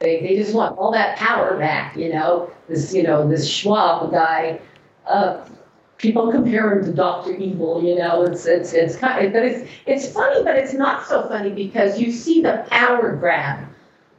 they 0.00 0.20
they 0.20 0.36
just 0.36 0.54
want 0.54 0.76
all 0.78 0.92
that 0.92 1.16
power 1.16 1.56
back. 1.58 1.96
You 1.96 2.12
know, 2.12 2.50
this 2.68 2.92
you 2.92 3.02
know 3.02 3.28
this 3.28 3.48
Schwab 3.48 4.10
guy. 4.10 4.60
Uh, 5.06 5.44
people 5.98 6.30
compare 6.30 6.78
him 6.78 6.84
to 6.84 6.92
Doctor 6.92 7.34
Evil. 7.34 7.82
You 7.82 7.96
know, 7.96 8.22
it's 8.22 8.46
it's 8.46 8.72
it's 8.72 8.96
kind 8.96 9.26
of, 9.26 9.32
but 9.32 9.44
it's 9.44 9.70
it's 9.86 10.12
funny, 10.12 10.42
but 10.42 10.56
it's 10.56 10.74
not 10.74 11.06
so 11.06 11.28
funny 11.28 11.50
because 11.50 12.00
you 12.00 12.12
see 12.12 12.42
the 12.42 12.64
power 12.68 13.14
grab. 13.14 13.66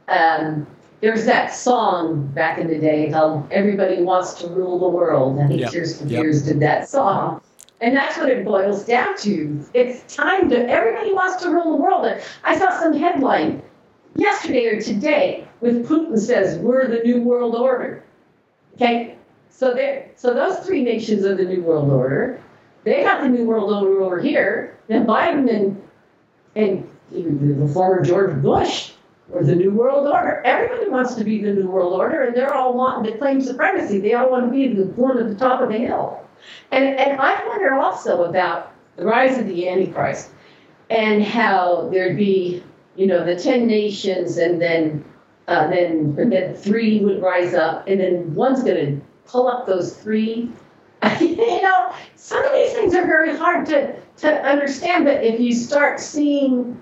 Um, 0.08 0.66
there's 1.00 1.24
that 1.26 1.54
song 1.54 2.26
back 2.28 2.58
in 2.58 2.68
the 2.68 2.78
day 2.78 3.10
called 3.10 3.46
"Everybody 3.50 4.02
Wants 4.02 4.34
to 4.34 4.48
Rule 4.48 4.78
the 4.78 4.88
World." 4.88 5.38
I 5.38 5.46
think 5.46 5.60
Yep, 5.60 5.70
Tears 5.70 6.00
for 6.00 6.06
yep. 6.06 6.22
Fears 6.22 6.42
did 6.42 6.60
that 6.60 6.88
song. 6.88 7.40
And 7.80 7.96
that's 7.96 8.16
what 8.18 8.28
it 8.28 8.44
boils 8.44 8.84
down 8.84 9.16
to. 9.18 9.64
It's 9.72 10.16
time 10.16 10.50
to, 10.50 10.68
everybody 10.68 11.12
wants 11.12 11.40
to 11.44 11.50
rule 11.50 11.76
the 11.76 11.82
world. 11.82 12.06
And 12.06 12.20
I 12.42 12.58
saw 12.58 12.76
some 12.80 12.92
headline 12.92 13.62
yesterday 14.16 14.66
or 14.66 14.80
today 14.80 15.46
with 15.60 15.88
Putin 15.88 16.18
says, 16.18 16.58
we're 16.58 16.88
the 16.88 17.04
new 17.04 17.22
world 17.22 17.54
order. 17.54 18.02
Okay? 18.74 19.16
So 19.48 19.74
there, 19.74 20.10
so 20.16 20.34
those 20.34 20.58
three 20.66 20.82
nations 20.82 21.24
are 21.24 21.36
the 21.36 21.44
new 21.44 21.62
world 21.62 21.90
order. 21.90 22.42
They 22.82 23.02
got 23.02 23.22
the 23.22 23.28
new 23.28 23.44
world 23.44 23.72
order 23.72 24.02
over 24.02 24.20
here. 24.20 24.76
Then 24.88 25.06
Biden 25.06 25.48
and 25.52 25.82
and 26.56 26.88
even 27.12 27.64
the 27.64 27.72
former 27.72 28.02
George 28.02 28.40
Bush 28.42 28.92
were 29.28 29.44
the 29.44 29.54
new 29.54 29.70
world 29.70 30.06
order. 30.06 30.42
Everybody 30.44 30.88
wants 30.90 31.14
to 31.16 31.24
be 31.24 31.42
the 31.42 31.52
new 31.52 31.68
world 31.68 31.92
order, 31.92 32.22
and 32.22 32.36
they're 32.36 32.54
all 32.54 32.74
wanting 32.74 33.12
to 33.12 33.18
claim 33.18 33.40
supremacy. 33.40 34.00
They 34.00 34.14
all 34.14 34.30
want 34.30 34.46
to 34.46 34.50
be 34.50 34.72
the 34.74 34.84
one 34.84 35.18
at 35.18 35.28
the 35.28 35.34
top 35.34 35.60
of 35.60 35.68
the 35.68 35.78
hill. 35.78 36.20
And 36.70 36.84
and 36.84 37.20
I 37.20 37.46
wonder 37.46 37.74
also 37.74 38.24
about 38.24 38.72
the 38.96 39.04
rise 39.04 39.38
of 39.38 39.46
the 39.46 39.68
Antichrist 39.68 40.30
and 40.90 41.22
how 41.22 41.88
there'd 41.92 42.16
be, 42.16 42.62
you 42.96 43.06
know, 43.06 43.24
the 43.24 43.36
ten 43.36 43.66
nations, 43.66 44.38
and 44.38 44.60
then 44.60 45.04
uh, 45.46 45.68
then 45.68 46.14
then 46.30 46.54
three 46.54 47.00
would 47.00 47.20
rise 47.20 47.54
up, 47.54 47.86
and 47.86 48.00
then 48.00 48.34
one's 48.34 48.62
going 48.62 48.76
to 48.76 49.06
pull 49.26 49.48
up 49.48 49.66
those 49.66 49.94
three. 49.96 50.50
you 51.20 51.62
know, 51.62 51.92
some 52.16 52.44
of 52.44 52.52
these 52.52 52.72
things 52.72 52.94
are 52.94 53.06
very 53.06 53.36
hard 53.36 53.66
to 53.66 53.94
to 54.18 54.42
understand, 54.42 55.04
but 55.04 55.22
if 55.22 55.38
you 55.38 55.54
start 55.54 56.00
seeing 56.00 56.80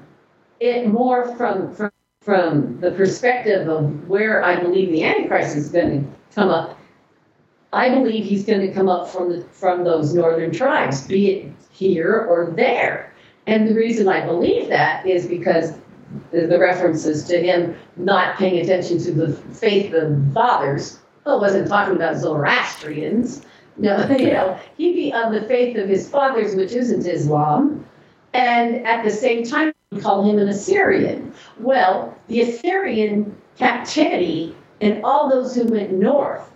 it 0.60 0.86
more 0.86 1.36
from 1.36 1.74
from 1.74 1.90
from 2.26 2.80
the 2.80 2.90
perspective 2.90 3.68
of 3.68 4.08
where 4.08 4.44
I 4.44 4.60
believe 4.60 4.90
the 4.90 5.04
Antichrist 5.04 5.56
is 5.56 5.68
going 5.68 6.02
to 6.02 6.34
come 6.34 6.48
up, 6.48 6.76
I 7.72 7.88
believe 7.88 8.24
he's 8.24 8.44
going 8.44 8.66
to 8.66 8.72
come 8.72 8.88
up 8.88 9.08
from 9.08 9.30
the 9.30 9.44
from 9.52 9.84
those 9.84 10.12
northern 10.12 10.50
tribes, 10.50 11.06
be 11.06 11.30
it 11.30 11.52
here 11.70 12.26
or 12.28 12.52
there. 12.56 13.14
And 13.46 13.68
the 13.68 13.74
reason 13.74 14.08
I 14.08 14.26
believe 14.26 14.68
that 14.70 15.06
is 15.06 15.28
because 15.28 15.74
the, 16.32 16.58
references 16.58 17.22
to 17.28 17.40
him 17.40 17.76
not 17.96 18.36
paying 18.38 18.60
attention 18.60 18.98
to 19.04 19.12
the 19.12 19.32
faith 19.54 19.94
of 19.94 20.10
the 20.10 20.32
fathers. 20.34 20.98
Well, 21.24 21.40
wasn't 21.40 21.68
talking 21.68 21.94
about 21.94 22.16
Zoroastrians. 22.16 23.42
No, 23.76 24.04
you 24.18 24.32
know, 24.32 24.58
he'd 24.76 24.94
be 24.94 25.12
of 25.12 25.32
the 25.32 25.42
faith 25.42 25.76
of 25.76 25.88
his 25.88 26.08
fathers, 26.08 26.56
which 26.56 26.72
isn't 26.72 27.06
Islam. 27.06 27.86
And 28.32 28.84
at 28.84 29.04
the 29.04 29.10
same 29.10 29.44
time, 29.44 29.72
we 29.92 30.00
call 30.00 30.28
him 30.28 30.38
an 30.38 30.48
Assyrian. 30.48 31.32
Well, 31.60 32.16
the 32.26 32.40
Assyrian 32.40 33.36
captivity 33.56 34.56
and 34.80 35.04
all 35.04 35.30
those 35.30 35.54
who 35.54 35.64
went 35.66 35.92
north. 35.92 36.50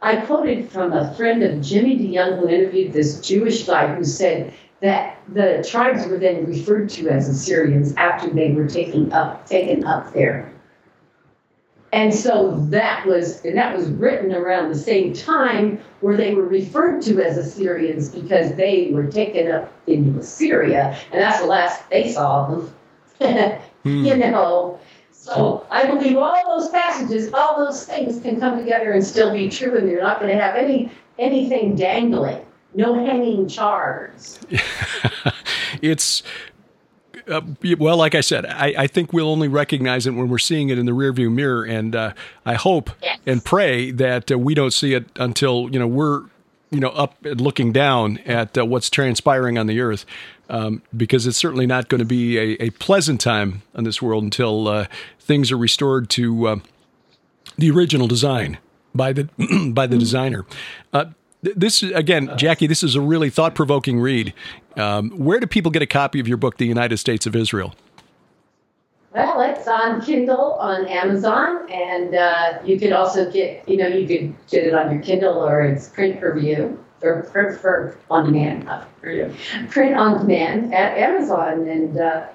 I 0.00 0.16
quoted 0.16 0.70
from 0.70 0.94
a 0.94 1.12
friend 1.14 1.42
of 1.42 1.60
Jimmy 1.60 1.98
DeYoung 1.98 2.38
who 2.38 2.48
interviewed 2.48 2.94
this 2.94 3.20
Jewish 3.20 3.66
guy 3.66 3.94
who 3.94 4.02
said 4.02 4.54
that 4.80 5.18
the 5.28 5.62
tribes 5.68 6.06
were 6.06 6.16
then 6.16 6.46
referred 6.46 6.88
to 6.90 7.10
as 7.10 7.28
Assyrians 7.28 7.92
after 7.96 8.30
they 8.30 8.52
were 8.52 8.66
taken 8.66 9.12
up 9.12 9.46
taken 9.46 9.84
up 9.84 10.14
there. 10.14 10.50
And 11.92 12.14
so 12.14 12.56
that 12.68 13.04
was 13.06 13.44
and 13.44 13.56
that 13.56 13.76
was 13.76 13.88
written 13.88 14.32
around 14.32 14.68
the 14.68 14.78
same 14.78 15.12
time 15.12 15.80
where 16.00 16.16
they 16.16 16.34
were 16.34 16.46
referred 16.46 17.02
to 17.02 17.20
as 17.20 17.36
Assyrians 17.36 18.08
because 18.08 18.54
they 18.54 18.90
were 18.92 19.06
taken 19.06 19.50
up 19.50 19.72
into 19.86 20.18
Assyria, 20.20 20.96
and 21.12 21.20
that's 21.20 21.40
the 21.40 21.46
last 21.46 21.88
they 21.90 22.12
saw 22.12 22.46
of 22.46 22.72
them. 23.18 23.60
Hmm. 23.82 24.04
You 24.04 24.16
know. 24.18 24.78
So 25.10 25.66
I 25.70 25.86
believe 25.86 26.18
all 26.18 26.58
those 26.58 26.68
passages, 26.68 27.32
all 27.32 27.64
those 27.64 27.86
things 27.86 28.20
can 28.20 28.38
come 28.38 28.58
together 28.58 28.92
and 28.92 29.02
still 29.02 29.32
be 29.32 29.48
true, 29.48 29.76
and 29.76 29.88
you're 29.88 30.02
not 30.02 30.20
going 30.20 30.34
to 30.34 30.42
have 30.42 30.54
any 30.54 30.92
anything 31.18 31.76
dangling, 31.76 32.44
no 32.74 32.94
hanging 32.94 33.46
chads. 33.46 34.38
it's 35.82 36.22
uh, 37.30 37.40
well, 37.78 37.96
like 37.96 38.14
I 38.14 38.20
said, 38.20 38.46
I, 38.46 38.74
I 38.76 38.86
think 38.86 39.12
we'll 39.12 39.28
only 39.28 39.48
recognize 39.48 40.06
it 40.06 40.12
when 40.12 40.28
we're 40.28 40.38
seeing 40.38 40.68
it 40.68 40.78
in 40.78 40.86
the 40.86 40.92
rearview 40.92 41.32
mirror, 41.32 41.64
and 41.64 41.94
uh, 41.94 42.12
I 42.44 42.54
hope 42.54 42.90
and 43.26 43.44
pray 43.44 43.90
that 43.92 44.30
uh, 44.30 44.38
we 44.38 44.54
don't 44.54 44.72
see 44.72 44.94
it 44.94 45.06
until 45.16 45.68
you 45.72 45.78
know 45.78 45.86
we're 45.86 46.24
you 46.70 46.80
know 46.80 46.90
up 46.90 47.24
and 47.24 47.40
looking 47.40 47.72
down 47.72 48.18
at 48.18 48.58
uh, 48.58 48.64
what's 48.64 48.90
transpiring 48.90 49.58
on 49.58 49.66
the 49.66 49.80
earth, 49.80 50.04
um, 50.48 50.82
because 50.96 51.26
it's 51.26 51.38
certainly 51.38 51.66
not 51.66 51.88
going 51.88 52.00
to 52.00 52.04
be 52.04 52.38
a, 52.38 52.56
a 52.62 52.70
pleasant 52.70 53.20
time 53.20 53.62
on 53.74 53.84
this 53.84 54.02
world 54.02 54.24
until 54.24 54.68
uh, 54.68 54.86
things 55.18 55.52
are 55.52 55.58
restored 55.58 56.10
to 56.10 56.46
uh, 56.46 56.56
the 57.56 57.70
original 57.70 58.06
design 58.06 58.58
by 58.94 59.12
the 59.12 59.28
by 59.74 59.86
the 59.86 59.98
designer. 59.98 60.44
Uh, 60.92 61.06
this 61.42 61.82
again, 61.82 62.30
Jackie. 62.36 62.66
This 62.66 62.82
is 62.82 62.94
a 62.94 63.00
really 63.00 63.30
thought-provoking 63.30 64.00
read. 64.00 64.32
Um, 64.76 65.10
where 65.10 65.40
do 65.40 65.46
people 65.46 65.70
get 65.70 65.82
a 65.82 65.86
copy 65.86 66.20
of 66.20 66.28
your 66.28 66.36
book, 66.36 66.58
The 66.58 66.66
United 66.66 66.98
States 66.98 67.26
of 67.26 67.34
Israel? 67.34 67.74
Well, 69.12 69.40
it's 69.40 69.66
on 69.66 70.00
Kindle 70.02 70.52
on 70.54 70.86
Amazon, 70.86 71.68
and 71.70 72.14
uh, 72.14 72.58
you 72.64 72.78
could 72.78 72.92
also 72.92 73.28
get, 73.30 73.68
you 73.68 73.76
know, 73.76 73.88
you 73.88 74.06
could 74.06 74.34
get 74.48 74.64
it 74.64 74.74
on 74.74 74.92
your 74.92 75.02
Kindle 75.02 75.34
or 75.34 75.62
it's 75.62 75.88
print 75.88 76.20
for 76.20 76.38
view 76.38 76.78
or 77.02 77.22
print 77.24 77.58
for 77.58 77.98
on 78.08 78.26
demand, 78.26 78.66
not 78.66 78.88
for 79.00 79.10
you, 79.10 79.34
print 79.68 79.96
on 79.96 80.18
demand 80.18 80.72
at 80.72 80.96
Amazon. 80.96 81.66
And 81.66 81.98
uh, 81.98 82.26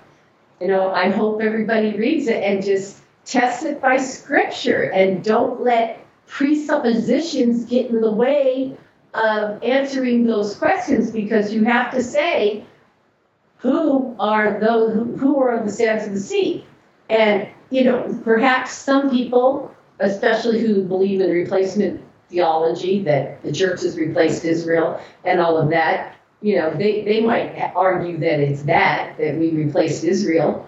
you 0.60 0.68
know, 0.68 0.91
I 0.91 1.12
hope 1.12 1.41
everybody 1.41 1.95
reads 1.95 2.28
it 2.28 2.43
and 2.43 2.64
just 2.64 3.01
test 3.24 3.64
it 3.64 3.82
by 3.82 3.97
Scripture 3.97 4.91
and 4.91 5.24
don't 5.24 5.62
let 5.62 6.06
presuppositions 6.28 7.66
get 7.66 7.89
in 7.89 8.01
the 8.01 8.12
way 8.12 8.76
of 9.16 9.63
answering 9.63 10.26
those 10.26 10.55
questions 10.55 11.11
because 11.11 11.53
you 11.53 11.63
have 11.63 11.91
to 11.91 12.03
say 12.03 12.66
who 13.57 14.16
are 14.20 14.59
those 14.59 15.20
who 15.20 15.41
are 15.41 15.63
the 15.63 15.72
sands 15.72 16.05
of 16.05 16.13
the 16.13 16.20
sea? 16.20 16.66
And 17.09 17.47
you 17.70 17.84
know 17.84 18.20
perhaps 18.24 18.72
some 18.72 19.09
people 19.09 19.74
especially 19.99 20.59
who 20.59 20.84
believe 20.84 21.22
in 21.22 21.30
replacement 21.30 22.01
theology 22.30 23.03
that 23.03 23.41
the 23.43 23.51
church 23.51 23.82
has 23.82 23.97
replaced 23.97 24.43
israel 24.45 24.99
and 25.24 25.39
all 25.39 25.57
of 25.57 25.70
that 25.70 26.16
you 26.41 26.55
know 26.55 26.74
they, 26.74 27.03
they 27.03 27.22
might 27.22 27.72
argue 27.76 28.18
that 28.18 28.39
it's 28.39 28.63
that 28.63 29.18
that 29.18 29.38
we 29.38 29.51
replaced 29.51 30.03
israel 30.03 30.68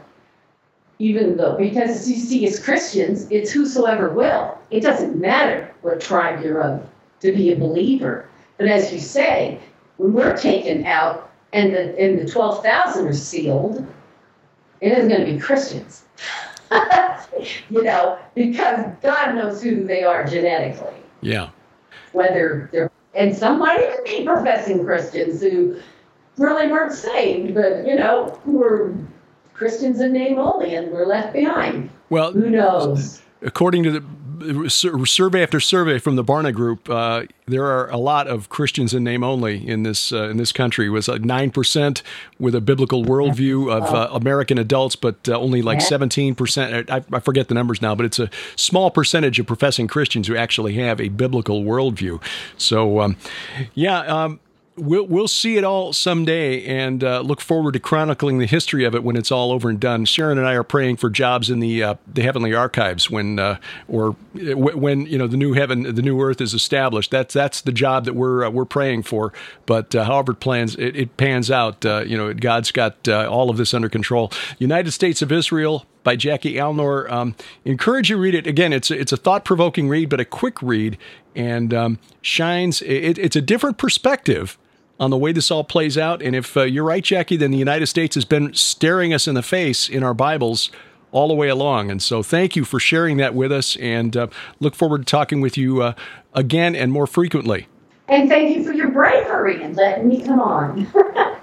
even 1.00 1.38
though 1.38 1.56
because 1.58 2.10
you 2.10 2.16
see 2.16 2.48
as 2.48 2.60
christians 2.60 3.28
it's 3.32 3.52
whosoever 3.52 4.10
will. 4.10 4.58
It 4.70 4.82
doesn't 4.82 5.16
matter 5.16 5.74
what 5.82 6.02
tribe 6.02 6.44
you're 6.44 6.62
of 6.62 6.86
to 7.22 7.32
be 7.32 7.54
a 7.54 7.56
believer 7.56 8.28
but 8.58 8.68
as 8.68 8.92
you 8.92 9.00
say, 9.00 9.60
when 9.98 10.14
we're 10.14 10.36
taken 10.36 10.86
out 10.86 11.32
and 11.54 11.74
the 11.74 12.00
and 12.00 12.20
the 12.20 12.30
twelve 12.30 12.64
thousand 12.64 13.08
are 13.08 13.14
sealed, 13.14 13.86
it 14.82 14.92
isn't 14.92 15.10
going 15.10 15.26
to 15.26 15.32
be 15.32 15.40
Christians. 15.40 16.04
you 17.70 17.84
know, 17.84 18.20
because 18.36 18.86
God 19.02 19.36
knows 19.36 19.62
who 19.62 19.86
they 19.86 20.04
are 20.04 20.26
genetically. 20.26 20.94
Yeah. 21.22 21.50
Whether 22.12 22.70
they're 22.72 22.92
and 23.14 23.36
some 23.36 23.60
might 23.60 23.80
even 23.80 24.04
be 24.04 24.26
professing 24.26 24.86
Christians 24.86 25.42
who 25.42 25.80
really 26.38 26.68
weren't 26.68 26.94
saved, 26.94 27.56
but 27.56 27.86
you 27.88 27.96
know, 27.96 28.40
who 28.44 28.60
were 28.60 28.96
Christians 29.54 30.00
in 30.02 30.14
name 30.14 30.38
only 30.38 30.76
and 30.76 30.92
were 30.92 31.06
left 31.06 31.34
behind. 31.34 31.90
Well, 32.10 32.32
who 32.32 32.50
knows? 32.50 33.22
According 33.42 33.84
to 33.84 33.92
the 33.92 34.02
survey 34.70 35.44
after 35.44 35.60
survey 35.60 36.00
from 36.00 36.16
the 36.16 36.24
Barna 36.24 36.54
Group, 36.54 36.90
uh, 36.90 37.24
there 37.46 37.66
are 37.66 37.90
a 37.90 37.98
lot 37.98 38.28
of 38.28 38.50
Christians 38.50 38.94
in 38.94 39.04
name 39.04 39.24
only 39.24 39.68
in 39.68 39.84
this 39.84 40.12
uh, 40.12 40.30
in 40.30 40.38
this 40.38 40.52
country. 40.52 40.88
It 40.88 40.90
was 40.90 41.08
nine 41.08 41.52
percent 41.52 42.04
with 42.40 42.56
a 42.56 42.62
biblical 42.62 43.04
worldview 43.04 43.72
of 43.72 43.94
uh, 43.94 44.10
American 44.12 44.58
adults, 44.58 44.96
but 44.96 45.28
uh, 45.30 45.40
only 45.40 45.62
like 45.62 45.82
seventeen 45.82 46.36
percent. 46.36 46.90
I, 46.90 47.04
I, 47.12 47.20
forget 47.20 47.48
the 47.48 47.54
numbers 47.54 47.82
now, 47.82 47.96
but 47.96 48.06
it's 48.06 48.20
a 48.20 48.30
small 48.56 48.92
percentage 48.92 49.40
of 49.40 49.48
professing 49.48 49.88
Christians 49.88 50.28
who 50.28 50.36
actually 50.36 50.74
have 50.76 51.00
a 51.00 51.10
biblical 51.10 51.64
worldview. 51.64 52.22
So, 52.58 53.02
um, 53.02 53.18
yeah. 53.74 54.00
Um, 54.02 54.40
we'll 54.78 55.06
we'll 55.06 55.28
see 55.28 55.58
it 55.58 55.64
all 55.64 55.92
someday, 55.94 56.64
and 56.66 57.04
uh, 57.04 57.22
look 57.22 57.42
forward 57.42 57.74
to 57.74 57.80
chronicling 57.80 58.38
the 58.38 58.46
history 58.46 58.86
of 58.86 58.96
it 58.96 59.04
when 59.04 59.16
it's 59.16 59.32
all 59.32 59.52
over 59.52 59.70
and 59.70 59.80
done. 59.80 60.06
Sharon 60.06 60.38
and 60.38 60.48
I 60.48 60.54
are 60.54 60.64
praying 60.64 60.98
for 60.98 61.10
jobs 61.10 61.50
in 61.50 61.60
the 61.60 61.84
uh, 61.84 61.96
the 62.12 62.22
heavenly 62.22 62.54
archives 62.54 63.10
when 63.10 63.40
uh, 63.40 63.58
or 63.88 64.12
when 64.34 65.06
you 65.06 65.18
know 65.18 65.28
the 65.28 65.38
new 65.38 65.54
heaven, 65.54 65.96
the 65.96 66.02
new 66.02 66.22
earth 66.22 66.42
is 66.42 66.54
established. 66.54 67.12
That's 67.12 67.34
that's 67.34 67.62
the 67.62 67.72
job 67.72 68.06
that 68.06 68.14
we're 68.14 68.46
uh, 68.46 68.50
we're 68.50 68.66
praying 68.66 69.04
for. 69.04 69.34
But 69.66 69.96
uh, 69.96 70.06
however 70.06 70.34
it 70.34 70.40
plans, 70.40 70.76
it, 70.76 70.96
it 70.96 71.18
pans 71.18 71.52
out. 71.52 71.86
Uh, 71.86 72.04
you 72.06 72.18
know, 72.18 72.34
God's 72.34 72.72
got 72.72 73.08
all 73.08 73.50
of 73.50 73.58
this 73.58 73.74
under 73.74 73.90
control. 73.90 74.32
United 74.60 74.92
States 74.92 75.22
of 75.22 75.32
Israel 75.32 75.86
by 76.04 76.16
Jackie 76.16 76.54
Alnor. 76.54 77.12
Um, 77.12 77.36
encourage 77.66 78.10
you 78.10 78.16
to 78.16 78.22
read 78.22 78.36
it. 78.36 78.48
Again, 78.48 78.72
it's 78.74 78.92
it's 78.92 79.12
a 79.12 79.18
thought 79.18 79.44
provoking 79.44 79.90
read, 79.90 80.10
but 80.10 80.20
a 80.20 80.26
quick 80.26 80.62
read, 80.62 80.98
and 81.36 81.74
um, 81.74 82.00
shines. 82.22 82.82
It, 82.84 83.18
it's 83.18 83.36
a 83.36 83.42
different 83.42 83.78
perspective 83.78 84.58
on 85.00 85.10
the 85.10 85.18
way 85.18 85.32
this 85.32 85.52
all 85.52 85.64
plays 85.64 85.98
out. 85.98 86.22
And 86.22 86.36
if 86.36 86.58
uh, 86.58 86.64
you're 86.64 86.84
right, 86.84 87.04
Jackie, 87.04 87.38
then 87.38 87.52
the 87.52 87.58
United 87.58 87.88
States 87.88 88.16
has 88.16 88.26
been 88.26 88.54
staring 88.54 89.14
us 89.14 89.28
in 89.28 89.36
the 89.36 89.44
face 89.44 89.90
in 89.90 90.04
our 90.04 90.14
Bibles 90.14 90.72
all 91.12 91.28
the 91.28 91.34
way 91.34 91.50
along. 91.50 91.90
And 91.90 92.02
so 92.02 92.22
thank 92.22 92.56
you 92.56 92.66
for 92.66 92.80
sharing 92.80 93.18
that 93.18 93.34
with 93.34 93.52
us 93.52 93.76
and 93.78 94.16
uh, 94.16 94.28
look 94.60 94.76
forward 94.76 95.00
to 95.00 95.06
talking 95.06 95.42
with 95.42 95.58
you 95.58 95.82
uh, 95.82 95.94
again 96.34 96.76
and 96.76 96.92
more 96.92 97.08
frequently. 97.08 97.68
And 98.10 98.30
thank 98.30 98.56
you 98.56 98.64
for 98.64 98.74
your 98.74 98.90
bravery 98.90 99.64
and 99.64 99.76
letting 99.76 100.08
me 100.08 100.22
come 100.24 100.40
on. 100.40 100.88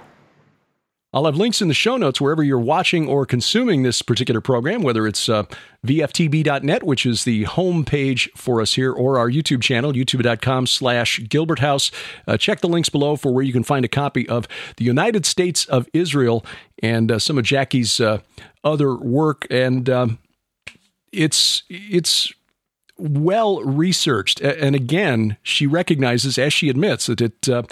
I'll 1.15 1.23
have 1.23 1.37
links 1.37 1.61
in 1.61 1.69
the 1.69 1.73
show 1.73 1.95
notes 1.95 2.19
wherever 2.19 2.43
you're 2.43 2.59
watching 2.59 3.07
or 3.07 3.25
consuming 3.25 3.83
this 3.83 4.01
particular 4.01 4.41
program, 4.41 4.83
whether 4.83 5.07
it's 5.07 5.29
uh, 5.29 5.43
vftb.net, 5.87 6.83
which 6.83 7.05
is 7.05 7.23
the 7.23 7.45
home 7.45 7.85
page 7.85 8.29
for 8.35 8.59
us 8.59 8.73
here, 8.73 8.91
or 8.91 9.17
our 9.17 9.29
YouTube 9.29 9.61
channel, 9.61 9.93
youtube.com 9.93 10.67
slash 10.67 11.21
Gilbert 11.29 11.59
House. 11.59 11.89
Uh, 12.27 12.35
check 12.35 12.59
the 12.59 12.67
links 12.67 12.89
below 12.89 13.15
for 13.15 13.33
where 13.33 13.45
you 13.45 13.53
can 13.53 13.63
find 13.63 13.85
a 13.85 13.87
copy 13.87 14.27
of 14.27 14.45
the 14.75 14.83
United 14.83 15.25
States 15.25 15.63
of 15.67 15.87
Israel 15.93 16.45
and 16.83 17.09
uh, 17.09 17.17
some 17.17 17.37
of 17.37 17.45
Jackie's 17.45 18.01
uh, 18.01 18.19
other 18.65 18.93
work. 18.93 19.47
And 19.49 19.89
um, 19.89 20.19
it's 21.13 21.63
it's 21.69 22.33
well 22.97 23.61
researched. 23.63 24.41
And 24.41 24.75
again, 24.75 25.37
she 25.43 25.65
recognizes, 25.65 26.37
as 26.37 26.51
she 26.51 26.67
admits, 26.67 27.05
that 27.05 27.21
it 27.21 27.47
uh, 27.47 27.63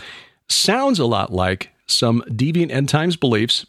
sounds 0.48 0.98
a 0.98 1.06
lot 1.06 1.34
like 1.34 1.72
some 1.94 2.22
deviant 2.28 2.72
end 2.72 2.90
times 2.90 3.16
beliefs 3.16 3.66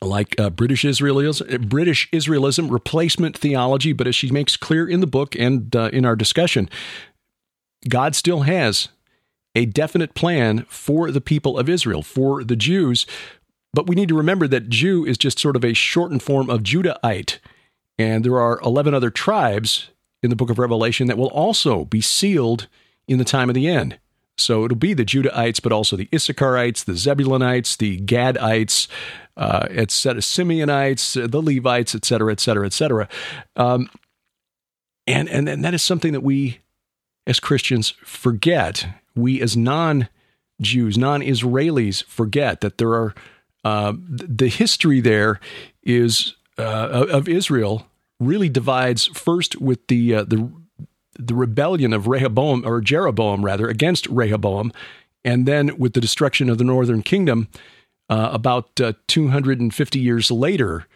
like 0.00 0.38
uh, 0.38 0.50
British 0.50 0.84
Israelism, 0.84 1.68
British 1.68 2.10
Israelism, 2.10 2.70
replacement 2.70 3.36
theology. 3.36 3.92
But 3.92 4.06
as 4.06 4.14
she 4.14 4.30
makes 4.30 4.56
clear 4.56 4.88
in 4.88 5.00
the 5.00 5.06
book 5.06 5.36
and 5.36 5.74
uh, 5.74 5.90
in 5.92 6.04
our 6.04 6.16
discussion, 6.16 6.68
God 7.88 8.14
still 8.14 8.40
has 8.40 8.88
a 9.54 9.66
definite 9.66 10.14
plan 10.14 10.64
for 10.68 11.10
the 11.10 11.20
people 11.20 11.58
of 11.58 11.68
Israel, 11.68 12.02
for 12.02 12.42
the 12.42 12.56
Jews. 12.56 13.06
But 13.72 13.86
we 13.86 13.94
need 13.94 14.08
to 14.08 14.16
remember 14.16 14.48
that 14.48 14.68
Jew 14.68 15.04
is 15.04 15.18
just 15.18 15.38
sort 15.38 15.56
of 15.56 15.64
a 15.64 15.74
shortened 15.74 16.22
form 16.22 16.50
of 16.50 16.62
Judahite. 16.62 17.38
And 17.98 18.24
there 18.24 18.40
are 18.40 18.60
11 18.60 18.94
other 18.94 19.10
tribes 19.10 19.90
in 20.22 20.30
the 20.30 20.36
book 20.36 20.50
of 20.50 20.58
Revelation 20.58 21.06
that 21.08 21.18
will 21.18 21.28
also 21.28 21.84
be 21.84 22.00
sealed 22.00 22.68
in 23.06 23.18
the 23.18 23.24
time 23.24 23.48
of 23.48 23.54
the 23.54 23.68
end. 23.68 23.98
So 24.38 24.64
it'll 24.64 24.76
be 24.76 24.94
the 24.94 25.04
Judahites, 25.04 25.62
but 25.62 25.72
also 25.72 25.96
the 25.96 26.08
Issacharites, 26.12 26.84
the 26.84 26.92
Zebulonites, 26.92 27.76
the 27.76 28.00
Gadites, 28.00 28.88
uh, 29.36 29.66
etc., 29.70 30.20
Simeonites, 30.20 31.22
uh, 31.22 31.26
the 31.26 31.42
Levites, 31.42 31.94
etc., 31.94 32.32
etc., 32.32 32.66
etc. 32.66 33.08
and 33.56 33.88
and 35.06 35.48
and 35.48 35.64
that 35.64 35.74
is 35.74 35.82
something 35.82 36.12
that 36.12 36.22
we, 36.22 36.60
as 37.26 37.40
Christians, 37.40 37.90
forget. 38.04 38.86
We 39.14 39.42
as 39.42 39.56
non-Jews, 39.56 40.96
non-Israelis, 40.96 42.04
forget 42.04 42.62
that 42.62 42.78
there 42.78 42.92
are 42.94 43.14
uh, 43.64 43.92
the 44.08 44.48
history 44.48 45.00
there 45.00 45.40
is 45.82 46.34
uh, 46.58 47.06
of 47.10 47.28
Israel 47.28 47.86
really 48.18 48.48
divides 48.48 49.06
first 49.06 49.60
with 49.60 49.86
the 49.88 50.14
uh, 50.14 50.24
the 50.24 50.50
the 51.18 51.34
rebellion 51.34 51.92
of 51.92 52.06
Rehoboam, 52.06 52.64
or 52.66 52.80
Jeroboam 52.80 53.44
rather, 53.44 53.68
against 53.68 54.06
Rehoboam, 54.06 54.72
and 55.24 55.46
then 55.46 55.76
with 55.78 55.92
the 55.92 56.00
destruction 56.00 56.48
of 56.48 56.58
the 56.58 56.64
northern 56.64 57.02
kingdom 57.02 57.48
uh, 58.08 58.30
about 58.32 58.80
uh, 58.80 58.94
250 59.06 59.98
years 59.98 60.30
later, 60.30 60.86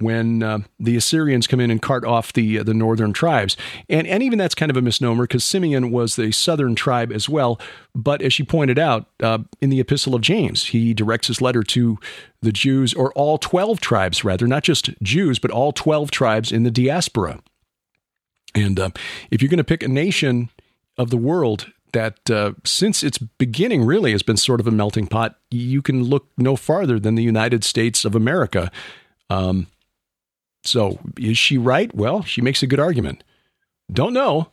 when 0.00 0.42
uh, 0.42 0.60
the 0.78 0.96
Assyrians 0.96 1.46
come 1.46 1.58
in 1.60 1.70
and 1.70 1.82
cart 1.82 2.04
off 2.04 2.32
the 2.32 2.60
uh, 2.60 2.62
the 2.62 2.74
northern 2.74 3.12
tribes, 3.12 3.56
and 3.88 4.06
and 4.06 4.22
even 4.22 4.38
that's 4.38 4.54
kind 4.54 4.70
of 4.70 4.76
a 4.76 4.82
misnomer 4.82 5.24
because 5.24 5.44
Simeon 5.44 5.90
was 5.90 6.16
the 6.16 6.30
southern 6.32 6.74
tribe 6.74 7.12
as 7.12 7.28
well. 7.28 7.60
But 7.94 8.22
as 8.22 8.32
she 8.32 8.44
pointed 8.44 8.78
out 8.78 9.06
uh, 9.22 9.38
in 9.60 9.70
the 9.70 9.80
Epistle 9.80 10.14
of 10.14 10.20
James, 10.20 10.66
he 10.66 10.94
directs 10.94 11.26
his 11.26 11.40
letter 11.40 11.62
to 11.64 11.98
the 12.42 12.52
Jews 12.52 12.94
or 12.94 13.12
all 13.14 13.38
twelve 13.38 13.80
tribes, 13.80 14.24
rather 14.24 14.46
not 14.46 14.62
just 14.62 14.90
Jews, 15.02 15.38
but 15.38 15.50
all 15.50 15.72
twelve 15.72 16.10
tribes 16.10 16.52
in 16.52 16.62
the 16.62 16.70
diaspora. 16.70 17.40
And 18.54 18.78
uh, 18.78 18.90
if 19.30 19.42
you're 19.42 19.50
going 19.50 19.58
to 19.58 19.64
pick 19.64 19.82
a 19.82 19.88
nation 19.88 20.48
of 20.96 21.10
the 21.10 21.16
world 21.16 21.72
that, 21.92 22.30
uh, 22.30 22.52
since 22.64 23.02
its 23.02 23.18
beginning, 23.18 23.84
really 23.84 24.12
has 24.12 24.22
been 24.22 24.36
sort 24.36 24.60
of 24.60 24.66
a 24.66 24.70
melting 24.72 25.06
pot, 25.06 25.36
you 25.50 25.82
can 25.82 26.04
look 26.04 26.26
no 26.36 26.56
farther 26.56 26.98
than 26.98 27.14
the 27.14 27.22
United 27.22 27.64
States 27.64 28.04
of 28.04 28.14
America. 28.14 28.70
Um, 29.30 29.68
so, 30.64 30.98
is 31.18 31.38
she 31.38 31.56
right? 31.56 31.94
Well, 31.94 32.22
she 32.22 32.40
makes 32.40 32.62
a 32.62 32.66
good 32.66 32.80
argument. 32.80 33.22
Don't 33.92 34.12
know. 34.12 34.50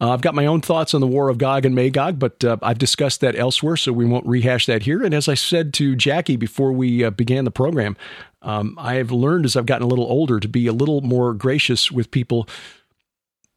Uh, 0.00 0.10
I've 0.10 0.22
got 0.22 0.34
my 0.34 0.46
own 0.46 0.60
thoughts 0.60 0.92
on 0.92 1.00
the 1.00 1.06
war 1.06 1.28
of 1.28 1.38
Gog 1.38 1.64
and 1.64 1.74
Magog, 1.74 2.18
but 2.18 2.42
uh, 2.44 2.56
I've 2.62 2.78
discussed 2.78 3.20
that 3.20 3.38
elsewhere, 3.38 3.76
so 3.76 3.92
we 3.92 4.04
won't 4.04 4.26
rehash 4.26 4.66
that 4.66 4.82
here. 4.82 5.02
And 5.02 5.14
as 5.14 5.28
I 5.28 5.34
said 5.34 5.72
to 5.74 5.94
Jackie 5.94 6.36
before 6.36 6.72
we 6.72 7.04
uh, 7.04 7.10
began 7.10 7.44
the 7.44 7.52
program, 7.52 7.96
um, 8.42 8.76
I 8.78 8.94
have 8.94 9.12
learned 9.12 9.44
as 9.44 9.56
I've 9.56 9.66
gotten 9.66 9.84
a 9.84 9.88
little 9.88 10.06
older 10.06 10.40
to 10.40 10.48
be 10.48 10.66
a 10.66 10.72
little 10.72 11.00
more 11.00 11.32
gracious 11.32 11.92
with 11.92 12.10
people 12.10 12.48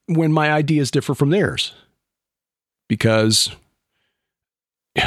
when 0.07 0.31
my 0.31 0.51
ideas 0.51 0.91
differ 0.91 1.13
from 1.13 1.29
theirs. 1.29 1.73
Because, 2.87 3.51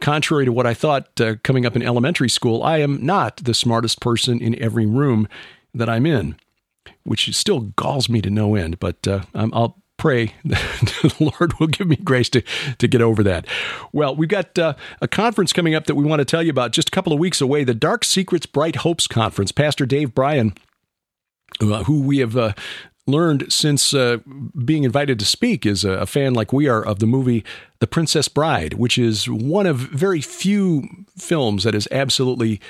contrary 0.00 0.44
to 0.44 0.52
what 0.52 0.66
I 0.66 0.74
thought 0.74 1.20
uh, 1.20 1.36
coming 1.42 1.66
up 1.66 1.74
in 1.74 1.82
elementary 1.82 2.28
school, 2.28 2.62
I 2.62 2.78
am 2.78 3.04
not 3.04 3.38
the 3.38 3.54
smartest 3.54 4.00
person 4.00 4.40
in 4.40 4.60
every 4.62 4.86
room 4.86 5.26
that 5.72 5.88
I'm 5.88 6.06
in, 6.06 6.36
which 7.02 7.34
still 7.34 7.60
galls 7.60 8.08
me 8.08 8.20
to 8.22 8.30
no 8.30 8.54
end. 8.54 8.78
But 8.78 9.08
uh, 9.08 9.22
I'll 9.34 9.82
pray 9.96 10.34
the 10.44 11.14
Lord 11.18 11.58
will 11.58 11.66
give 11.66 11.86
me 11.86 11.96
grace 11.96 12.28
to, 12.30 12.42
to 12.78 12.88
get 12.88 13.00
over 13.00 13.22
that. 13.22 13.46
Well, 13.92 14.14
we've 14.14 14.28
got 14.28 14.58
uh, 14.58 14.74
a 15.00 15.08
conference 15.08 15.52
coming 15.52 15.74
up 15.74 15.86
that 15.86 15.94
we 15.94 16.04
want 16.04 16.20
to 16.20 16.24
tell 16.24 16.42
you 16.42 16.50
about 16.50 16.72
just 16.72 16.88
a 16.88 16.90
couple 16.90 17.12
of 17.12 17.18
weeks 17.18 17.40
away 17.40 17.64
the 17.64 17.74
Dark 17.74 18.04
Secrets, 18.04 18.46
Bright 18.46 18.76
Hopes 18.76 19.06
Conference. 19.06 19.52
Pastor 19.52 19.86
Dave 19.86 20.14
Bryan, 20.14 20.54
uh, 21.60 21.84
who 21.84 22.02
we 22.02 22.18
have 22.18 22.36
uh, 22.36 22.52
learned 23.06 23.52
since 23.52 23.92
uh, 23.92 24.18
being 24.64 24.84
invited 24.84 25.18
to 25.18 25.24
speak 25.24 25.66
is 25.66 25.84
a, 25.84 25.90
a, 25.90 26.06
fan 26.06 26.34
like 26.34 26.52
we 26.52 26.68
are 26.68 26.84
of 26.84 26.98
the 26.98 27.06
movie 27.06 27.44
The 27.80 27.86
Princess 27.86 28.28
Bride, 28.28 28.74
which 28.74 28.96
is 28.96 29.28
one 29.28 29.66
of 29.66 29.76
very 29.76 30.20
few 30.20 30.88
films 31.16 31.64
that 31.64 31.74
is 31.74 31.88
absolutely 31.90 32.60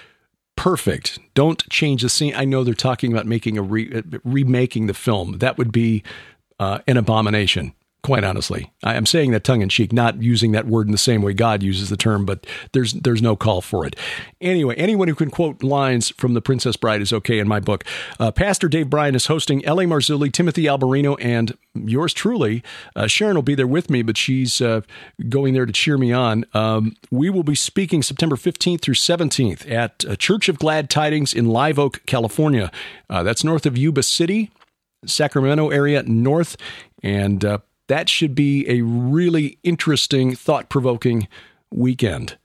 perfect. 0.56 1.18
Don't 1.34 1.68
change 1.70 2.02
the 2.02 2.08
scene. 2.08 2.34
I 2.34 2.44
know 2.44 2.64
they're 2.64 2.74
talking 2.74 3.12
about 3.12 3.26
making 3.26 3.58
a 3.58 3.62
re- 3.62 3.92
uh, 3.92 4.18
remaking 4.24 4.86
the 4.86 4.94
film. 4.94 5.38
That 5.38 5.56
would 5.56 5.72
be 5.72 6.02
uh, 6.58 6.80
an 6.86 6.96
abomination 6.96 7.74
quite 8.04 8.22
honestly. 8.22 8.70
I 8.84 8.94
am 8.94 9.06
saying 9.06 9.30
that 9.30 9.44
tongue 9.44 9.62
in 9.62 9.70
cheek, 9.70 9.90
not 9.90 10.22
using 10.22 10.52
that 10.52 10.66
word 10.66 10.86
in 10.86 10.92
the 10.92 10.98
same 10.98 11.22
way 11.22 11.32
God 11.32 11.62
uses 11.62 11.88
the 11.88 11.96
term, 11.96 12.26
but 12.26 12.46
there's 12.72 12.92
there's 12.92 13.22
no 13.22 13.34
call 13.34 13.62
for 13.62 13.86
it. 13.86 13.96
Anyway, 14.42 14.74
anyone 14.76 15.08
who 15.08 15.14
can 15.14 15.30
quote 15.30 15.62
lines 15.62 16.10
from 16.10 16.34
The 16.34 16.42
Princess 16.42 16.76
Bride 16.76 17.00
is 17.00 17.14
okay 17.14 17.38
in 17.38 17.48
my 17.48 17.60
book. 17.60 17.82
Uh, 18.20 18.30
Pastor 18.30 18.68
Dave 18.68 18.90
Bryan 18.90 19.14
is 19.14 19.26
hosting 19.26 19.64
L.A. 19.64 19.86
Marzulli, 19.86 20.30
Timothy 20.30 20.64
Alberino, 20.64 21.16
and 21.18 21.56
yours 21.74 22.12
truly. 22.12 22.62
Uh, 22.94 23.06
Sharon 23.06 23.36
will 23.36 23.42
be 23.42 23.54
there 23.54 23.66
with 23.66 23.88
me, 23.88 24.02
but 24.02 24.18
she's 24.18 24.60
uh, 24.60 24.82
going 25.30 25.54
there 25.54 25.64
to 25.64 25.72
cheer 25.72 25.96
me 25.96 26.12
on. 26.12 26.44
Um, 26.52 26.94
we 27.10 27.30
will 27.30 27.42
be 27.42 27.54
speaking 27.54 28.02
September 28.02 28.36
15th 28.36 28.82
through 28.82 28.94
17th 28.94 29.70
at 29.70 30.04
uh, 30.04 30.14
Church 30.14 30.50
of 30.50 30.58
Glad 30.58 30.90
Tidings 30.90 31.32
in 31.32 31.46
Live 31.46 31.78
Oak, 31.78 32.02
California. 32.04 32.70
Uh, 33.08 33.22
that's 33.22 33.42
north 33.42 33.64
of 33.64 33.78
Yuba 33.78 34.02
City. 34.02 34.50
Sacramento 35.06 35.68
area 35.68 36.02
north, 36.02 36.56
and 37.02 37.44
uh, 37.44 37.58
that 37.88 38.08
should 38.08 38.34
be 38.34 38.68
a 38.68 38.82
really 38.82 39.58
interesting, 39.62 40.34
thought 40.34 40.68
provoking 40.68 41.28
weekend. 41.70 42.38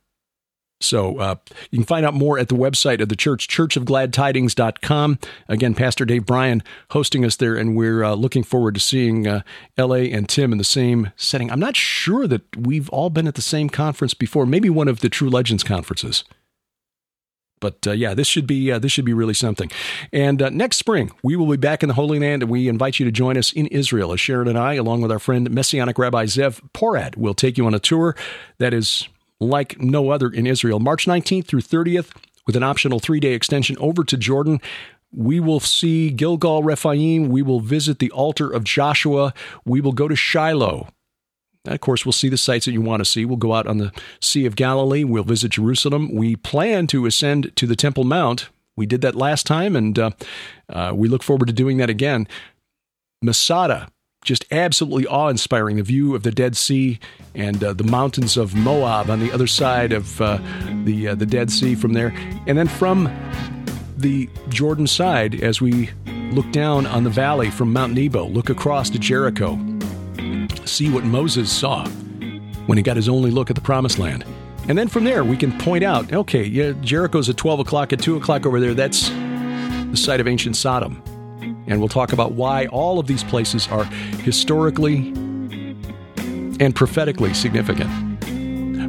So 0.81 1.17
uh, 1.17 1.35
you 1.71 1.77
can 1.77 1.85
find 1.85 2.05
out 2.05 2.13
more 2.13 2.39
at 2.39 2.47
the 2.47 2.55
website 2.55 3.01
of 3.01 3.09
the 3.09 3.15
church, 3.15 3.47
churchofgladtidings.com. 3.49 5.19
Again, 5.49 5.75
Pastor 5.75 6.05
Dave 6.05 6.25
Bryan 6.25 6.63
hosting 6.91 7.25
us 7.25 7.35
there, 7.35 7.55
and 7.55 7.75
we're 7.75 8.03
uh, 8.03 8.13
looking 8.15 8.43
forward 8.43 8.75
to 8.75 8.79
seeing 8.79 9.27
uh, 9.27 9.41
LA 9.77 9.95
and 9.95 10.29
Tim 10.29 10.53
in 10.53 10.57
the 10.57 10.63
same 10.63 11.11
setting. 11.17 11.51
I'm 11.51 11.59
not 11.59 11.75
sure 11.75 12.27
that 12.27 12.55
we've 12.55 12.89
all 12.89 13.09
been 13.09 13.27
at 13.27 13.35
the 13.35 13.41
same 13.41 13.69
conference 13.69 14.13
before, 14.13 14.45
maybe 14.45 14.69
one 14.69 14.87
of 14.87 15.01
the 15.01 15.09
True 15.09 15.29
Legends 15.29 15.63
conferences. 15.63 16.23
But 17.59 17.85
uh, 17.87 17.91
yeah, 17.91 18.13
this 18.13 18.27
should 18.27 18.47
be 18.47 18.71
uh, 18.71 18.79
this 18.79 18.91
should 18.91 19.05
be 19.05 19.13
really 19.13 19.33
something. 19.33 19.69
And 20.11 20.41
uh, 20.41 20.49
next 20.49 20.77
spring, 20.77 21.11
we 21.23 21.35
will 21.35 21.47
be 21.47 21.57
back 21.57 21.83
in 21.83 21.89
the 21.89 21.95
Holy 21.95 22.19
Land, 22.19 22.43
and 22.43 22.51
we 22.51 22.67
invite 22.67 22.99
you 22.99 23.05
to 23.05 23.11
join 23.11 23.37
us 23.37 23.51
in 23.51 23.67
Israel. 23.67 24.13
As 24.13 24.19
Sharon 24.19 24.47
and 24.47 24.57
I, 24.57 24.73
along 24.73 25.01
with 25.01 25.11
our 25.11 25.19
friend 25.19 25.49
Messianic 25.51 25.97
Rabbi 25.97 26.25
Zev 26.25 26.61
Porat, 26.73 27.17
will 27.17 27.33
take 27.33 27.57
you 27.57 27.65
on 27.65 27.73
a 27.73 27.79
tour 27.79 28.15
that 28.57 28.73
is 28.73 29.07
like 29.39 29.79
no 29.79 30.09
other 30.09 30.29
in 30.29 30.45
Israel. 30.45 30.79
March 30.79 31.05
19th 31.05 31.47
through 31.47 31.61
30th, 31.61 32.11
with 32.45 32.55
an 32.55 32.63
optional 32.63 32.99
three 32.99 33.19
day 33.19 33.33
extension 33.33 33.77
over 33.79 34.03
to 34.03 34.17
Jordan. 34.17 34.59
We 35.11 35.39
will 35.39 35.59
see 35.59 36.11
Gilgal 36.11 36.61
Rephaim. 36.61 37.29
We 37.29 37.41
will 37.41 37.61
visit 37.61 37.99
the 37.99 38.11
altar 38.11 38.49
of 38.49 38.63
Joshua. 38.63 39.33
We 39.65 39.81
will 39.81 39.91
go 39.91 40.07
to 40.07 40.15
Shiloh 40.15 40.87
of 41.73 41.81
course, 41.81 42.05
we'll 42.05 42.13
see 42.13 42.29
the 42.29 42.37
sites 42.37 42.65
that 42.65 42.71
you 42.71 42.81
want 42.81 43.01
to 43.01 43.05
see. 43.05 43.25
We'll 43.25 43.37
go 43.37 43.53
out 43.53 43.67
on 43.67 43.77
the 43.77 43.91
Sea 44.21 44.45
of 44.45 44.55
Galilee. 44.55 45.03
We'll 45.03 45.23
visit 45.23 45.51
Jerusalem. 45.51 46.13
We 46.13 46.35
plan 46.35 46.87
to 46.87 47.05
ascend 47.05 47.55
to 47.55 47.67
the 47.67 47.75
Temple 47.75 48.03
Mount. 48.03 48.49
We 48.75 48.85
did 48.85 49.01
that 49.01 49.15
last 49.15 49.45
time, 49.45 49.75
and 49.75 49.97
uh, 49.99 50.11
uh, 50.69 50.93
we 50.95 51.07
look 51.07 51.21
forward 51.21 51.47
to 51.47 51.53
doing 51.53 51.77
that 51.77 51.89
again. 51.89 52.27
Masada, 53.21 53.89
just 54.23 54.45
absolutely 54.51 55.05
awe 55.05 55.27
inspiring. 55.27 55.75
The 55.75 55.83
view 55.83 56.15
of 56.15 56.23
the 56.23 56.31
Dead 56.31 56.55
Sea 56.55 56.99
and 57.35 57.63
uh, 57.63 57.73
the 57.73 57.83
mountains 57.83 58.37
of 58.37 58.55
Moab 58.55 59.09
on 59.09 59.19
the 59.19 59.31
other 59.31 59.47
side 59.47 59.91
of 59.91 60.21
uh, 60.21 60.39
the, 60.85 61.09
uh, 61.09 61.15
the 61.15 61.25
Dead 61.25 61.51
Sea 61.51 61.75
from 61.75 61.93
there. 61.93 62.13
And 62.47 62.57
then 62.57 62.67
from 62.67 63.13
the 63.97 64.29
Jordan 64.47 64.87
side, 64.87 65.35
as 65.35 65.59
we 65.61 65.89
look 66.31 66.49
down 66.51 66.85
on 66.85 67.03
the 67.03 67.09
valley 67.09 67.49
from 67.49 67.73
Mount 67.73 67.93
Nebo, 67.93 68.25
look 68.25 68.49
across 68.49 68.89
to 68.91 68.99
Jericho 68.99 69.59
see 70.65 70.89
what 70.89 71.03
Moses 71.03 71.51
saw 71.51 71.87
when 72.67 72.77
he 72.77 72.83
got 72.83 72.95
his 72.95 73.09
only 73.09 73.31
look 73.31 73.49
at 73.49 73.55
the 73.55 73.61
promised 73.61 73.99
land. 73.99 74.25
And 74.67 74.77
then 74.77 74.87
from 74.87 75.03
there, 75.03 75.23
we 75.23 75.35
can 75.35 75.57
point 75.57 75.83
out 75.83 76.13
okay, 76.13 76.43
yeah, 76.43 76.73
Jericho's 76.81 77.29
at 77.29 77.37
12 77.37 77.61
o'clock, 77.61 77.91
at 77.93 77.99
2 77.99 78.17
o'clock 78.17 78.45
over 78.45 78.59
there. 78.59 78.73
That's 78.73 79.09
the 79.09 79.97
site 79.97 80.19
of 80.19 80.27
ancient 80.27 80.55
Sodom. 80.55 81.01
And 81.67 81.79
we'll 81.79 81.89
talk 81.89 82.13
about 82.13 82.33
why 82.33 82.67
all 82.67 82.99
of 82.99 83.07
these 83.07 83.23
places 83.23 83.67
are 83.69 83.85
historically 84.23 85.09
and 86.59 86.75
prophetically 86.75 87.33
significant. 87.33 87.89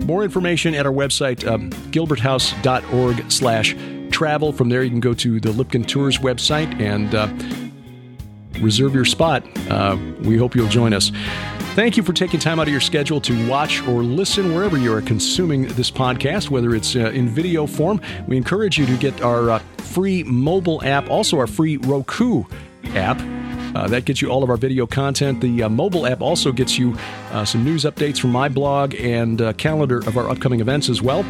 More 0.06 0.24
information 0.24 0.74
at 0.74 0.86
our 0.86 0.92
website, 0.92 1.46
um, 1.46 1.70
gilberthouse.org 1.92 3.30
slash 3.30 3.76
travel. 4.10 4.52
From 4.52 4.68
there, 4.68 4.82
you 4.82 4.90
can 4.90 5.00
go 5.00 5.14
to 5.14 5.40
the 5.40 5.50
Lipkin 5.50 5.86
Tours 5.86 6.18
website 6.18 6.80
and 6.80 7.14
uh, 7.14 7.28
reserve 8.60 8.94
your 8.94 9.04
spot. 9.04 9.44
Uh, 9.70 9.96
we 10.22 10.36
hope 10.36 10.54
you'll 10.54 10.68
join 10.68 10.92
us. 10.92 11.10
Thank 11.74 11.96
you 11.96 12.02
for 12.02 12.12
taking 12.12 12.40
time 12.40 12.58
out 12.58 12.66
of 12.66 12.72
your 12.72 12.80
schedule 12.80 13.20
to 13.20 13.48
watch 13.48 13.80
or 13.86 14.02
listen 14.02 14.54
wherever 14.54 14.76
you 14.76 14.92
are 14.92 15.00
consuming 15.00 15.68
this 15.68 15.90
podcast, 15.90 16.50
whether 16.50 16.74
it's 16.74 16.96
uh, 16.96 17.10
in 17.10 17.28
video 17.28 17.66
form. 17.66 18.00
We 18.26 18.36
encourage 18.36 18.76
you 18.76 18.86
to 18.86 18.96
get 18.96 19.22
our 19.22 19.50
uh, 19.50 19.58
free 19.78 20.24
mobile 20.24 20.82
app, 20.84 21.08
also 21.08 21.38
our 21.38 21.46
free 21.46 21.76
Roku 21.76 22.44
app. 22.94 23.20
Uh, 23.74 23.86
that 23.86 24.04
gets 24.04 24.20
you 24.20 24.28
all 24.28 24.42
of 24.42 24.50
our 24.50 24.56
video 24.56 24.86
content. 24.86 25.40
The 25.40 25.62
uh, 25.62 25.68
mobile 25.68 26.06
app 26.06 26.20
also 26.20 26.50
gets 26.50 26.76
you 26.76 26.96
uh, 27.30 27.44
some 27.44 27.64
news 27.64 27.84
updates 27.84 28.18
from 28.18 28.30
my 28.30 28.48
blog 28.48 28.94
and 28.96 29.40
uh, 29.40 29.52
calendar 29.52 29.98
of 29.98 30.16
our 30.16 30.28
upcoming 30.28 30.60
events 30.60 30.88
as 30.88 31.00
well. 31.00 31.24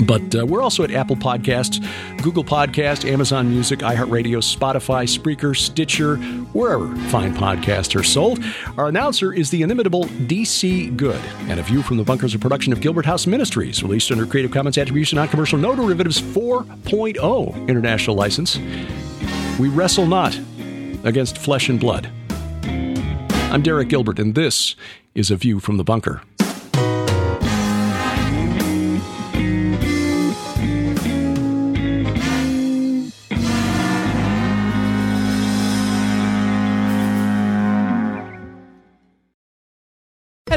But 0.00 0.34
uh, 0.34 0.46
we're 0.46 0.62
also 0.62 0.82
at 0.82 0.90
Apple 0.90 1.16
Podcasts, 1.16 1.80
Google 2.22 2.44
Podcast, 2.44 3.08
Amazon 3.10 3.48
Music, 3.48 3.80
iHeartRadio, 3.80 4.38
Spotify, 4.38 5.04
Spreaker, 5.06 5.56
Stitcher, 5.56 6.16
wherever 6.52 6.94
fine 7.08 7.34
podcasts 7.34 7.98
are 7.98 8.02
sold. 8.02 8.42
Our 8.76 8.88
announcer 8.88 9.32
is 9.32 9.50
the 9.50 9.62
inimitable 9.62 10.04
DC 10.04 10.96
Good, 10.96 11.20
and 11.48 11.60
a 11.60 11.62
view 11.62 11.82
from 11.82 11.96
the 11.96 12.04
bunkers, 12.04 12.34
of 12.34 12.40
production 12.40 12.72
of 12.72 12.80
Gilbert 12.80 13.06
House 13.06 13.26
Ministries, 13.26 13.82
released 13.82 14.10
under 14.10 14.26
Creative 14.26 14.50
Commons 14.50 14.78
Attribution, 14.78 15.16
Non-Commercial, 15.16 15.58
No 15.58 15.74
Derivatives 15.74 16.20
4.0 16.20 17.68
international 17.68 18.16
license. 18.16 18.58
We 19.58 19.68
wrestle 19.68 20.06
not 20.06 20.38
against 21.04 21.38
flesh 21.38 21.68
and 21.68 21.78
blood. 21.78 22.10
I'm 22.64 23.62
Derek 23.62 23.88
Gilbert, 23.88 24.18
and 24.18 24.34
this 24.34 24.74
is 25.14 25.30
A 25.30 25.36
View 25.36 25.60
from 25.60 25.76
the 25.76 25.84
Bunker. 25.84 26.22